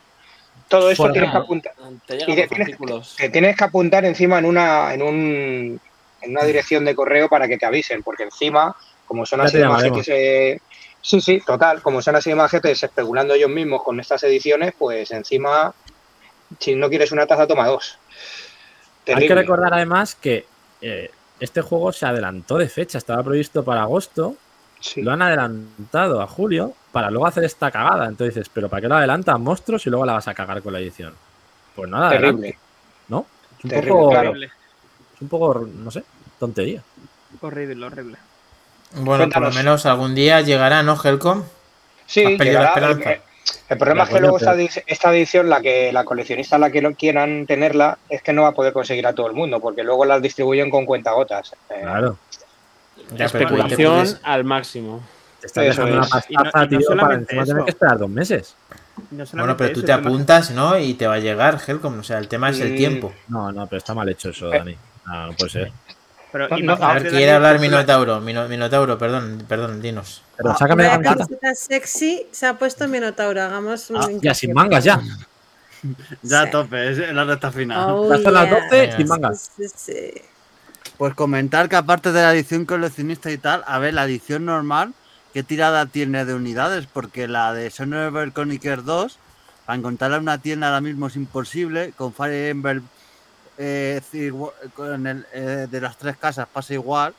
[0.68, 1.74] todo esto Por tienes que apuntar.
[2.06, 3.16] Te Y te tienes, artículos.
[3.16, 5.82] te tienes que apuntar encima en una, en un,
[6.22, 8.76] en una dirección de correo para que te avisen, porque encima,
[9.08, 10.08] como son Ya de llamaremos.
[11.02, 15.12] Sí, sí, total, como son así de majetes especulando ellos mismos con estas ediciones, pues
[15.12, 15.74] encima,
[16.60, 17.98] si no quieres una taza, toma dos.
[19.08, 20.46] Hay que recordar además que
[20.82, 24.36] eh, este juego se adelantó de fecha, estaba previsto para agosto,
[24.80, 25.04] Sí.
[25.04, 28.08] lo han adelantado a julio para luego hacer esta cagada.
[28.08, 30.74] Entonces dices, pero ¿para qué lo adelantan monstruos y luego la vas a cagar con
[30.74, 31.14] la edición?
[31.76, 32.58] Pues nada, adelante, Terrible.
[33.08, 33.26] ¿no?
[33.60, 34.36] Es un, Terrible, poco,
[35.16, 36.04] es un poco, no sé,
[36.40, 36.82] tontería.
[37.42, 38.18] horrible, horrible.
[38.96, 41.44] Bueno, por lo menos algún día llegará, ¿no, Helcom?
[42.06, 42.74] Sí, la llegará.
[42.74, 43.22] El, esperanza.
[43.70, 46.94] el problema es que luego esta, esta edición, la que la coleccionista, la que no
[46.94, 50.04] quieran tenerla, es que no va a poder conseguir a todo el mundo, porque luego
[50.06, 51.54] las distribuyen con cuentagotas.
[51.70, 52.18] Eh, Claro.
[53.16, 55.02] Te Especulación puedes- al máximo.
[55.40, 56.06] Te estás Eso dejando una.
[56.30, 58.56] Y no- pastaza, y no tío, para solamente encima tener que esperar dos meses.
[59.10, 60.78] No Bueno, pero tú te apuntas, ¿no?
[60.78, 62.00] Y te va a llegar, Helcom.
[62.00, 62.76] O sea, el tema es el Mm.
[62.76, 63.14] tiempo.
[63.30, 64.50] No, no, pero está mal hecho eso.
[64.50, 64.78] Dani.
[65.08, 65.72] No, no puede ser.
[66.32, 66.78] Pero No,
[67.10, 68.22] quiere hablar Minotauro.
[68.22, 70.22] Mino- Minotauro, perdón, perdón, dinos.
[70.38, 71.54] Pero sácame la camiseta.
[71.56, 73.42] sexy se ha puesto Minotauro.
[73.42, 75.02] Hagamos un Ah, ya, sin mangas, ya.
[76.22, 77.90] Ya a tope, es la recta final.
[77.92, 78.60] Oh, Ya son las yeah.
[78.62, 78.98] 12 Venga.
[78.98, 79.52] sin mangas.
[79.58, 80.22] Sí, sí, sí.
[80.98, 84.94] Pues comentar que aparte de la edición coleccionista y tal, a ver, la edición normal,
[85.34, 86.86] ¿qué tirada tiene de unidades?
[86.92, 89.18] Porque la de Xenoblade Chronicles 2,
[89.66, 91.94] para encontrarla en una tienda ahora mismo es imposible.
[91.98, 92.84] Con Fire Emblem
[93.58, 97.14] eh, el, eh, de las tres casas pasa igual.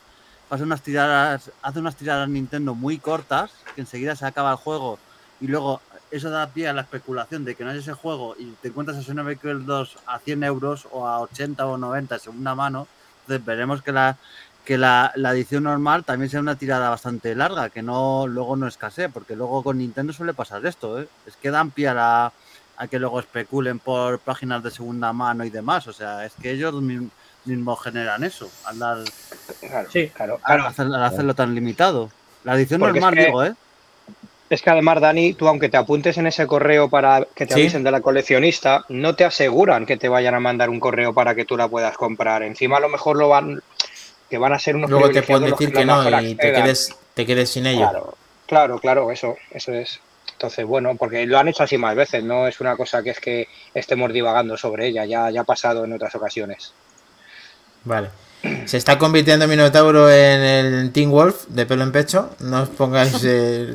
[0.49, 4.99] Pasa unas tiradas, hace unas tiradas Nintendo muy cortas, que enseguida se acaba el juego
[5.41, 5.81] y luego
[6.11, 8.99] eso da pie a la especulación de que no hay ese juego y te encuentras
[8.99, 12.87] a Xenoblade Chronicles 2 a 100 euros o a 80 o 90 de segunda mano.
[13.23, 14.17] Entonces veremos que la
[14.65, 18.69] que la, la edición normal también sea una tirada bastante larga, que no luego no
[18.69, 21.09] escasee, porque luego con Nintendo suele pasar esto, ¿eh?
[21.27, 22.33] es que dan pie a, la-
[22.77, 26.51] a que luego especulen por páginas de segunda mano y demás, o sea, es que
[26.51, 27.09] ellos mi-
[27.45, 28.99] mismos generan eso, al, dar,
[29.61, 30.09] Claro, Sí.
[30.15, 30.67] claro, al claro.
[30.67, 32.11] hacer- al hacerlo tan limitado.
[32.45, 33.53] La edición Porque es normal, que- digo, ¿eh?
[34.51, 37.61] Es que además, Dani, tú aunque te apuntes en ese correo para que te Sí.
[37.61, 41.35] avisen de la coleccionista, no te aseguran que te vayan a mandar un correo para
[41.35, 42.43] que tú la puedas comprar.
[42.43, 43.63] Encima a lo mejor lo van,
[44.29, 47.25] que van a ser unos Luego te pueden decir que no y te quedes, te
[47.27, 47.89] quedes sin ello.
[47.89, 48.15] Claro,
[48.47, 50.01] claro, claro, eso, eso es.
[50.43, 53.21] Entonces, bueno, porque lo han hecho así más veces, no es una cosa que es
[53.21, 56.75] que estemos divagando sobre ella, ya, ya ha pasado en otras ocasiones.
[57.85, 58.09] Vale.
[58.65, 62.31] Se está convirtiendo Minotauro en el Teen Wolf de pelo en pecho.
[62.41, 63.21] No os pongáis.
[63.25, 63.73] eh,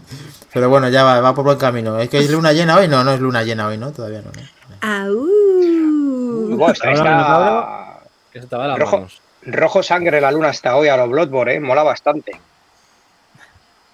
[0.54, 1.98] Pero bueno, ya va, va por buen camino.
[2.00, 2.88] ¿Es que es luna llena hoy?
[2.88, 3.92] No, no es luna llena hoy, ¿no?
[3.92, 4.32] Todavía no.
[4.32, 4.40] ¿no?
[4.80, 6.56] Aú.
[6.56, 8.00] Bueno, está,
[8.32, 9.06] está Rojo.
[9.42, 11.60] rojo sangre la luna hasta hoy a los Bloodborne, ¿eh?
[11.60, 12.32] mola bastante.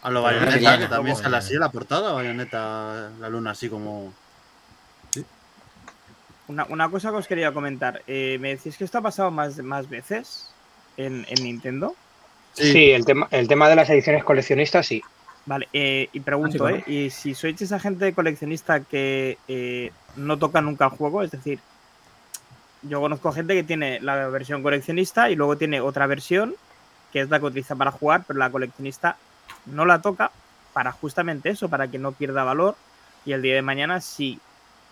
[0.03, 4.13] A lo bayoneta, que también sale así la portada, bayoneta, la luna así como...
[6.49, 8.03] Una, una cosa que os quería comentar.
[8.07, 10.51] eh, me decís que esto ha pasado más, más veces
[10.97, 11.95] en, en Nintendo.
[12.53, 15.03] Sí, el, tema, el tema de las ediciones coleccionistas, sí.
[15.47, 16.85] Vale, eh, y pregunto, Ah, ¿eh?
[16.87, 21.61] Y si sois esa gente coleccionista que eh, no toca nunca el juego, es decir,
[22.83, 26.55] yo conozco gente que tiene la versión coleccionista y luego tiene otra versión
[27.13, 29.17] que es la que utiliza para jugar, pero la coleccionista
[29.67, 30.31] no la toca
[30.73, 32.77] para justamente eso, para que no pierda valor
[33.25, 34.41] y el día de mañana si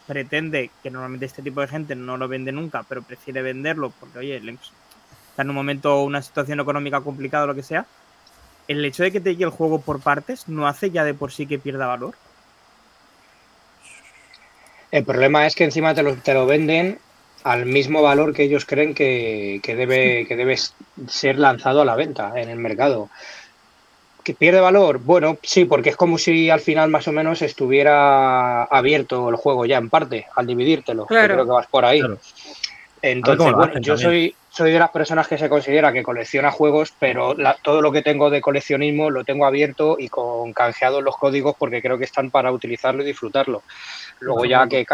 [0.06, 4.18] pretende, que normalmente este tipo de gente no lo vende nunca, pero prefiere venderlo porque,
[4.18, 7.86] oye, está en un momento, una situación económica complicada o lo que sea,
[8.66, 11.32] el hecho de que te llegue el juego por partes no hace ya de por
[11.32, 12.14] sí que pierda valor.
[14.90, 16.98] El problema es que encima te lo, te lo venden
[17.44, 20.56] al mismo valor que ellos creen que, que debe, que debe
[21.08, 23.08] ser lanzado a la venta en el mercado.
[24.22, 24.98] Que pierde valor.
[24.98, 29.66] Bueno, sí, porque es como si al final más o menos estuviera abierto el juego
[29.66, 31.06] ya en parte, al dividírtelo.
[31.06, 31.34] que Claro.
[31.34, 32.00] Creo que vas por ahí.
[32.00, 32.18] Claro.
[33.02, 34.10] Entonces, bueno, hacen yo también.
[34.10, 37.90] soy, soy de las personas que se considera que colecciona juegos, pero la- todo lo
[37.92, 42.04] que tengo de coleccionismo lo tengo abierto y con canjeados los códigos porque creo que
[42.04, 43.62] están para utilizarlo y disfrutarlo.
[44.20, 44.84] Luego ya que...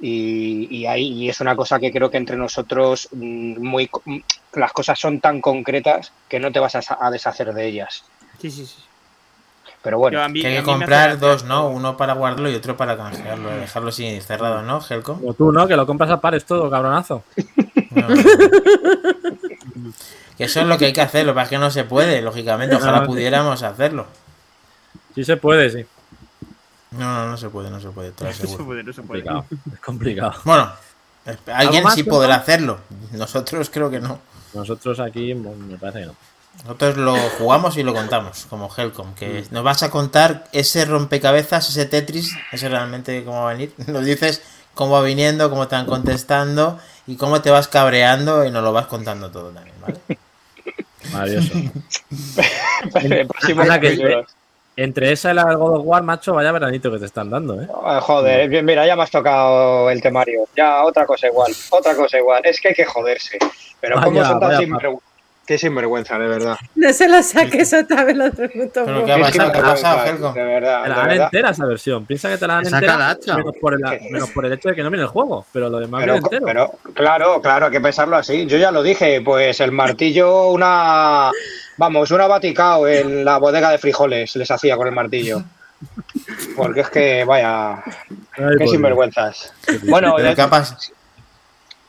[0.00, 4.18] Y, y ahí y es una cosa que creo que entre nosotros mm, muy mm,
[4.54, 8.04] las cosas son tan concretas que no te vas a, deshacer de ellas.
[8.40, 8.76] Sí, sí, sí.
[9.82, 11.44] Pero bueno, Yo a mí- Que comprar dos.
[11.44, 11.68] ¿no?
[11.68, 15.14] Uno para guardarlo y otro para canjearlo, dejarlo sin cerrado, ¿no, Helco?
[15.14, 15.66] Como tú, ¿no?
[15.66, 17.24] Que lo compras a pares todo, cabronazo.
[17.90, 18.06] No.
[20.36, 21.82] Que eso es lo que hay que hacer, lo que pasa es que no se
[21.82, 22.76] puede, lógicamente.
[22.76, 24.06] Ojalá No, pudiéramos hacerlo.
[25.12, 25.84] Sí se puede, sí.
[26.92, 29.22] No, no, no se puede, no se puede, No se puede, no se puede.
[29.24, 29.44] Complicado.
[29.74, 30.34] Es complicado.
[30.44, 30.72] Bueno,
[31.54, 32.78] alguien sí podrá hacerlo.
[33.12, 34.18] Nosotros creo que no.
[34.54, 36.14] Nosotros aquí me parece que no.
[36.64, 41.68] Nosotros lo jugamos y lo contamos, como Helcom, que nos vas a contar ese rompecabezas,
[41.68, 43.72] ese Tetris, ese realmente cómo va a venir.
[43.86, 44.42] Nos dices
[44.74, 48.72] cómo va viniendo, cómo te van contestando y cómo te vas cabreando y nos lo
[48.72, 49.98] vas contando todo también, ¿vale?
[51.12, 51.52] Maravilloso.
[52.94, 54.26] el próximo Anda, que- capítulo.
[54.80, 57.66] Entre esa y la God of War, macho, vaya veranito que te están dando, ¿eh?
[57.82, 60.44] Ah, Joder, bien, mira, ya me has tocado el temario.
[60.56, 62.42] Ya, otra cosa igual, otra cosa igual.
[62.44, 63.38] Es que hay que joderse.
[63.80, 64.98] Pero Vaya, ¿cómo son tan?
[65.48, 66.58] Qué sinvergüenza, de verdad.
[66.74, 68.82] No se lo saques otra vez los tres minutos.
[68.84, 69.50] Pero ¿qué ha pasado?
[69.52, 70.32] ¿Qué ha pasado, sinvergüenza, Helco?
[70.34, 72.04] De verdad, Te la dan entera esa versión.
[72.04, 73.36] Piensa que te la dan entera la hacha.
[73.38, 73.80] menos por, el,
[74.10, 75.46] menos por el hecho de que no viene el juego.
[75.50, 76.44] Pero lo demás Pero, viene entero.
[76.44, 78.44] pero, claro, claro, hay que pensarlo así.
[78.44, 81.30] Yo ya lo dije, pues el martillo, una.
[81.78, 85.42] Vamos, una baticao en la bodega de frijoles les hacía con el martillo.
[86.56, 87.82] Porque es que, vaya,
[88.32, 89.54] Ay, qué sinvergüenzas.
[89.84, 90.78] Bueno, ¿Pero eh, qué ha pasado?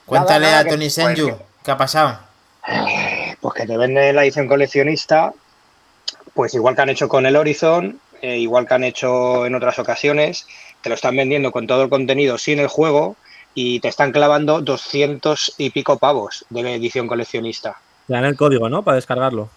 [0.06, 2.20] Cuéntale nada, a Tony Senju, ¿qué ha pasado?
[3.42, 5.34] Pues que te venden la edición coleccionista,
[6.34, 9.80] pues igual que han hecho con el Horizon, eh, igual que han hecho en otras
[9.80, 10.48] ocasiones,
[10.82, 13.16] te lo están vendiendo con todo el contenido sin el juego
[13.54, 17.78] y te están clavando 200 y pico pavos de la edición coleccionista.
[18.08, 18.84] Te dan el código, ¿no?
[18.84, 19.50] Para descargarlo.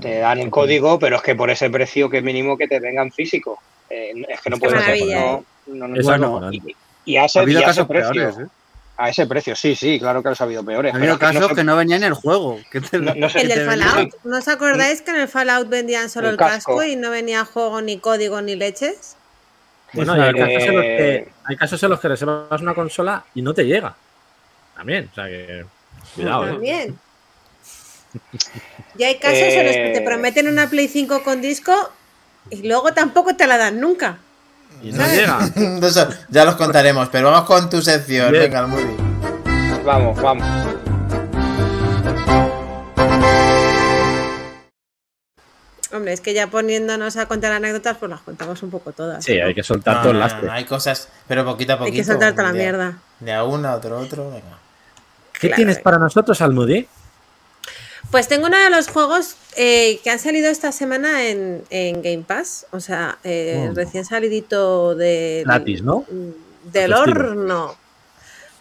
[0.00, 3.10] Te dan el código, pero es que por ese precio que mínimo que te vengan
[3.10, 3.58] físico.
[3.88, 5.44] Eh, es que no puedes maravilla, hacerlo.
[5.66, 8.12] No, no, Es bueno, y, y a ese, Ha habido y a ese casos precio.
[8.12, 8.46] peores, ¿eh?
[9.02, 10.92] A ese precio, sí, sí, claro que los ha habido peores.
[10.92, 12.60] Ha habido es que no casos se- que no venían en el juego.
[12.70, 16.26] que te- no- El del Fallout, ¿no os acordáis que en el Fallout vendían solo
[16.28, 16.84] El el casco, casco.
[16.84, 19.16] y no venía juego, ni código, ni leches?
[19.94, 22.74] Bueno, y hay Eh, casos, en los que, hay casos en los que reservas una
[22.74, 23.96] consola y no te llega.
[24.76, 25.64] También, o sea que.
[26.14, 26.50] Cuidado, ¿eh?
[26.52, 26.98] También.
[28.98, 30.02] Y hay casos en los que te Eh.
[30.02, 31.72] prometen una Play 5 con disco
[32.50, 34.18] y luego tampoco te la dan nunca.
[34.82, 35.38] Y no llega.
[35.86, 38.32] Eso ya los contaremos, pero vamos con tu sección.
[38.32, 38.44] Bien.
[38.44, 39.84] Venga, muy bien.
[39.84, 40.46] Vamos, vamos.
[45.92, 49.24] Hombre, es que ya poniéndonos a contar anécdotas, pues las contamos un poco todas.
[49.24, 49.46] Sí, ¿no?
[49.46, 50.46] hay que soltar No, todo el no, lastre.
[50.46, 51.96] no, hay cosas, pero poquito a Hay poquito.
[51.96, 52.98] que soltar toda la mierda.
[53.18, 54.58] De a una, otro, otro, venga.
[55.32, 55.56] ¿Qué Claro.
[55.56, 56.86] tienes para nosotros, Almudí?
[58.10, 62.24] Pues tengo uno de los juegos eh, que han salido esta semana en, en Game
[62.26, 62.66] Pass.
[62.72, 63.74] O sea, eh, Mm.
[63.76, 66.04] recién salidito de, Gratis, ¿no?
[66.72, 67.00] del Festivo.
[67.00, 67.76] horno.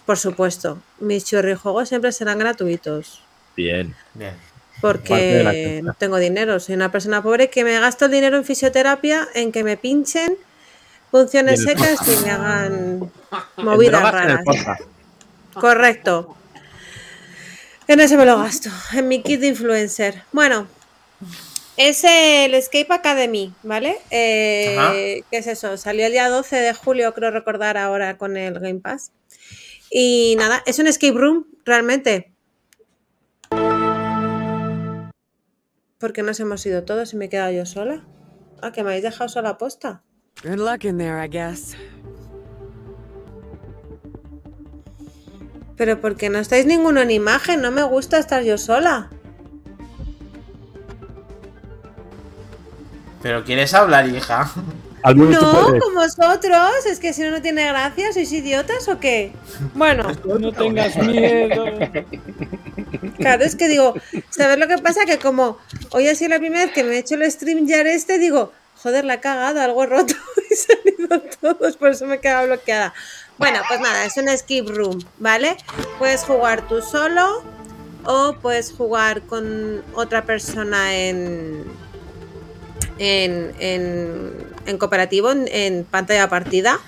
[0.06, 0.80] Por supuesto.
[1.00, 3.22] Mis chorrijuegos siempre serán gratuitos.
[3.56, 3.96] Bien.
[4.14, 4.34] Bien.
[4.82, 6.60] Porque no tengo dinero.
[6.60, 10.38] Soy una persona pobre que me gasto el dinero en fisioterapia, en que me pinchen
[11.12, 13.12] funciones secas y me hagan
[13.58, 14.42] movidas raras.
[15.54, 16.36] Correcto.
[17.90, 20.22] En ese me lo gasto, en mi kit de influencer.
[20.32, 20.68] Bueno,
[21.76, 23.98] es el Escape Academy, ¿vale?
[24.12, 25.24] Eh.
[25.32, 25.76] ¿Qué es eso?
[25.76, 29.12] Salió el día 12 de julio, creo recordar ahora con el Game Pass.
[29.90, 32.32] Y nada, es un escape room, realmente.
[35.98, 38.06] Porque nos hemos ido todos y me he quedado yo sola.
[38.62, 40.04] Ah, que me habéis dejado sola posta.
[40.44, 41.76] Good luck in there, I guess.
[45.80, 49.10] Pero porque no estáis ninguno en imagen, no me gusta estar yo sola.
[53.24, 54.52] Pero quieres hablar, hija.
[55.16, 56.86] No, con vosotros.
[56.86, 58.12] Es que si no, no tiene gracia.
[58.12, 59.32] ¿Sois idiotas o qué?
[59.74, 61.64] Bueno, No tengas miedo.
[63.16, 63.94] claro, es que digo,
[64.32, 65.06] ¿sabes lo que pasa?
[65.06, 65.60] Que como
[65.92, 68.52] hoy ha sido la primera vez que me he hecho el stream ya este, digo,
[68.84, 70.14] joder, la he cagado, algo he roto
[70.52, 72.94] y se han ido todos, por eso me he quedado bloqueada.
[73.40, 75.56] Bueno, pues nada, es un skip room, ¿vale?
[75.98, 77.42] Puedes jugar tú solo
[78.04, 81.64] o puedes jugar con otra persona en,
[82.98, 83.54] en,
[84.66, 86.80] en, cooperativo, en, en pantalla partida.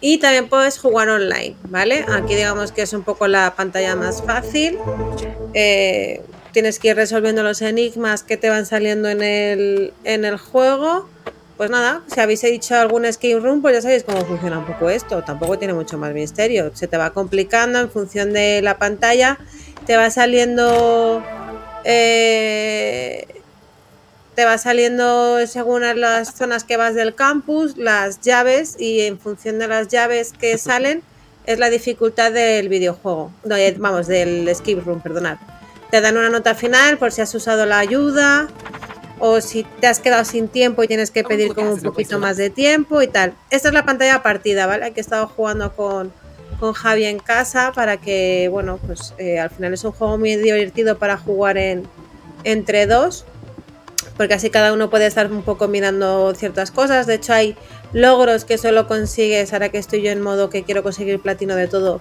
[0.00, 2.04] Y también puedes jugar online, ¿vale?
[2.08, 4.78] Aquí digamos que es un poco la pantalla más fácil.
[5.54, 6.22] Eh,
[6.52, 11.08] tienes que ir resolviendo los enigmas que te van saliendo en el, en el juego.
[11.56, 14.90] Pues nada, si habéis hecho algún escape room, pues ya sabéis cómo funciona un poco
[14.90, 15.22] esto.
[15.24, 16.70] Tampoco tiene mucho más misterio.
[16.74, 19.38] Se te va complicando en función de la pantalla.
[19.86, 21.22] Te va saliendo.
[21.84, 23.26] eh,
[24.34, 29.58] te va saliendo según las zonas que vas del campus, las llaves, y en función
[29.58, 31.02] de las llaves que salen,
[31.46, 33.32] es la dificultad del videojuego.
[33.44, 35.38] No, eh, vamos, del escape room, perdonad.
[35.90, 38.48] Te dan una nota final por si has usado la ayuda
[39.18, 42.36] o si te has quedado sin tiempo y tienes que pedir como un poquito más
[42.36, 43.34] de tiempo y tal.
[43.50, 44.92] Esta es la pantalla partida, ¿vale?
[44.92, 46.12] Que he estado jugando con,
[46.60, 50.36] con Javi en casa para que, bueno, pues eh, al final es un juego muy
[50.36, 51.88] divertido para jugar en
[52.44, 53.24] entre dos
[54.16, 57.06] porque así cada uno puede estar un poco mirando ciertas cosas.
[57.06, 57.56] De hecho, hay
[57.92, 61.68] logros que solo consigues, ahora que estoy yo en modo que quiero conseguir platino de
[61.68, 62.00] todo,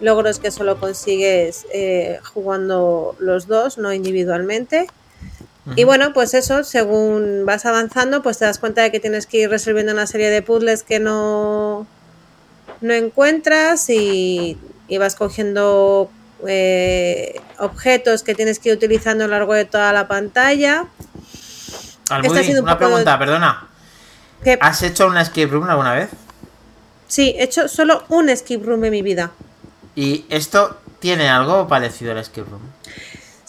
[0.00, 4.86] logros que solo consigues eh, jugando los dos, no individualmente.
[5.76, 9.38] Y bueno, pues eso, según vas avanzando, pues te das cuenta de que tienes que
[9.38, 11.86] ir resolviendo una serie de puzzles que no,
[12.80, 14.58] no encuentras y,
[14.88, 16.10] y vas cogiendo
[16.48, 20.86] eh, objetos que tienes que ir utilizando a lo largo de toda la pantalla.
[22.10, 23.68] Almudi, Esta ha sido un una poco- pregunta, perdona.
[24.60, 26.10] ¿Has hecho una escape room alguna vez?
[27.06, 29.30] Sí, he hecho solo un skip room en mi vida.
[29.94, 32.62] ¿Y esto tiene algo parecido al escape room?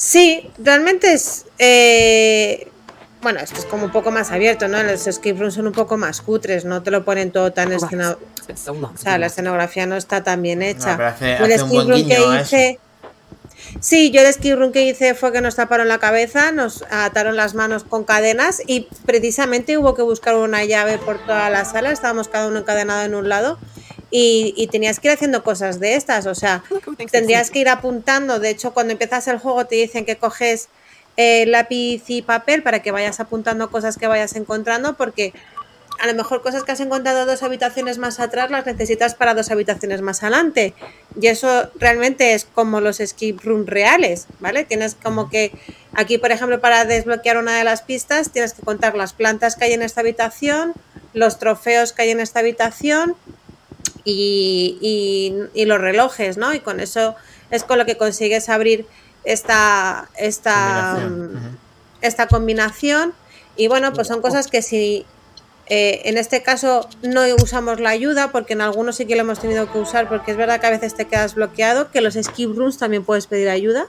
[0.06, 1.46] Sí, realmente es.
[1.60, 2.68] eh,
[3.22, 4.84] bueno, esto es como un poco más abierto, ¿no?
[4.84, 8.20] Los escape rooms son un poco más cutres, no te lo ponen todo tan escenado.
[8.94, 10.98] O sea, la escenografía no está tan bien hecha.
[10.98, 12.36] No, hace- Yo el escape room que eso.
[12.42, 12.80] hice.
[13.80, 17.38] Sí, yo el escape room que hice fue que nos taparon la cabeza, nos ataron
[17.38, 21.92] las manos con cadenas y precisamente hubo que buscar una llave por toda la sala.
[21.92, 23.58] Estábamos cada uno encadenado en un lado
[24.16, 26.28] y, y tenías que ir haciendo cosas de estas.
[26.28, 26.64] O sea,
[27.12, 28.40] tendrías que ir apuntando.
[28.40, 30.70] De hecho, cuando empiezas el juego te dicen que coges
[31.18, 35.34] eh, lápiz y papel para que vayas apuntando cosas que vayas encontrando, porque
[36.00, 39.50] a lo mejor cosas que has encontrado dos habitaciones más atrás las necesitas para dos
[39.50, 40.76] habitaciones más adelante.
[41.20, 44.64] Y eso realmente es como los escape room reales, ¿vale?
[44.64, 45.52] Tienes como que
[45.96, 49.66] aquí, por ejemplo, para desbloquear una de las pistas, tienes que contar las plantas que
[49.66, 50.74] hay en esta habitación,
[51.16, 53.16] los trofeos que hay en esta habitación
[54.06, 56.54] y, y- y los relojes, ¿no?
[56.54, 57.16] Y con eso
[57.52, 58.86] es con lo que consigues abrir
[59.24, 61.58] esta, esta, Combinación, mm,
[62.02, 63.14] esta combinación.
[63.56, 65.06] Y bueno, pues son cosas que si
[65.68, 69.40] eh, en este caso no usamos la ayuda, porque en algunos sí que lo hemos
[69.40, 72.54] tenido que usar, porque es verdad que a veces te quedas bloqueado, que los skip
[72.56, 73.88] rooms también puedes pedir ayuda.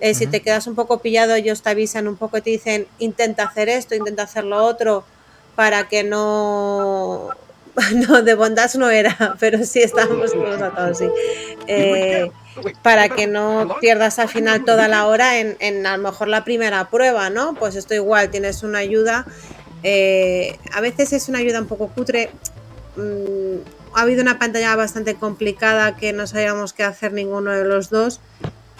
[0.00, 2.86] Eh, Si te quedas un poco pillado, ellos te avisan un poco y te dicen,
[2.98, 5.04] intenta hacer esto, intenta hacer lo otro,
[5.56, 7.30] para que no...
[8.08, 11.08] No, de bondad no era, pero sí estábamos todos atados, sí.
[11.66, 12.30] Eh,
[12.82, 16.88] para que no pierdas al final toda la hora en, a lo mejor la primera
[16.88, 17.54] prueba, ¿no?
[17.54, 19.26] Pues esto igual, tienes una ayuda.
[19.82, 22.30] eh, a veces es una ayuda un poco cutre.
[22.96, 23.56] mm,
[23.94, 28.20] ha habido una pantalla bastante complicada que no sabíamos qué hacer ninguno de los dos.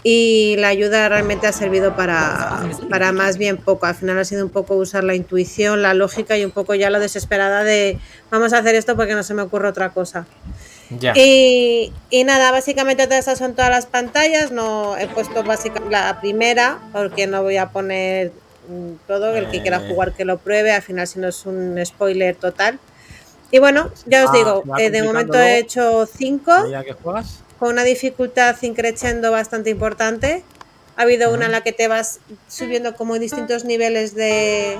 [0.06, 2.60] Y la ayuda realmente ha servido para,
[2.90, 3.86] para más bien poco.
[3.86, 6.90] Al final ha sido un poco usar la intuición, la lógica y un poco ya
[6.90, 7.98] la desesperada de
[8.31, 10.26] vamos a hacer esto porque no se me ocurre otra cosa.
[10.90, 11.14] Ya.
[11.16, 14.51] Y, y nada, básicamente todas estas son todas las pantallas.
[14.52, 18.31] No he puesto básicamente la primera porque no voy a poner
[18.68, 19.35] mm, todo.
[19.35, 19.89] El que quiera Eh.
[19.89, 20.70] jugar que lo pruebe.
[20.72, 22.78] Al final, si no es un spoiler total.
[23.51, 26.93] Y bueno, ya os Ah, digo, eh, de momento he hecho 5 ¿A medida que
[26.93, 27.39] juegas?
[27.59, 30.44] Con una dificultad increciendo bastante importante.
[30.97, 34.78] Ha habido una en la que te vas subiendo como distintos niveles de,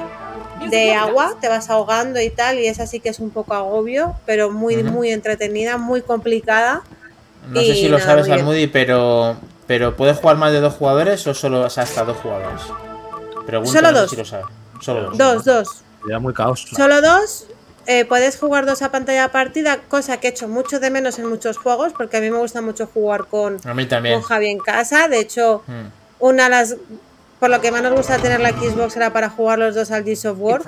[0.71, 4.15] de agua, te vas ahogando y tal, y esa sí que es un poco agobio,
[4.25, 6.83] pero muy, muy entretenida, muy complicada.
[7.49, 8.29] No sé si lo nada, sabes.
[8.31, 9.37] Almudi, pero,
[9.67, 12.63] pero ¿puedes jugar más de dos jugadores o solo o sea, hasta dos jugadores?
[12.63, 14.11] Solo no sé dos.
[14.11, 14.47] si lo sabes.
[14.81, 15.19] Solo dos.
[15.19, 15.83] Dos, dos.
[16.03, 16.67] Sería muy caos.
[16.77, 17.47] Solo dos.
[17.87, 21.27] Eh, puedes jugar dos a pantalla partida, cosa que he hecho mucho de menos en
[21.27, 24.15] muchos juegos, porque a mí me gusta mucho jugar con, A mí también.
[24.15, 25.09] con Javi en casa.
[25.09, 25.87] De hecho, Mm.
[26.21, 26.77] una de las.
[27.41, 30.03] Por lo que más nos gusta tener la Xbox era para jugar los dos al
[30.05, 30.63] Gears of War.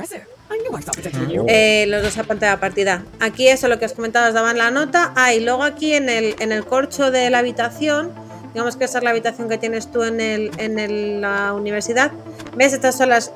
[1.49, 3.05] Eh, los dos a pantalla partida.
[3.21, 5.13] Aquí eso, lo que os comentaba, os daban la nota.
[5.17, 8.13] Ah, y luego aquí en el, en el corcho de la habitación,
[8.53, 12.13] digamos que esa es la habitación que tienes tú en, el, en el- la universidad.
[12.57, 12.73] ¿Ves?
[12.73, 13.33] Estas son las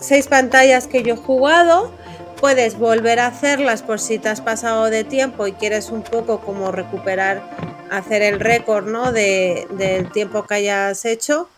[0.00, 1.92] seis pantallas que yo he jugado.
[2.40, 6.40] Puedes volver a hacerlas por si te has pasado de tiempo y quieres un poco
[6.40, 7.42] como recuperar,
[7.90, 9.10] hacer el récord ¿no?
[9.10, 11.48] de, del tiempo que hayas hecho.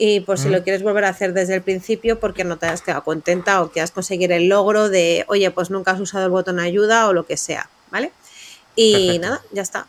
[0.00, 2.82] Y por si lo quieres volver a hacer desde el principio porque no te has
[2.82, 6.60] quedado contenta o quieras conseguir el logro de, oye, pues nunca has usado el botón
[6.60, 8.12] ayuda o lo que sea, ¿vale?
[8.76, 9.26] Y Perfecto.
[9.26, 9.88] nada, ya está.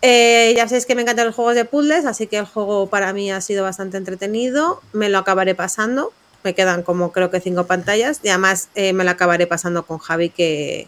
[0.00, 3.12] Eh, ya sabéis que me encantan los juegos de puzzles, así que el juego para
[3.12, 4.80] mí ha sido bastante entretenido.
[4.94, 6.14] Me lo acabaré pasando.
[6.46, 8.20] Me quedan como creo que cinco pantallas.
[8.22, 10.86] Y además eh, me lo acabaré pasando con Javi, que,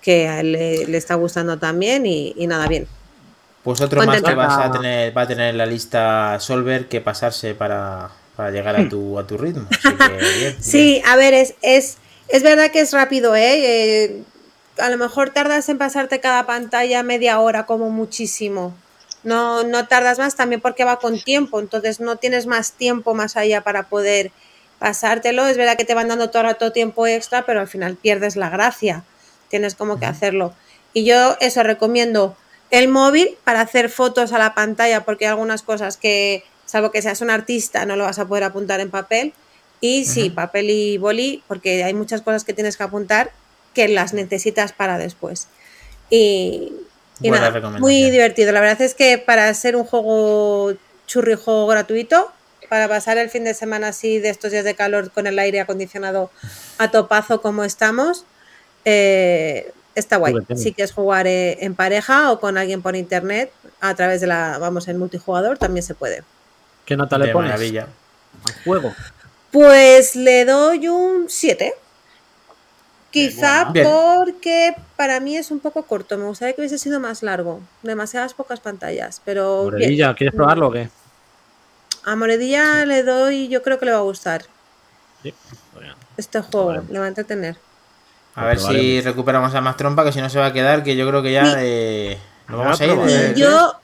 [0.00, 2.06] que a él le, le está gustando también.
[2.06, 2.86] Y, y nada, bien.
[3.64, 7.00] Pues otro más que vas a tener, va a tener en la lista Solver que
[7.00, 9.66] pasarse para, para llegar a tu, a tu ritmo.
[9.72, 10.56] Así que bien, bien.
[10.62, 11.96] Sí, a ver, es, es,
[12.28, 14.04] es verdad que es rápido, ¿eh?
[14.04, 14.22] Eh,
[14.78, 18.72] A lo mejor tardas en pasarte cada pantalla media hora como muchísimo.
[19.24, 23.36] No, no tardas más también porque va con tiempo, entonces no tienes más tiempo más
[23.36, 24.30] allá para poder
[24.80, 25.46] pasártelo.
[25.46, 28.34] Es verdad que te van dando todo el rato tiempo extra, pero al final pierdes
[28.34, 29.04] la gracia.
[29.48, 30.52] Tienes como que hacerlo.
[30.92, 32.36] Y yo eso recomiendo
[32.70, 37.02] el móvil para hacer fotos a la pantalla porque hay algunas cosas que, salvo que
[37.02, 39.32] seas un artista, no lo vas a poder apuntar en papel.
[39.82, 43.30] Y sí, papel y boli, porque hay muchas cosas que tienes que apuntar
[43.72, 45.48] que las necesitas para después.
[46.10, 46.72] Y,
[47.20, 48.52] nada, muy divertido.
[48.52, 50.74] La verdad es que para ser un juego
[51.06, 52.30] churri juego gratuito,
[52.70, 55.58] para pasar el fin de semana así de estos días de calor con el aire
[55.58, 56.30] acondicionado
[56.78, 58.24] a topazo como estamos,
[58.84, 60.34] eh, está guay.
[60.54, 64.58] Si quieres jugar eh, en pareja o con alguien por internet, a través de la,
[64.58, 66.22] vamos, en multijugador también se puede.
[66.84, 67.88] ¿Qué nota le De pones maravilla.
[68.46, 68.94] al juego?
[69.50, 71.74] Pues le doy un 7.
[73.10, 76.16] Quizá porque para mí es un poco corto.
[76.16, 77.58] Me gustaría que hubiese sido más largo.
[77.82, 79.20] Demasiadas pocas pantallas.
[79.24, 80.14] Pero bien.
[80.14, 80.88] ¿quieres probarlo o qué?
[82.04, 84.42] A Moredilla le doy, yo creo que le va a gustar
[85.22, 85.34] Sí.
[85.74, 85.96] Pues ya.
[86.16, 86.82] este juego.
[86.90, 87.56] Le va a entretener.
[88.34, 89.04] A ver si probaremos.
[89.04, 91.32] recuperamos a más trompa, que si no se va a quedar, que yo creo que
[91.32, 91.52] ya Sí.
[91.58, 92.18] eh,
[92.48, 92.92] nos vamos a ir.
[92.92, 93.26] probaré.
[93.26, 93.74] eh, Y yo,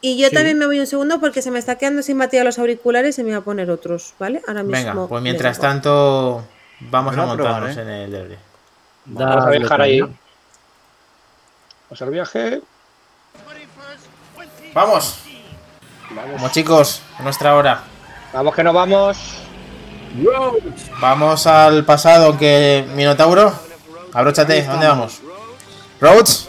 [0.00, 0.34] y yo Sí.
[0.34, 3.22] también me voy un segundo porque se me está quedando sin batería los auriculares y
[3.24, 4.42] me voy a poner otros, ¿vale?
[4.46, 4.78] Ahora mismo.
[4.92, 6.44] Venga, pues mientras tanto,
[6.80, 8.38] vamos a montarnos en el debre.
[9.06, 10.00] Vamos a viajar ahí.
[10.00, 12.62] Vamos al viaje.
[14.72, 15.20] ¡Vamos!
[16.14, 16.32] Vamos.
[16.36, 17.82] Como chicos, a nuestra hora.
[18.32, 19.18] Vamos que nos vamos.
[21.00, 23.52] Vamos al pasado, aunque Minotauro.
[24.12, 25.20] Abróchate, ¿a ¿dónde vamos?
[26.00, 26.48] Roads?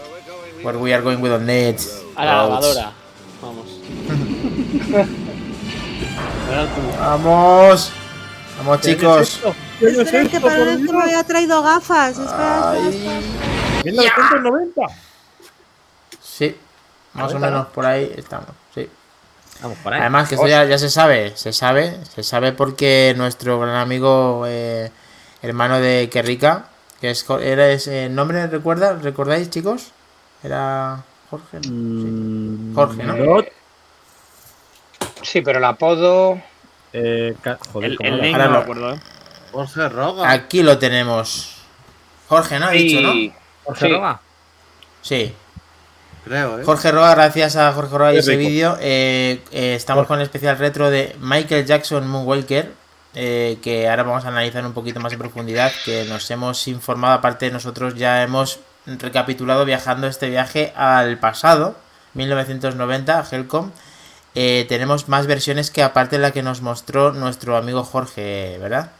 [0.63, 1.79] Where we are going with the net.
[2.15, 2.91] A la lavadora.
[3.41, 3.65] Vamos.
[6.99, 7.91] Vamos.
[8.57, 9.41] Vamos, chicos.
[9.81, 12.17] Espera, que parece que me había traído gafas.
[12.17, 13.21] Espera, espera, espera.
[13.83, 14.81] 1990.
[16.21, 16.55] Sí,
[17.13, 18.64] más o menos por ahí estamos.
[19.65, 19.69] Sí.
[19.71, 20.01] Vamos por ahí.
[20.01, 24.43] Además que esto ya, ya se sabe, se sabe, se sabe porque nuestro gran amigo
[24.47, 24.91] eh,
[25.41, 26.65] hermano de Kerrika,
[27.01, 29.91] que es era ese nombre, recuerda, ¿recordáis chicos?
[30.43, 31.57] Era Jorge.
[31.57, 31.63] ¿no?
[31.63, 31.69] Sí.
[31.71, 33.43] Mm, Jorge, ¿no?
[35.23, 36.39] Sí, pero el apodo.
[36.93, 38.99] eh, ca- joder, El, ¿cómo el link no me lo- acuerdo, ¿eh?
[39.51, 40.31] Jorge Roga.
[40.31, 41.55] Aquí lo tenemos.
[42.27, 42.67] Jorge, ¿no?
[42.67, 43.11] Ha dicho, ¿no?
[43.13, 43.33] Sí.
[43.63, 43.91] Jorge sí.
[43.93, 44.21] Roga.
[45.01, 45.33] Sí.
[46.25, 46.63] Creo, ¿eh?
[46.63, 50.23] Jorge Roa, gracias a Jorge Roa y Qué ese vídeo, eh, eh, estamos con el
[50.23, 52.71] especial retro de Michael Jackson Moonwalker,
[53.13, 57.13] eh, que ahora vamos a analizar un poquito más en profundidad, que nos hemos informado,
[57.13, 61.75] aparte nosotros ya hemos recapitulado viajando este viaje al pasado,
[62.15, 63.71] 1990, a Helcom.
[64.33, 68.91] Eh, tenemos más versiones que aparte de la que nos mostró nuestro amigo Jorge, ¿verdad?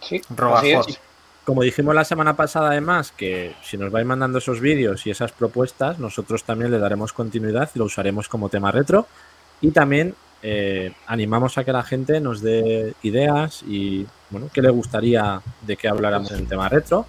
[0.00, 0.22] Sí.
[0.30, 0.76] Roa así es.
[0.76, 0.98] Jorge.
[1.44, 5.32] Como dijimos la semana pasada, además, que si nos vais mandando esos vídeos y esas
[5.32, 9.08] propuestas, nosotros también le daremos continuidad y lo usaremos como tema retro.
[9.60, 14.70] Y también eh, animamos a que la gente nos dé ideas y, bueno, qué le
[14.70, 17.06] gustaría de que habláramos en tema retro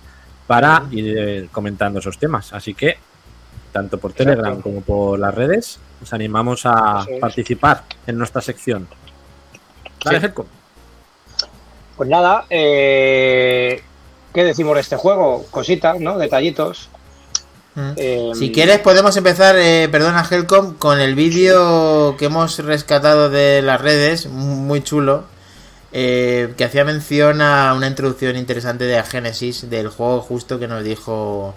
[0.48, 2.54] para ir eh, comentando esos temas.
[2.54, 2.98] Así que,
[3.72, 7.20] tanto por Telegram como por las redes, os animamos a es.
[7.20, 8.88] participar en nuestra sección.
[10.04, 10.28] Dale, Sí.
[11.96, 13.82] Pues nada, eh,
[14.34, 15.46] ¿qué decimos de este juego?
[15.52, 16.18] Cositas, ¿no?
[16.18, 16.90] Detallitos.
[17.76, 17.92] Mm.
[17.96, 23.62] Eh, Si quieres podemos empezar, eh, perdona Helcom, con el vídeo que hemos rescatado de
[23.62, 25.26] las redes, muy chulo,
[25.92, 30.84] eh, que hacía mención a una introducción interesante de Genesis del juego justo que nos
[30.84, 31.54] dijo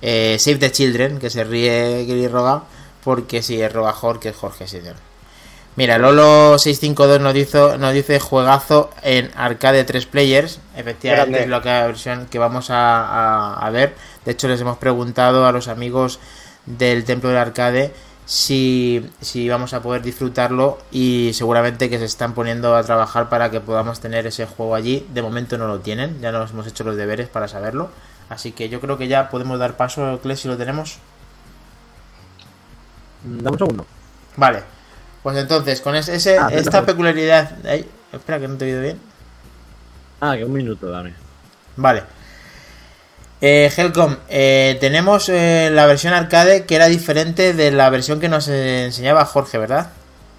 [0.00, 2.64] eh, Save the Children, que se ríe Giri Roga,
[3.04, 4.96] porque sí, es Rogajor, que es Jorge señor.
[5.74, 10.60] Mira, Lolo652 nos, dice, nos dice juegazo en arcade 3 players.
[10.76, 11.42] Efectivamente Grande.
[11.44, 13.94] es lo que la versión que vamos a, a- a ver.
[14.26, 16.20] De hecho, les hemos preguntado a los amigos
[16.66, 17.92] del Templo del Arcade
[18.26, 23.50] si, si vamos a poder disfrutarlo y seguramente que se están poniendo a trabajar para
[23.50, 25.06] que podamos tener ese juego allí.
[25.14, 27.88] De momento no lo tienen, ya nos hemos hecho los deberes para saberlo.
[28.28, 30.98] Así que yo creo que ya podemos dar paso, Cle, si lo tenemos.
[33.24, 33.86] Dame un segundo.
[34.36, 34.62] Vale.
[35.22, 37.52] Pues entonces, con ese, ese- Ah, esta peculiaridad...
[37.64, 39.00] Ay, espera, que no te he oído bien.
[40.20, 41.14] Ah, que un minuto, dame.
[41.76, 42.02] Vale.
[43.40, 48.28] Eh, Helcom, eh, tenemos eh, la versión arcade que era diferente de la versión que
[48.28, 49.90] nos eh, enseñaba Jorge, ¿verdad?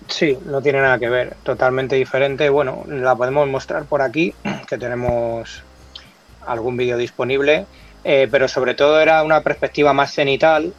[0.08, 2.48] Sí, no tiene nada que ver, totalmente diferente.
[2.50, 4.34] Bueno, la podemos mostrar por aquí,
[4.68, 5.64] que tenemos
[6.46, 7.66] algún vídeo disponible,
[8.06, 10.74] eh, pero sobre todo era una perspectiva más cenital,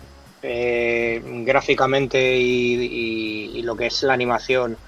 [0.45, 4.79] eh, gráficamente y, y- y lo que es la animación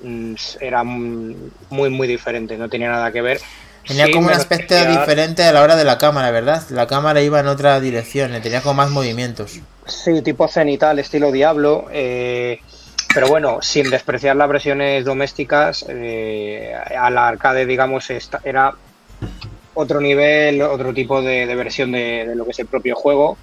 [0.00, 3.40] mm, era muy, muy diferente, no tenía nada que ver.
[3.86, 6.62] Tenía Sí, como un aspecto diferente a la hora de la cámara, ¿verdad?
[6.70, 9.60] La cámara iba en otra dirección, tenía como más movimientos.
[9.86, 11.86] Sí, tipo cenital, estilo Diablo.
[11.92, 12.58] eh,
[13.14, 18.72] pero bueno, sin despreciar las versiones domésticas, eh, a la arcade, digamos, esta- era
[19.74, 23.38] otro nivel, otro tipo de, de versión de, de lo que es el propio juego,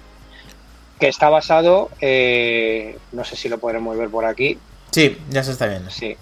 [1.02, 4.56] que está basado, eh, no sé si lo podremos ver por aquí,
[4.92, 5.90] Sí, ya se está viendo.
[5.90, 6.16] sí,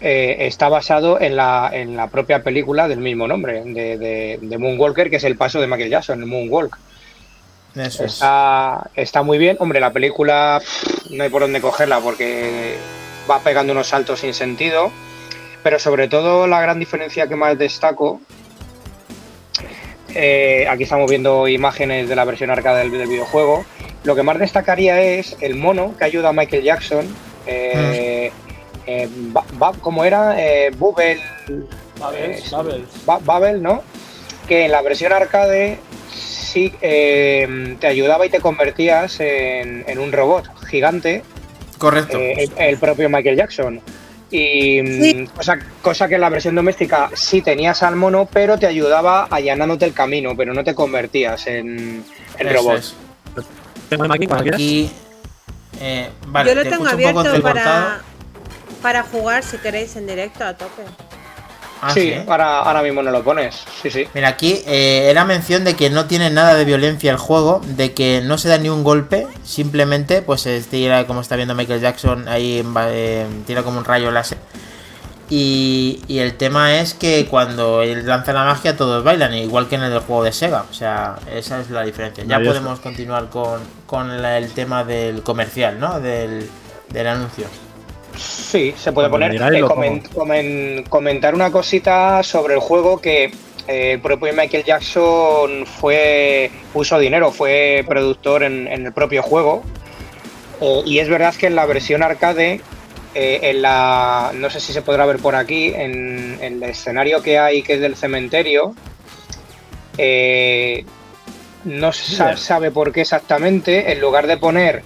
[0.00, 4.58] eh, está basado en la, en la propia película del mismo nombre, de, de, de
[4.58, 6.76] Moonwalker, que es el paso de Michael Jackson, el Moonwalk.
[7.76, 8.14] Eso es.
[8.14, 9.58] Está, está muy bien.
[9.60, 12.74] Hombre, la película pff, no hay por dónde cogerla porque
[13.30, 14.90] va pegando unos saltos sin sentido.
[15.62, 18.20] Pero sobre todo la gran diferencia que más destaco,
[20.14, 23.64] eh, aquí estamos viendo imágenes de la versión arcade del, del videojuego,
[24.06, 27.06] lo que más destacaría es el mono que ayuda a Michael Jackson.
[27.46, 28.30] eh,
[28.86, 30.40] eh, Ba- Ba- ¿Cómo era?
[30.40, 31.20] Eh, Bubble,
[32.14, 32.42] Eh.
[33.04, 33.82] Ba- Babel, ¿no?
[34.48, 35.78] Que en la versión arcade
[36.12, 41.22] sí eh, te ayudaba y te convertías en, en un robot gigante,
[41.78, 42.18] Correcto.
[42.18, 43.80] eh, el, el propio Michael Jackson.
[44.30, 45.28] Y mm, Sí.
[45.36, 49.84] cosa, cosa que en la versión doméstica sí tenías al mono, pero te ayudaba allanándote
[49.84, 52.04] el camino, pero no te convertías en,
[52.38, 52.78] en robot.
[52.78, 52.94] es.
[53.88, 54.58] Tengo el aquí cuando quieras.
[54.60, 54.90] Aquí.
[55.80, 58.00] eh, vale, Yo lo te tengo escucho un poco abierto para,
[58.82, 60.82] para jugar si queréis en directo a tope.
[61.82, 62.14] Ah, sí, sí.
[62.26, 63.62] ahora, ahora mismo no lo pones.
[63.82, 64.08] Sí, sí.
[64.14, 67.92] Mira, aquí eh, era mención de que no tiene nada de violencia el juego, de
[67.92, 71.82] que no se da ni un golpe, simplemente pues se tira, como está viendo Michael
[71.82, 74.38] Jackson, ahí eh, tira como un rayo láser.
[75.28, 79.74] Y, y el tema es que cuando él lanza la magia todos bailan, igual que
[79.74, 80.64] en el del juego de Sega.
[80.70, 82.22] O sea, esa es la diferencia.
[82.24, 85.98] Ya podemos continuar con, con la- el tema del comercial, ¿no?
[86.00, 86.48] Del,
[86.90, 87.46] del anuncio.
[88.16, 89.34] Sí, se puede poner.
[89.34, 93.24] Eh, comentar una cosita sobre el juego que
[93.68, 99.64] eh, el propio Michael Jackson fue puso dinero, fue productor en, en el propio juego.
[100.60, 102.60] Eh, y es verdad que en la versión arcade,
[103.18, 107.22] eh, en la no sé si se podrá ver por aquí, en, en el escenario
[107.22, 108.74] que hay que es del cementerio,
[109.98, 110.84] eh,
[111.64, 114.82] no se sa- sabe por qué exactamente, en lugar de poner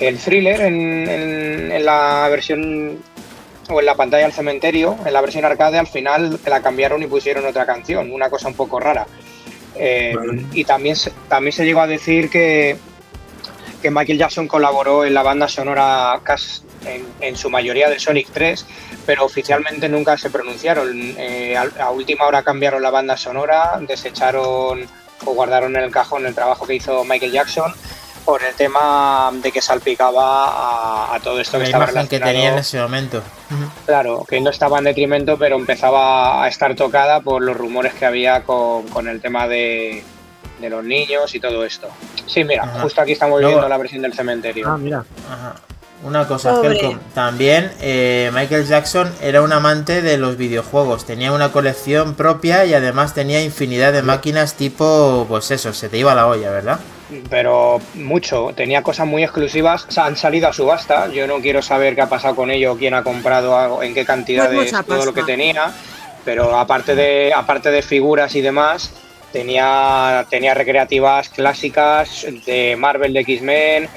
[0.00, 2.98] el thriller en, en- en la versión
[3.70, 7.06] o en la pantalla del cementerio, en la versión arcade, al final la cambiaron y
[7.06, 9.06] pusieron otra canción, una cosa un poco rara.
[9.76, 10.14] Eh,
[10.54, 12.76] y también se, también se llegó a decir que,
[13.82, 18.28] que Michael Jackson colaboró en la banda sonora casi en, en su mayoría de Sonic
[18.32, 18.66] 3,
[19.06, 20.90] pero oficialmente nunca se pronunciaron.
[21.18, 24.86] Eh, a, a última hora cambiaron la banda sonora, desecharon
[25.24, 27.72] o guardaron en el cajón el trabajo que hizo Michael Jackson
[28.24, 32.18] por el tema de que salpicaba a, a todo esto que La estaba imagen que
[32.18, 33.22] relacionado- tenía en ese momento.
[33.86, 38.04] Claro, que no estaba en detrimento, pero empezaba a estar tocada por los rumores que
[38.04, 40.04] había con, con el tema de,
[40.60, 41.88] de los niños y todo esto.
[42.26, 42.80] Sí, mira, Ajá.
[42.82, 44.68] justo aquí estamos Luego- viendo la versión del cementerio.
[44.68, 45.04] Ah, mira.
[45.30, 45.54] Ajá.
[46.02, 46.60] Una cosa.
[46.62, 46.98] Helcom.
[47.12, 51.04] También eh, Michael Jackson era un amante de los videojuegos.
[51.04, 55.98] Tenía una colección propia y además tenía infinidad de máquinas tipo, pues eso, se te
[55.98, 56.78] iba la olla, ¿verdad?
[57.30, 61.08] Pero mucho, tenía cosas muy exclusivas, o sea, han salido a subasta.
[61.08, 64.04] Yo no quiero saber qué ha pasado con ello, quién ha comprado algo, en qué
[64.04, 65.72] cantidades, Pues mucha todo lo que tenía.
[66.24, 68.92] Pero aparte de, aparte de figuras y demás,
[69.32, 73.88] tenía, tenía recreativas clásicas de Marvel, de X-Men.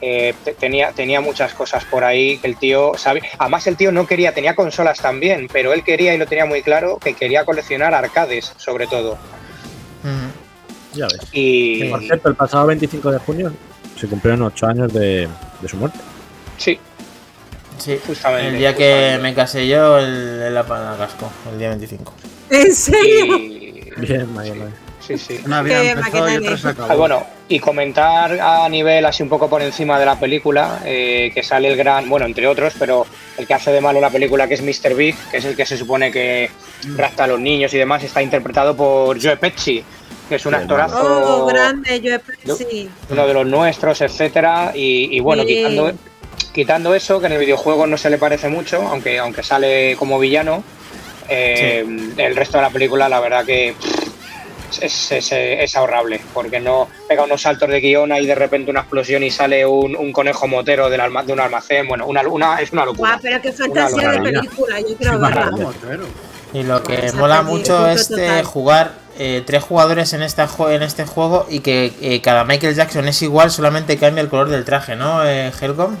[0.00, 3.22] Eh, te- tenía, tenía muchas cosas por ahí que el tío sabe.
[3.38, 6.62] Además, el tío no quería, tenía consolas también, pero él quería y lo tenía muy
[6.62, 9.12] claro que quería coleccionar arcades, sobre todo.
[9.12, 10.30] Ujú.
[10.94, 11.28] Ya ves.
[11.32, 13.52] Y Que, por cierto, el pasado 25 de junio
[13.98, 15.28] se cumplieron 8 años de,
[15.60, 15.98] de su muerte.
[16.58, 16.78] sí,
[17.78, 19.22] Sí, Justamente, el día que justamente.
[19.22, 20.54] me casé yo, el, el
[20.98, 22.14] casco, el día 25.
[22.48, 23.36] ¿En serio?
[23.36, 24.52] y- Bien, sí,
[25.18, 25.40] sí.
[25.44, 26.92] Una vida Qué empezó y maqueta otra ni- se acabó.
[26.92, 31.30] Ah, bueno, y comentar a nivel así un poco por encima de la película, eh,
[31.34, 33.06] que sale el gran, bueno, entre otros, pero
[33.38, 34.94] el que hace de malo la película, que es Mr.
[34.94, 36.50] Big, que es el que se supone que
[36.96, 39.82] rapta a los niños y demás, está interpretado por Joe Pesci,
[40.28, 42.88] que es un actorazo, Oh, grande, yo sí.
[43.10, 45.48] uno de los nuestros, etcétera, y, y bueno, Sí.
[45.56, 45.92] quitando,
[46.52, 50.18] quitando eso, que en el videojuego no se le parece mucho, aunque, aunque sale como
[50.18, 50.64] villano,
[51.28, 51.84] eh,
[52.16, 53.95] el resto de la película, la verdad que pff,
[54.80, 58.80] es, es- es ahorrable, porque no pega unos saltos de guion y de repente una
[58.80, 61.86] explosión y sale un, un conejo motero del alma- de un almacén.
[61.88, 63.10] Bueno, una, una, es una locura.
[63.12, 65.50] Guau, pero qué fantasía de película, yo quiero verla.
[66.52, 68.44] Y lo que mola mucho es total.
[68.44, 73.08] jugar eh, tres jugadores en, esta en este juego y que eh, cada Michael Jackson
[73.08, 75.96] es igual, solamente cambia el color del traje, ¿no, eh, Helcom?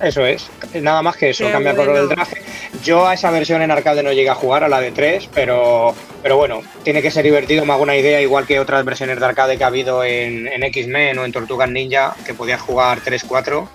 [0.00, 2.22] Eso es, nada más que eso, Qué cambia el color del bueno.
[2.22, 2.42] traje.
[2.84, 5.92] Yo a esa versión en arcade no llegué a jugar, a la de 3, pero,
[6.22, 9.26] pero bueno, tiene que ser divertido, me hago una idea, igual que otras versiones de
[9.26, 13.66] arcade que ha habido en, en X-Men o en Tortugas Ninja, que podías jugar 3-4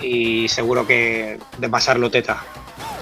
[0.00, 2.42] y seguro que de pasarlo teta.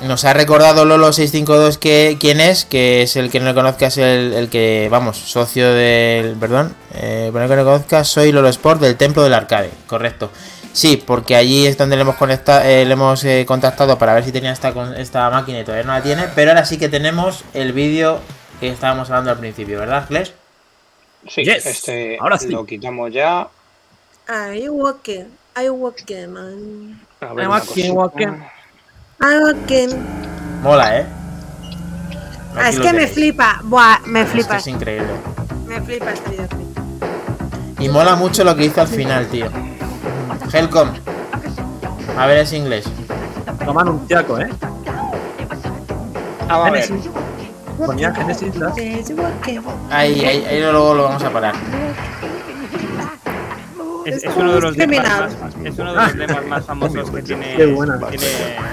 [0.02, 3.96] Nos ha recordado Lolo652 que quién es, que es el que no le conozca, es
[3.96, 6.36] el, el que, vamos, socio del.
[6.36, 10.30] Perdón, eh, el que no le conozca, soy Lolo Sport del Templo del Arcade, correcto.
[10.76, 14.30] Sí, porque allí es donde le hemos, eh, le hemos eh, contactado para ver si
[14.30, 18.20] tenía esta, máquina y todavía no la tiene, pero ahora sí que tenemos el vídeo
[18.60, 20.34] que estábamos hablando al principio, ¿verdad, Flesh?
[21.28, 22.50] Sí, Yes, este ahora sí.
[22.50, 23.48] lo quitamos ya.
[24.28, 25.24] I walking,
[25.56, 27.00] I walking, man.
[27.22, 27.92] A ver I una walking, cosita.
[27.94, 28.42] walking.
[29.22, 29.88] I walking.
[30.62, 31.06] Mola, ¿eh?
[32.54, 33.12] Ah, es que me tenéis.
[33.12, 33.60] flipa.
[33.64, 34.56] Buah, me Esto flipa.
[34.58, 35.08] es increíble.
[35.66, 36.75] Me flipa este videoclip.
[37.86, 39.46] Y mola mucho lo que hizo al final, tío.
[40.52, 40.90] Helcom.
[42.18, 42.84] A ver, es inglés.
[43.64, 44.48] Toman un tiaco, ¿eh?
[46.48, 46.88] Ah, va a ver.
[47.78, 48.54] Ponía Genesis.
[49.88, 51.54] Ahí, ahí, ahí luego lo vamos a parar.
[54.04, 57.54] Es, uno de los lemas más, es uno de los lemas más famosos que tiene,
[57.56, 58.00] Qué buena.
[58.08, 58.26] tiene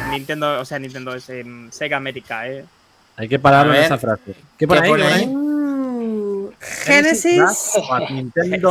[0.09, 2.65] Nintendo, o sea, Nintendo es en Sega América, eh.
[3.17, 4.33] Hay que pararlo en esa frase.
[4.57, 4.79] ¿Qué ¿Qué ahí?
[4.79, 5.52] pone ¿Qué pone ahí?
[6.85, 7.41] Genesis.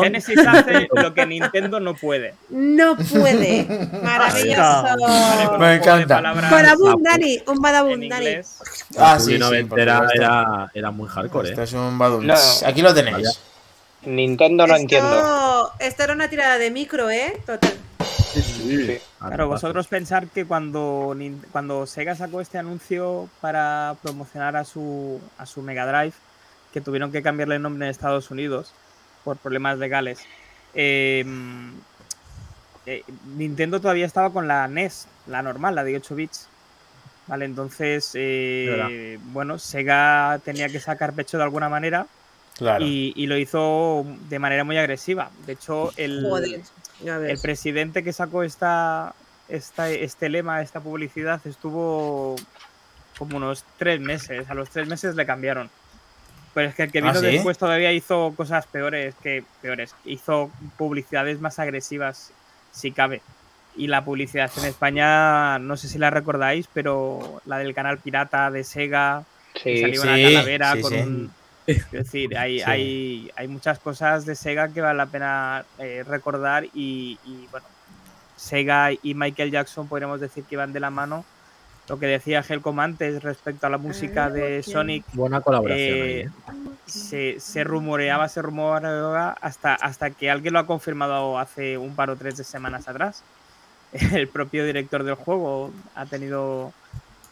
[0.03, 2.35] Genesis hace lo que Nintendo no puede.
[2.51, 3.67] no puede.
[4.03, 4.85] Maravilloso.
[5.59, 6.21] de encanta.
[6.21, 8.37] Badabum, Dani, un en badabum, Dani.
[8.99, 11.65] Ah, sí, sí, era, era muy hardcore, Esto ¿eh?
[11.65, 11.99] es un.
[11.99, 12.35] No.
[12.67, 13.41] Aquí lo tenéis.
[14.05, 15.17] Nintendo no entiendo.
[15.17, 17.41] Esto, esto era una tirada de micro, ¿eh?
[17.47, 17.73] Total.
[18.33, 18.99] Sí.
[19.19, 21.15] Claro, vosotros pensar que cuando,
[21.53, 26.15] cuando Sega sacó este anuncio para promocionar a su, a su Mega Drive,
[26.73, 28.73] que tuvieron que cambiarle el nombre en Estados Unidos
[29.25, 30.21] por problemas legales,
[30.75, 31.25] eh,
[32.87, 33.05] eh,
[33.37, 36.49] Nintendo todavía estaba con la NES, la normal, la de 8 bits.
[37.29, 42.07] Vale, entonces, eh, bueno, Sega tenía que sacar pecho de alguna manera
[42.59, 42.85] Claro.
[42.85, 45.31] y, y lo hizo de manera muy agresiva.
[45.47, 46.61] De hecho, el, Joder.
[47.05, 49.15] El presidente que sacó esta,
[49.49, 52.37] esta, este lema, esta publicidad, estuvo
[53.19, 54.49] como unos tres meses.
[54.49, 55.71] A los tres meses le cambiaron.
[56.55, 57.27] Pero es que el que ¿Ah, vino sí?
[57.27, 59.95] después todavía hizo cosas peores que peores.
[60.05, 62.33] Hizo publicidades más agresivas,
[62.73, 63.23] si cabe.
[63.75, 68.51] Y la publicidad en España, no sé si la recordáis, pero la del canal pirata
[68.51, 69.25] de Sega,
[69.55, 71.31] que Sí, salía una calavera con un.
[71.67, 76.65] Es decir, hay, hay, hay muchas cosas de Sega que vale la pena eh, recordar
[76.75, 77.67] y, y, bueno,
[78.37, 81.25] Sega y Michael Jackson podríamos decir que iban de la mano.
[81.89, 85.97] Lo que decía Helcom antes respecto a la música de Sonic, Buena colaboración.
[85.99, 86.29] eh, ahí, ¿eh?
[86.87, 92.11] se, se rumoreaba, se rumoreaba hasta, hasta que alguien lo ha confirmado hace un par
[92.11, 93.23] o tres de semanas atrás.
[94.15, 96.73] El propio director del juego ha tenido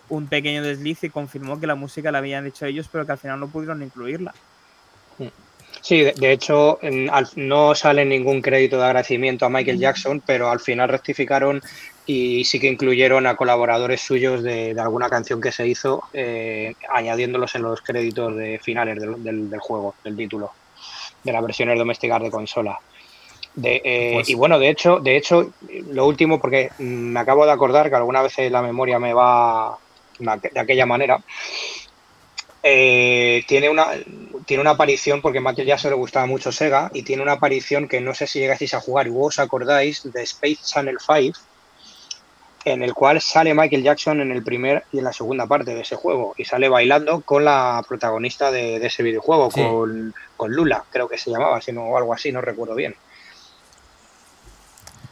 [0.08, 3.18] un pequeño desliz y confirmó que la música la habían hecho ellos, pero que al
[3.18, 4.34] final no pudieron incluirla.
[5.82, 10.22] Sí, de, de hecho, en- al- no sale ningún crédito de agradecimiento a Michael Jackson,
[10.26, 11.62] pero al final rectificaron
[12.12, 16.74] y sí que incluyeron a colaboradores suyos de, de alguna canción que se hizo, eh,
[16.92, 20.50] añadiéndolos en los créditos de finales del, del- del juego, del título,
[21.22, 22.76] de las versiones domésticas de consola.
[23.54, 25.52] De, eh, Pues- y bueno, de hecho, de hecho,
[25.92, 29.76] lo último, porque me acabo de acordar que alguna vez la memoria me va
[30.18, 31.18] de aquella manera.
[32.62, 33.86] Eh, tiene una
[34.46, 37.88] tiene una aparición porque a Michael Jackson le gustaba mucho Sega y tiene una aparición
[37.88, 41.38] que no sé si llegasteis a jugar y vos os acordáis de Space Channel 5
[42.64, 45.80] en el cual sale Michael Jackson en el primer y en la segunda parte de
[45.80, 49.62] ese juego y sale bailando con la protagonista de, de ese videojuego Sí.
[49.62, 52.94] con, con Lula creo que se llamaba sino o algo así no recuerdo bien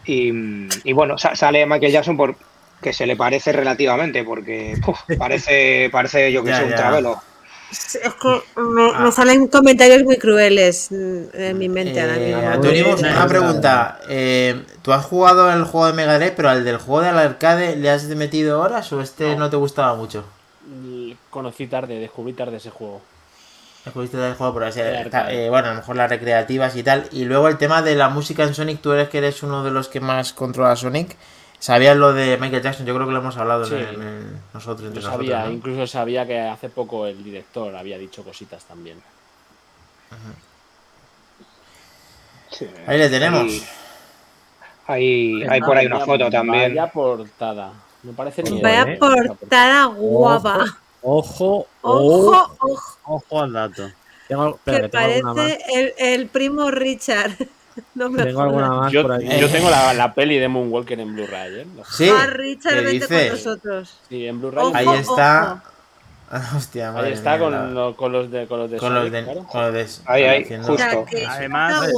[0.05, 0.31] y,
[0.89, 2.37] y bueno sa- sale Michael Jackson por
[2.83, 6.77] que se le parece relativamente porque puf, parece parece yo que Ya, sé un ya.
[6.77, 7.21] travelo
[7.71, 9.01] Es que me, Ah.
[9.01, 12.51] me salen comentarios muy crueles mm, en mi mente ahora Eh, mismo.
[12.51, 14.01] Antonimos, Eh, una pregunta.
[14.09, 17.77] Eh, ¿Tú has jugado el juego de Mega Drive, pero al del juego del arcade
[17.77, 19.51] le has metido horas o este no, No.
[19.51, 20.25] te gustaba mucho?
[21.31, 23.01] Conocí tarde, descubrí tarde ese juego.
[23.85, 27.09] Escogiste del juego por así, El eh, bueno, a lo mejor las recreativas y tal.
[27.13, 29.71] Y luego el tema de la música en Sonic, tú eres que eres uno de
[29.71, 31.17] los que más controla Sonic.
[31.61, 32.87] ¿Sabías lo de Michael Jackson?
[32.87, 33.95] Yo creo que lo hemos hablado en- Sí.
[33.95, 35.45] en, nosotros, Yo entre sabía, nosotros.
[35.49, 35.51] ¿no?
[35.57, 39.03] incluso sabía que hace poco el director había dicho cositas también.
[42.87, 43.53] Ahí le tenemos.
[44.87, 46.75] Ahí, hay por ahí una Vaya- foto también.
[46.75, 47.73] Vaya portada.
[48.03, 48.97] No parece ni Vaya eh.
[48.99, 50.65] portada guapa.
[51.03, 53.91] Ojo, Ojo, ojo, Ojo al dato.
[54.27, 57.33] Tengo, espera, que parece el, el primo Richard.
[57.95, 59.27] No me Tengo alguna más Yo, por aquí.
[59.39, 61.67] yo tengo la, la peli de Moonwalker en Blu-ray, ¿eh?
[61.91, 63.29] Sí, Ah, Richard, ¿qué vente dice?
[63.29, 63.99] con nosotros.
[64.09, 64.71] Sí, en Blu-ray.
[64.75, 65.63] Ahí está.
[66.31, 68.77] Ah, Hostia, madre Ahí está mía, con, la- lo- con los de con los de
[68.77, 69.45] con los de, claro.
[69.45, 71.07] con los de- Ahí, ahí, Justo.
[71.29, 71.89] Además.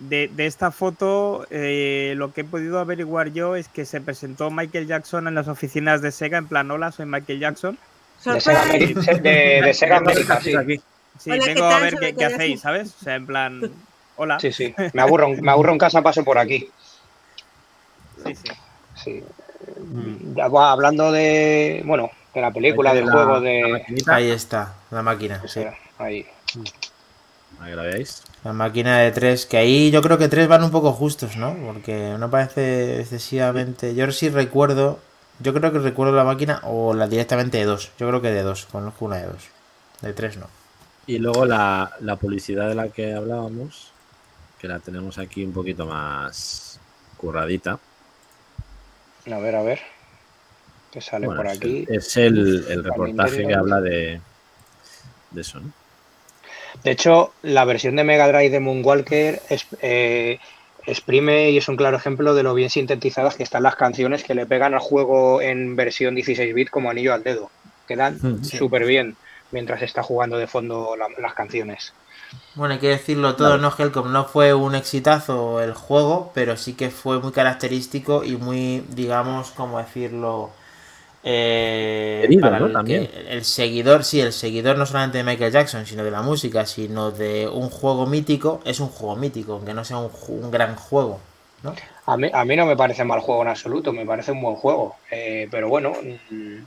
[0.00, 4.48] De, de esta foto, eh, lo que he podido averiguar yo es que se presentó
[4.50, 7.78] Michael Jackson en las oficinas de Sega, en plan, hola, soy Michael Jackson.
[8.24, 8.94] De Sega, Surprise.
[8.94, 10.52] Ameri- de, de Sega América, sí.
[11.18, 12.60] Sí, Hola, ¿qué vengo a ver qué, qué hacéis.
[12.60, 12.94] ¿sabes?
[13.00, 13.60] O sea, en plan,
[14.18, 14.38] hola.
[14.38, 14.74] Sí, sí.
[14.92, 16.68] Me aburro, me aburro en casa, paso por aquí.
[18.24, 18.48] Sí, sí.
[19.02, 19.24] Sí.
[20.34, 23.84] Ya va hablando de, bueno, de la película, del La- juego, de...
[24.06, 25.40] Ahí está, la máquina.
[25.44, 25.64] o sí.
[25.98, 26.26] ahí.
[27.56, 28.22] para que la veáis.
[28.44, 31.54] La máquina de tres, que ahí yo creo que tres van un poco justos, ¿no?
[31.66, 33.94] Porque no parece excesivamente.
[33.94, 34.98] Yo sí recuerdo.
[35.40, 37.90] Yo creo que recuerdo la máquina o la directamente de dos.
[37.98, 39.48] Yo creo que de dos, conozco una de dos.
[40.02, 40.46] De tres no.
[41.06, 43.92] Y luego la, la publicidad de la que hablábamos,
[44.58, 46.78] que la tenemos aquí un poquito más
[47.16, 47.78] curradita.
[49.30, 49.80] A ver, a ver.
[50.92, 51.86] Que sale Bueno, por es aquí.
[51.88, 54.20] el- es el, el reportaje que habla de,
[55.30, 55.72] de eso, ¿no?
[56.84, 60.38] De hecho, la versión de Mega Drive de Moonwalker es, eh,
[60.86, 64.34] exprime y es un claro ejemplo de lo bien sintetizadas que están las canciones que
[64.34, 67.50] le pegan al juego en versión 16 bit como anillo al dedo.
[67.86, 68.58] Quedan Mm, sí.
[68.58, 69.16] súper bien
[69.50, 71.94] mientras está jugando de fondo la- las canciones.
[72.54, 73.72] Bueno, hay que decirlo todo, ¿no?
[73.76, 78.80] Helcom no fue un exitazo el juego, pero sí que fue muy característico y muy,
[78.90, 80.50] digamos, ¿cómo decirlo?
[81.24, 82.70] Eh, Querido, para ¿no?
[82.70, 83.08] el, que- También.
[83.30, 87.10] el seguidor, sí, el seguidor no solamente de Michael Jackson, sino de la música, sino
[87.12, 91.28] de un juego mítico, es un juego mítico, aunque no sea un gran juego,
[91.62, 91.82] ¿no?
[92.06, 94.56] A mí, a mí no me parece mal juego en absoluto, me parece un buen
[94.56, 94.96] juego.
[95.10, 95.92] Eh, pero bueno,
[96.30, 96.64] mm,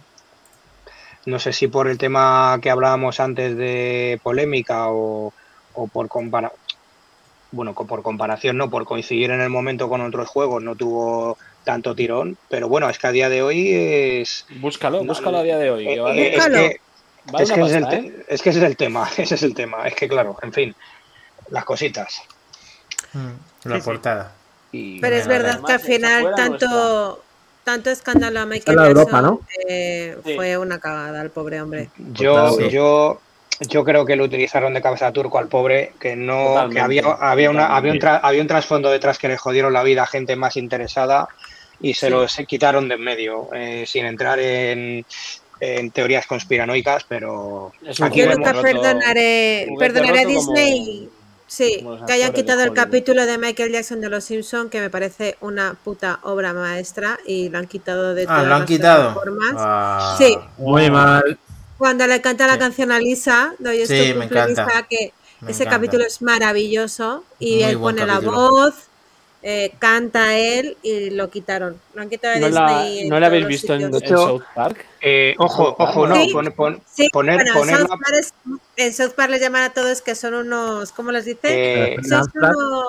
[1.26, 5.34] no sé si por el tema que hablábamos antes de polémica o,
[5.73, 6.52] o por compara
[7.53, 11.93] bueno, por comparación, no, por coincidir en el momento con otros juegos, no tuvo tanto
[11.93, 12.38] tirón.
[12.49, 14.45] Pero bueno, es que a día de hoy es.
[14.61, 15.85] Búscalo, No, búscalo a día de hoy.
[15.85, 16.56] eh, que vale, es Búscalo.
[16.69, 16.80] que,
[17.26, 18.26] vale es, una que ese es, el ¿eh?
[18.30, 19.85] es que ese es el tema, ese es el tema.
[19.85, 20.76] Es que claro, en fin,
[21.49, 22.22] las cositas.
[23.65, 23.85] La Sí, sí.
[23.85, 24.31] portada.
[24.72, 27.22] Y Pero es verdad que al final tanto,
[27.72, 29.41] tanto escándalo a Michael la Jackson Europa, ¿no?
[29.68, 30.35] eh, Sí.
[30.35, 31.89] fue una cagada al pobre hombre.
[32.14, 32.69] Yo, Sí.
[32.69, 33.22] yo,
[33.61, 37.03] yo creo que lo utilizaron de cabeza turco al pobre, que no, Totalmente, que había,
[37.14, 40.07] había una, había un, tra- había un trasfondo detrás que le jodieron la vida a
[40.07, 41.27] gente más interesada
[41.80, 42.11] y se Sí.
[42.11, 45.06] los quitaron de en medio, eh, sin entrar en,
[45.60, 51.10] en teorías conspiranoicas, pero Yo nunca perdonaré, perdonaré a como- Disney
[51.52, 55.36] sí, que hayan quitado el capítulo de Michael Jackson de Los Simpson que me parece
[55.41, 59.02] una puta obra maestra y lo han quitado de Ah, todas lo han las quitado.
[59.14, 59.53] plataformas.
[59.57, 60.15] Ah.
[60.18, 60.38] Sí.
[60.57, 61.38] Muy mal.
[61.78, 62.60] Cuando le canta la Sí.
[62.60, 64.48] canción a Lisa, doy esto Sí, me encanta.
[64.65, 65.78] Lisa, que Me ese encanta.
[65.78, 68.32] capítulo es maravilloso y Muy él pone capítulo.
[68.32, 68.73] la voz,
[69.44, 71.76] eh, canta él y lo quitaron.
[71.95, 73.10] Lo han quitado de ¿No la, Disney.
[73.10, 74.86] ¿no la habéis visto en, en hecho, South Park?
[75.02, 76.30] Eh, ojo, ojo, no, Sí.
[76.32, 78.34] pon- pon- Sí, poner, bueno, en ponerla, South, Park es-
[78.78, 81.40] en South Park les llaman a todos que son unos, ¿cómo les dice?
[81.44, 82.30] eh, Lanzar.
[82.56, 82.88] unos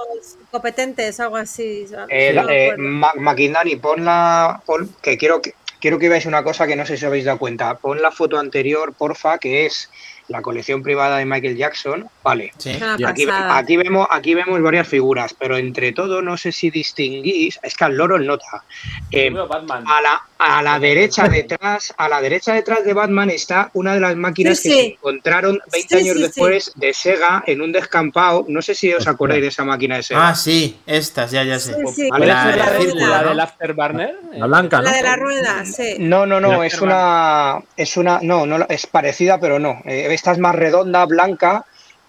[0.51, 1.87] competentes, algo así.
[2.09, 2.75] Eh, no eh.
[2.77, 4.63] Ma- Maquindani, pon la.
[4.67, 7.25] pon- que quiero que quiero que veáis una cosa que no sé si os habéis
[7.25, 7.77] dado cuenta.
[7.79, 9.91] Pon la foto anterior, porfa, que es
[10.29, 12.09] la colección privada de Michael Jackson.
[12.23, 12.53] Vale.
[12.57, 12.79] Sí.
[13.05, 17.59] Aquí, vemos, aquí vemos varias figuras, pero entre todo no sé si distinguís.
[17.65, 18.63] Es que al loro el nota.
[19.11, 23.95] Eh, a la, a la derecha detrás, a la derecha detrás de Batman está una
[23.95, 24.81] de las máquinas Sí, que sí.
[24.81, 28.45] se encontraron 20 Sí, años sí, después de Sega en un descampado.
[28.49, 30.29] No sé si os acordáis de esa máquina de Sega.
[30.29, 31.75] Ah, sí, estas, ya, ya sé.
[31.75, 34.15] Sí, sí, Vale, ¿Puede la la, de la Afterburner?
[34.35, 34.85] La blanca, ¿no?
[34.85, 35.97] La de la rueda, sí.
[35.99, 39.81] No, no, no, La es una, es una, no, no, es parecida, pero no.
[39.85, 41.65] Eh, esta es más redonda, blanca,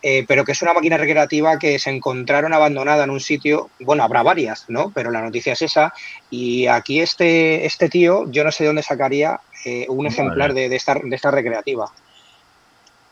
[0.05, 3.69] eh, pero que es una máquina recreativa que se encontraron abandonada en un sitio.
[3.79, 4.91] Bueno, habrá varias, ¿no?
[4.93, 5.93] Pero la noticia es esa.
[6.29, 10.67] Y aquí este, este tío, yo no sé de dónde sacaría eh, un ejemplar de,
[10.67, 11.89] de esta, de esta recreativa.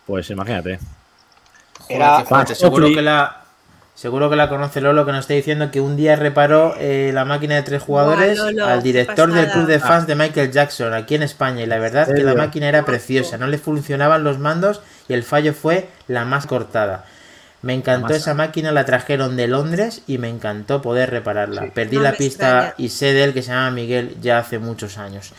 [0.05, 0.79] Pues imagínate.
[1.87, 2.25] Era-.
[2.29, 3.37] Ah, Seguro que la.
[3.93, 7.23] Seguro que la conoce Lolo, que nos está diciendo que un día reparó eh, la
[7.23, 11.15] máquina de tres jugadores Lolo, al director del club de fans de Michael Jackson aquí
[11.15, 11.61] en España.
[11.61, 14.81] Y la verdad que la máquina era preciosa, no le funcionaban los mandos
[15.11, 17.03] y el fallo fue la más cortada.
[17.61, 21.63] Me encantó esa máquina, la trajeron de Londres y me encantó poder repararla.
[21.63, 21.71] Sí.
[21.75, 22.73] Perdí No la pista extraña.
[22.77, 25.33] y sé de él que se llama Miguel ya hace muchos años.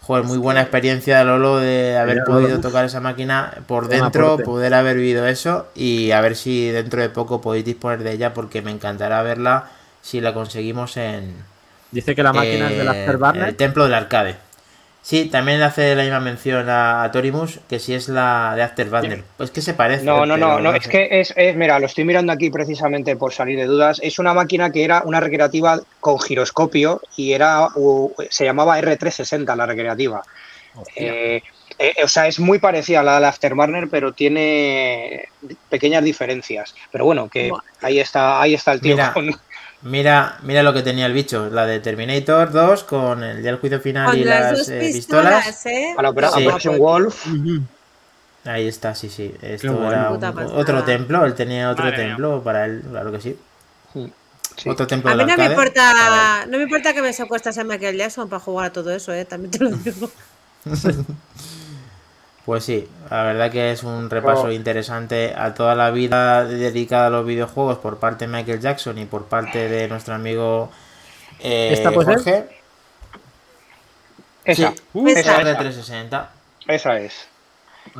[0.00, 2.60] Joder, muy buena experiencia, Lolo, de haber Mira, podido Lolo.
[2.62, 7.10] tocar esa máquina por dentro, poder haber vivido eso y a ver si dentro de
[7.10, 9.66] poco podéis disponer de ella porque me encantará verla
[10.00, 11.34] si la conseguimos en,
[11.90, 13.48] Dice que la máquina es del eh, Afterburner.
[13.50, 14.36] el templo del arcade.
[15.08, 19.24] Sí, también hace la misma mención a, a Torimus que si es la de Afterburner.
[19.38, 20.04] Pues que se parece.
[20.04, 23.32] No, no, no, no, es que es, es- mira, lo estoy mirando aquí precisamente por
[23.32, 24.00] salir de dudas.
[24.02, 27.68] Es una máquina que era una recreativa con giroscopio y era
[28.28, 30.20] se llamaba R360 la recreativa.
[30.94, 31.40] Eh,
[31.78, 35.24] eh, o sea, es muy parecida a la del Afterburner, pero tiene
[35.70, 36.74] pequeñas diferencias.
[36.92, 39.30] Pero bueno, que ahí está, ahí está el tío Mira, con-
[39.82, 43.58] Mira, mira lo que tenía el bicho, la de Terminator 2 con el ya el
[43.58, 45.66] juicio final Con y las las dos eh, pistolas, pistolas.
[45.66, 45.94] ¿eh?
[45.96, 46.42] a la opera- Sí.
[46.42, 47.26] Operation Wolf.
[48.44, 49.32] Ahí está, sí, sí.
[49.40, 50.24] Esto era un-
[50.56, 52.06] otro templo, él tenía otro Madre mía.
[52.08, 53.38] templo para él, claro que sí.
[54.56, 54.68] Sí.
[54.68, 57.96] Otro templo A mí no me importa, no me importa que me secuestras a Michael
[57.96, 60.10] Jackson para jugar a todo eso, eh, también te lo digo.
[62.48, 64.50] Pues sí, la verdad que es un repaso Oh.
[64.50, 69.04] interesante a toda la vida dedicada a los videojuegos por parte de Michael Jackson y
[69.04, 70.70] por parte de nuestro amigo
[71.40, 72.44] eh, ¿Esta puede ser?
[72.46, 72.56] Jorge.
[74.46, 75.20] Esa, Sí, Esa.
[75.20, 76.30] esa esa, es de esa, 360.
[76.68, 77.28] esa es.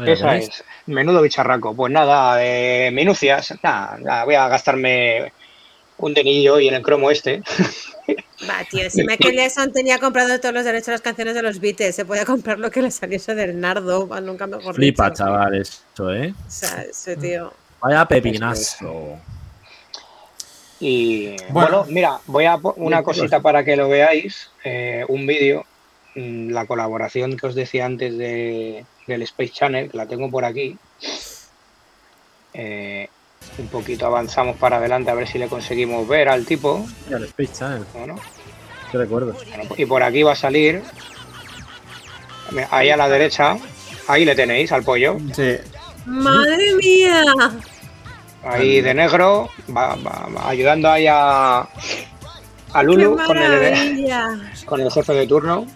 [0.07, 0.49] Esa veis.
[0.49, 0.65] es.
[0.87, 1.75] Menudo bicharraco.
[1.75, 3.53] Pues nada, de minucias.
[3.62, 5.31] Nada, nada, voy a gastarme
[5.99, 7.43] un denillo y en el cromo este.
[8.49, 11.61] Va, tío, si Michael Jackson tenía comprado todos los derechos a las canciones de los
[11.61, 15.25] Beatles, se podía comprar lo que le saliese del nardo, va, nunca mejor Flipa, dicho.
[15.25, 16.33] chaval, esto, ¿eh?
[16.47, 17.53] O sea, ese tío.
[17.81, 19.19] Vaya pepinazo.
[20.81, 21.83] Y Bueno.
[21.83, 24.51] bueno, mira, voy a una cosita para que lo veáis.
[24.65, 25.65] eh, un vídeo,
[26.15, 30.45] mm, la colaboración que os decía antes de, del Space Channel, que la tengo por
[30.45, 30.77] aquí.
[32.55, 33.09] Eh,
[33.59, 36.87] un poquito avanzamos para adelante a ver si le conseguimos ver al tipo.
[37.11, 38.16] El Space Channel, Bueno,
[38.93, 39.33] qué recuerdo.
[39.33, 40.83] Bueno, y por aquí va a salir.
[42.70, 43.57] Ahí a la derecha.
[44.07, 45.19] Ahí le tenéis al pollo.
[45.35, 45.57] Sí.
[46.07, 47.23] ¡Madre mía!
[48.45, 49.51] Ahí de negro.
[49.75, 51.69] Va, va- va ayudando ahí a, a
[52.81, 54.09] ¡Qué Lulu con el,
[54.65, 55.66] con el jefe de turno.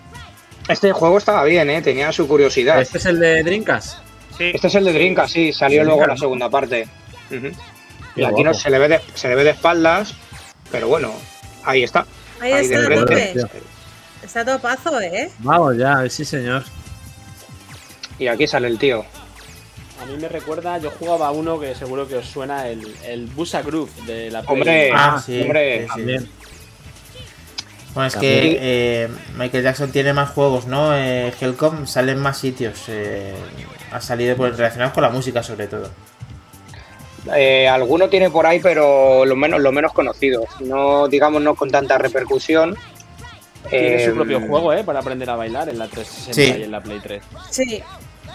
[0.69, 1.82] Este juego estaba bien, ¿eh?
[1.82, 2.81] tenía su curiosidad.
[2.81, 3.99] ¿Este es el de Drinkas?
[4.39, 6.86] Sí, Este es el de Drinka, sí, salió luego la segunda parte.
[8.17, 10.15] Y aquí no se le, ve de, se le ve de espaldas,
[10.71, 11.13] pero bueno,
[11.65, 12.07] ahí está.
[12.41, 13.35] Ahí Ahí está, tope.
[14.23, 15.31] Está topazo, ¿eh?
[15.39, 16.65] Vamos ya, sí señor.
[18.19, 19.05] Y aquí sale el tío.
[20.01, 23.27] A mí me recuerda, yo jugaba a uno que seguro que os suena, el, el
[23.27, 24.53] Busa Groove de la Play.
[24.59, 25.89] Hombre, Ah, sí, hombre, sí, sí.
[25.89, 26.31] También.
[27.95, 28.41] Bueno, es También.
[28.41, 28.59] que
[29.05, 30.97] eh, Michael Jackson tiene más juegos, ¿no?
[30.97, 32.85] Eh, Hellcom sale en más sitios.
[32.89, 33.35] eh,
[33.93, 35.91] ha salido pues, relacionados con la música, sobre todo.
[37.35, 40.47] Eh, alguno tiene por ahí, pero lo menos, lo menos conocidos.
[40.61, 42.77] No, digamos, no con tanta repercusión.
[43.70, 44.82] Tiene Eh, su propio juego, ¿eh?
[44.82, 46.61] Para aprender a bailar en la 360 Sí.
[46.61, 47.23] y en la Play 3.
[47.51, 47.82] Sí.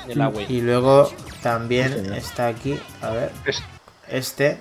[0.08, 0.46] Y en la Wii.
[0.50, 1.12] Y luego
[1.44, 3.62] también Sí, está aquí, a ver, Es-
[4.08, 4.60] este.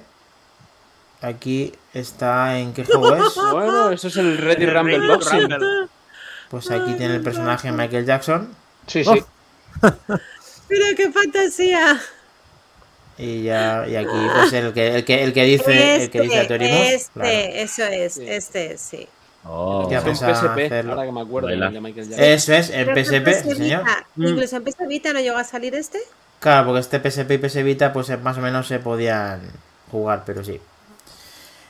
[1.23, 3.35] Aquí está en qué juego es.
[3.53, 5.41] Bueno, eso es el Ready Rumble Ready Boxing.
[5.51, 5.89] Rumble.
[6.51, 8.49] Pues aquí tiene el personaje Michael Jackson.
[8.87, 9.25] Sí, sí.
[10.69, 12.01] ¡Mira qué fantasía!
[13.19, 16.37] Y ya, y aquí, pues el que, el que, el que dice, el que dice
[16.39, 16.81] a Este, Torimus.
[16.81, 17.29] este, claro.
[17.31, 18.25] eso es, Sí.
[18.29, 19.09] este es, sí.
[19.49, 20.93] Oh, Ya PSP, hacerlo.
[20.93, 21.69] ahora que me acuerdo Bailar.
[21.69, 22.25] el de Michael Jackson.
[22.25, 23.85] Eso es, que PSP, señor.
[23.85, 25.99] Vita, Incluso en PS Vita no llegó a salir este.
[26.41, 29.41] Claro, porque este PSP y PS Vita, pues eh, más o menos se podían
[29.91, 30.61] jugar, pero sí.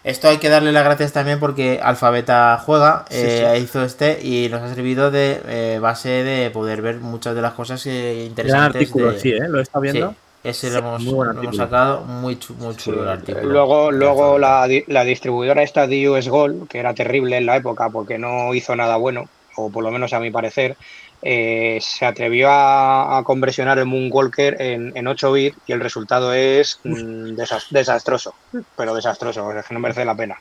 [0.05, 3.63] Esto hay que darle las gracias también porque Alfabeta juega, Sí, eh, sí.
[3.63, 7.55] hizo este y nos ha servido de eh, base de poder ver muchas de las
[7.55, 8.83] cosas eh, Gran interesantes.
[8.83, 9.49] artículo, de- sí, ¿eh?
[9.49, 10.11] Lo estado viendo.
[10.11, 10.17] Sí,
[10.49, 10.73] ese Sí.
[10.73, 13.45] lo hemos, Muy buen lo hemos sacado, muy, chu- muy chulo el artículo.
[13.49, 17.91] Luego, luego la, la distribuidora esta de US Gold, que era terrible en la época
[17.91, 20.77] porque no hizo nada bueno, o por lo menos a mi parecer,
[21.23, 26.33] eh, se atrevió a, a conversionar el Moonwalker en, en 8 bits y el resultado
[26.35, 28.35] es mm, desas- desastroso,
[28.77, 30.37] pero desastroso, o sea, que no merece la pena.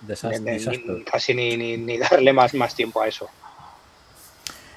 [0.00, 1.04] Desastre, Ni- ni- desastre.
[1.04, 3.28] casi ni, ni- ni darle más, más tiempo a eso.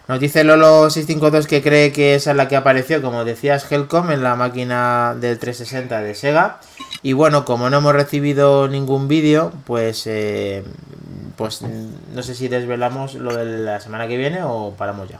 [0.08, 4.24] Nos dice Lolo652 que cree que esa es la que apareció, como decías, Helcom en
[4.24, 6.60] la máquina del 360 de Sega.
[7.02, 10.64] Y bueno, como no hemos recibido ningún vídeo, pues, eh,
[11.36, 15.20] pues no sé si desvelamos lo de la semana que viene o paramos ya.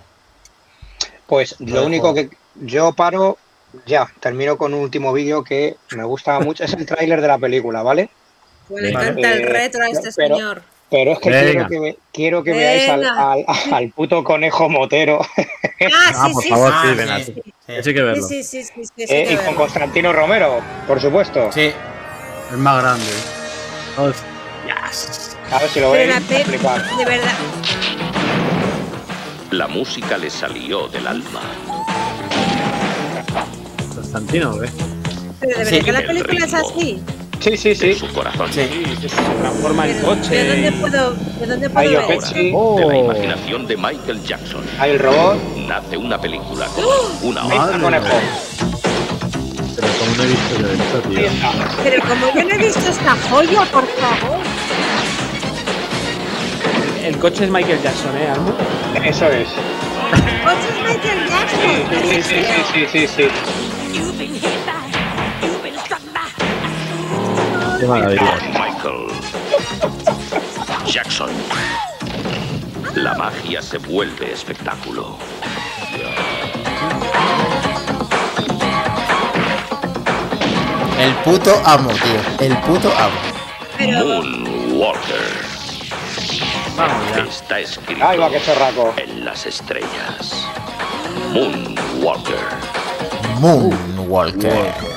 [1.28, 3.38] Pues Lo único que yo paro,
[3.86, 7.38] ya, termino con un último vídeo que me gusta mucho, es el tráiler de la
[7.38, 8.10] película, ¿ale?
[8.70, 9.10] Pues le Vale.
[9.10, 10.64] encanta el Eh, retro a este pero- señor.
[10.90, 11.68] Pero es que Venga.
[11.68, 16.34] quiero que, ve- quiero que veáis al, al- al puto conejo motero Ah, Ah, sí,
[16.34, 16.88] por sí, favor, sí,
[17.84, 18.28] sí, que verlo.
[18.28, 19.60] sí, sí, sí, sí, sí, sí, eh, y con verlo.
[19.62, 21.52] Constantino Romero, por supuesto.
[21.52, 21.72] Sí,
[22.52, 23.06] Es más grande.
[23.98, 25.38] Hostias.
[25.52, 26.08] A ver si lo veis.
[26.30, 27.34] de verdad.
[29.52, 31.42] La música le salió del alma.
[33.94, 34.70] Constantino, ¿o qué?
[35.40, 35.72] Pero de Sí.
[35.76, 37.02] verdad que la El película es así.
[37.40, 37.94] Sí, sí, De sí.
[37.94, 38.52] su corazón.
[38.52, 38.62] Sí.
[39.02, 39.08] Se
[39.40, 40.48] transforma en Pero, ¿De coche.
[40.48, 42.52] dónde puedo, de dónde puedo Hay ver.
[42.54, 42.80] Oh.
[42.80, 44.64] De la imaginación de Michael Jackson.
[44.80, 45.38] Hay el robot.
[45.68, 46.84] Nace una película con
[47.30, 47.76] una Ahí está hora.
[47.76, 48.06] el conejo.
[49.76, 51.30] Pero como no he visto yo esto, Ahí tío.
[51.84, 54.40] Pero como yo no he visto esta joya, por favor.
[57.04, 58.54] El coche es Michael Jackson, ¿eh, Almo?
[59.06, 59.48] Eso es.
[60.08, 61.60] Coche es Michael Jackson.
[62.10, 62.36] Sí, sí,
[62.74, 63.28] sí, sí, sí, sí.
[67.80, 68.38] Qué maravilla.
[68.54, 69.08] Michael
[70.86, 71.30] Jackson.
[72.96, 75.18] La magia se vuelve espectáculo.
[81.00, 82.48] El puto amo, tío.
[82.48, 83.16] El puto amo.
[83.80, 85.46] Moonwalker.
[86.76, 87.18] Vamos.
[87.30, 88.94] Está escrito Ahí va, que chorraco.
[88.98, 90.48] en las estrellas.
[91.34, 92.40] Moonwalker.
[93.40, 94.97] Moonwalker.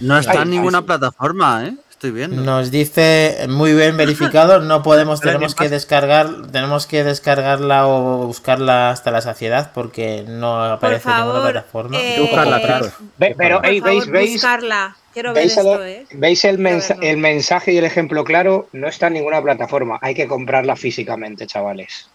[0.00, 1.74] No está en ninguna plataforma, ¿eh?
[1.90, 2.42] Estoy viendo.
[2.42, 8.90] Nos dice muy bien verificado, no podemos, tenemos que descargar, tenemos que descargarla o buscarla
[8.90, 11.98] hasta la saciedad porque no por aparece en ninguna plataforma.
[11.98, 12.92] eh, Buscarla, claro.
[13.16, 14.94] Ve- pero, por ey, favor, ¿veis, veis, buscarla.
[15.14, 16.06] Quiero ver ¿Veis, esto, el, ¿eh?
[16.12, 17.08] veis el, Quiero mensa- verlo.
[17.10, 18.68] el mensaje y el ejemplo claro?
[18.72, 19.98] No está en ninguna plataforma.
[20.02, 22.10] Hay que comprarla físicamente, chavales.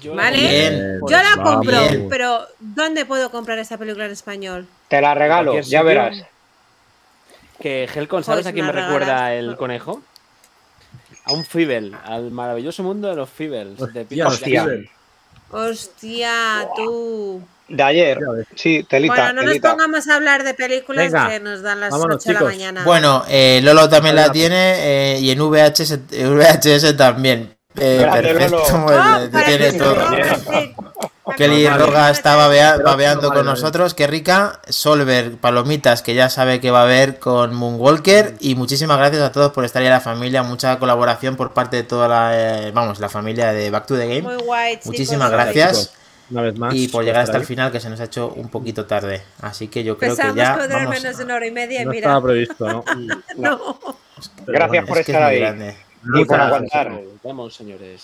[0.00, 0.38] Yo Vale.
[0.38, 0.98] Bien.
[1.08, 1.54] Yo la Vamos.
[1.54, 2.06] compro, Bien.
[2.10, 4.66] pero ¿dónde puedo comprar esta película en español?
[4.88, 5.84] Te la regalo, ya sitio.
[5.84, 6.16] verás.
[7.64, 10.02] Que Helcon, ¿sabes Pues a quién me me recuerda el conejo?
[11.24, 13.78] A un Fibel, al maravilloso mundo de los Fibels.
[13.78, 14.64] De Hostia, Peter hostia.
[14.66, 14.88] Jackson.
[15.50, 17.42] Hostia, tú.
[17.66, 18.18] De ayer.
[18.54, 21.90] Sí, telita, Bueno, no nos pongamos a hablar de películas Venga, que nos dan las
[21.90, 22.84] vámonos, 8 de la mañana.
[22.84, 27.56] Bueno, eh, Lolo también la tiene eh, y en VHS, en VHS también.
[27.76, 28.64] Eh, perfecto, Lolo.
[28.92, 29.96] Oh, eh, tiene todo.
[31.36, 31.68] Kelly.
[31.68, 34.60] Roga está babea- babeando con nosotros, qué rica.
[34.68, 38.34] Solver, palomitas, que ya sabe que va a haber con Moonwalker.
[38.40, 40.42] Y muchísimas gracias a todos por estar ahí a la familia.
[40.42, 42.30] Mucha colaboración por parte de toda la,
[42.66, 44.22] eh, vamos, la familia de Back to the Game.
[44.22, 44.86] Muy guay, chicos.
[44.86, 45.70] Muchísimas gracias.
[45.72, 45.92] chicos,
[46.30, 46.74] Una vez más.
[46.74, 49.22] Y por llegar hasta el final, que se nos ha hecho un poquito tarde.
[49.42, 50.56] Así que yo creo Pensamos que ya.
[50.56, 51.82] vamos menos de a- una hora y media ahí.
[51.82, 52.06] y No mira.
[52.08, 52.84] estaba previsto, ¿no?
[54.46, 55.40] Gracias bueno, por es que es estar ahí.
[55.40, 55.76] grande.
[56.16, 56.90] Y por aguantar.
[56.90, 58.02] Nos vemos, señores.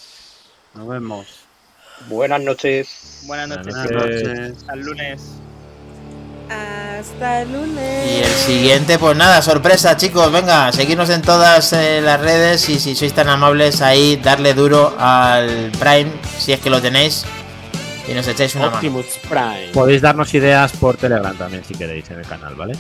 [0.75, 1.27] Nos vemos.
[2.09, 3.23] Buenas noches.
[3.27, 4.57] Buenas noches, Buenas noches.
[4.59, 5.23] Hasta el lunes.
[6.49, 8.11] Hasta el lunes.
[8.11, 10.33] Y el siguiente, pues nada, sorpresa, chicos.
[10.33, 14.95] Venga, seguidnos en todas eh, las redes y si sois tan amables, ahí darle duro
[14.99, 17.25] al Prime, si es que lo tenéis,
[18.09, 18.77] y nos echáis una mano.
[18.77, 19.71] Optimus Prime.
[19.73, 22.75] Podéis darnos ideas por Telegram también si queréis en el canal, ¿vale?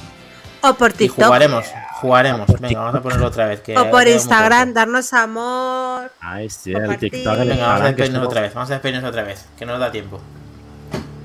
[0.62, 1.24] O por Y TikTok.
[1.27, 1.66] jugaremos,
[2.01, 2.47] jugaremos.
[2.61, 3.61] Venga, vamos a ponerlo otra vez.
[3.61, 6.11] Que O por Instagram, darnos amor.
[6.20, 7.39] Ahí sí, el TikTok.
[7.39, 8.55] el Venga, vamos a despedirnos somos otra vez.
[8.55, 10.20] Vamos a despedirnos otra vez, que no nos da tiempo.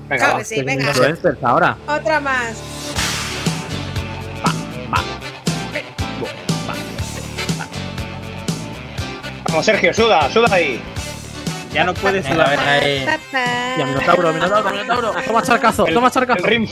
[0.08, 0.38] Venga, Claro va.
[0.38, 0.92] que sí, venga.
[1.42, 1.76] ahora.
[1.86, 2.56] Otra más.
[9.48, 10.80] Vamos, Sergio, suda, suda ahí.
[11.72, 12.58] Ya no puedes Venga, sudar.
[12.58, 13.06] venga, ahí.
[13.78, 15.12] Y a Minotauro, Minotauro, Minotauro.
[15.26, 16.46] Toma charcazo, toma El charcazo.
[16.46, 16.66] Ring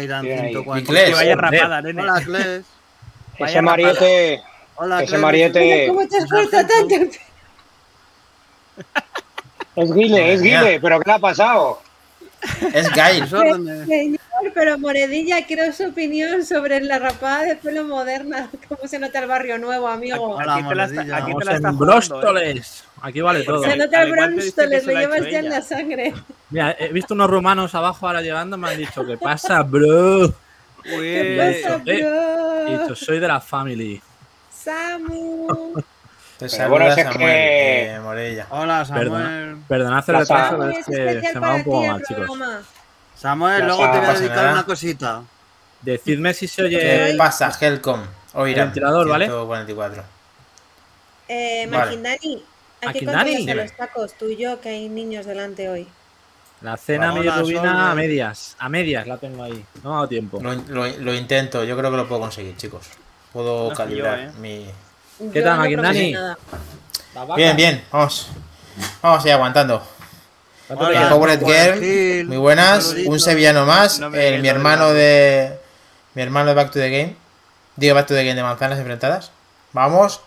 [0.00, 0.50] Iron Bien ahí.
[0.52, 0.90] 140.
[0.90, 1.04] Cles.
[1.08, 2.02] Que vaya rapada, nene.
[2.02, 2.64] Hola, Cles.
[3.38, 4.42] Vaya Ese mariete.
[4.76, 5.20] Hola, Ese Cles.
[5.20, 5.86] mariete.
[5.88, 6.94] ¿Cómo te esfuerzas tanto?
[9.74, 11.80] Es Guile, es Guile, pero ¿qué le ha pasado?
[12.74, 13.26] Es Gail.
[13.28, 14.18] Señor,
[14.54, 18.50] pero Moredilla, quiero su opinión sobre la rapada de pelo moderna.
[18.68, 20.16] ¿Cómo se nota el barrio nuevo, amigo?
[20.36, 22.62] Hola, Aquí te la está- aquí te Vamos la está en jugando, ¿eh?
[23.02, 23.62] Aquí vale todo.
[23.64, 26.14] Se nota el se lo llevas ya en la sangre.
[26.50, 30.32] Mira, he visto unos rumanos abajo ahora llegando, me han dicho, ¿qué pasa, bro?
[30.84, 32.78] ¿Qué pasa, eh, He bro?
[32.78, 34.00] dicho, soy de la family.
[34.50, 35.48] Samu.
[36.38, 38.46] Te bueno, es Samuel, que- eh, Morella.
[38.50, 39.08] Hola, Samuel.
[39.10, 39.64] Perdona.
[39.68, 40.86] Perdonad el retraso, Samu pero Es
[41.22, 42.38] que se me va un poco el mal, chicos.
[43.14, 44.52] Samuel, luego te voy a dedicar nada.
[44.52, 45.22] una cosita.
[45.82, 47.14] Decidme si se ¿Qué oye.
[47.16, 48.00] pasa, Helcom?
[48.34, 48.66] Oirán.
[48.68, 49.26] Ventilador, ¿vale?
[49.26, 50.02] 144.
[51.28, 52.51] Eh, Vale.
[52.82, 55.86] Hay que controlarse los tacos, tú y yo, que hay niños delante hoy.
[56.60, 58.56] La cena Hola, bilirrubina a medias.
[58.58, 59.64] A medias la tengo ahí.
[59.82, 60.40] No me ha dado tiempo.
[60.40, 62.86] Lo, lo- lo intento, yo creo que lo puedo conseguir, chicos.
[63.32, 64.32] Puedo No calibrar yo, ¿eh?
[64.38, 64.66] mi.
[65.32, 67.34] ¿Qué Yo tal, no vaca.
[67.36, 68.28] Bien, bien, vamos.
[69.02, 69.82] Vamos a ir aguantando.
[70.66, 71.08] ¿Cuánto te Hola.
[71.10, 72.84] Powered Power Girl, muy buenas.
[72.86, 73.10] saludito.
[73.10, 73.98] Un sevillano más.
[74.00, 75.58] No me el, mi hermano de.
[76.14, 77.16] Mi hermano de Back to the Game.
[77.76, 79.30] Digo Back to the Game de manzanas enfrentadas.
[79.72, 80.20] Vamos.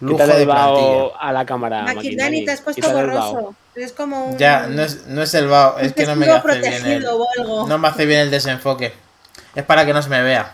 [0.00, 0.54] Lujo el plantilla.
[0.54, 1.82] vaho a la cámara.
[1.82, 3.54] Maquindani, te has puesto borroso.
[3.74, 4.38] Es como un.
[4.38, 7.06] Ya, no es, no es el vaho, es que no me hace bien el.
[7.66, 8.92] No me hace bien el desenfoque.
[9.54, 10.52] Es para que no se me vea.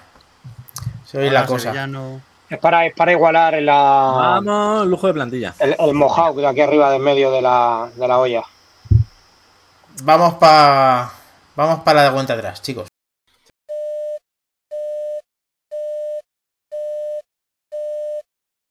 [1.05, 1.65] Soy la cosa.
[1.71, 2.21] sevillano.
[2.49, 5.55] Es para, es para igualar la, Vamos, lujo de plantilla.
[5.59, 8.43] el, el mohawk de aquí arriba del medio de la, de la olla.
[10.03, 11.11] Vamos para.
[11.57, 12.87] Vamos para la cuenta atrás, chicos.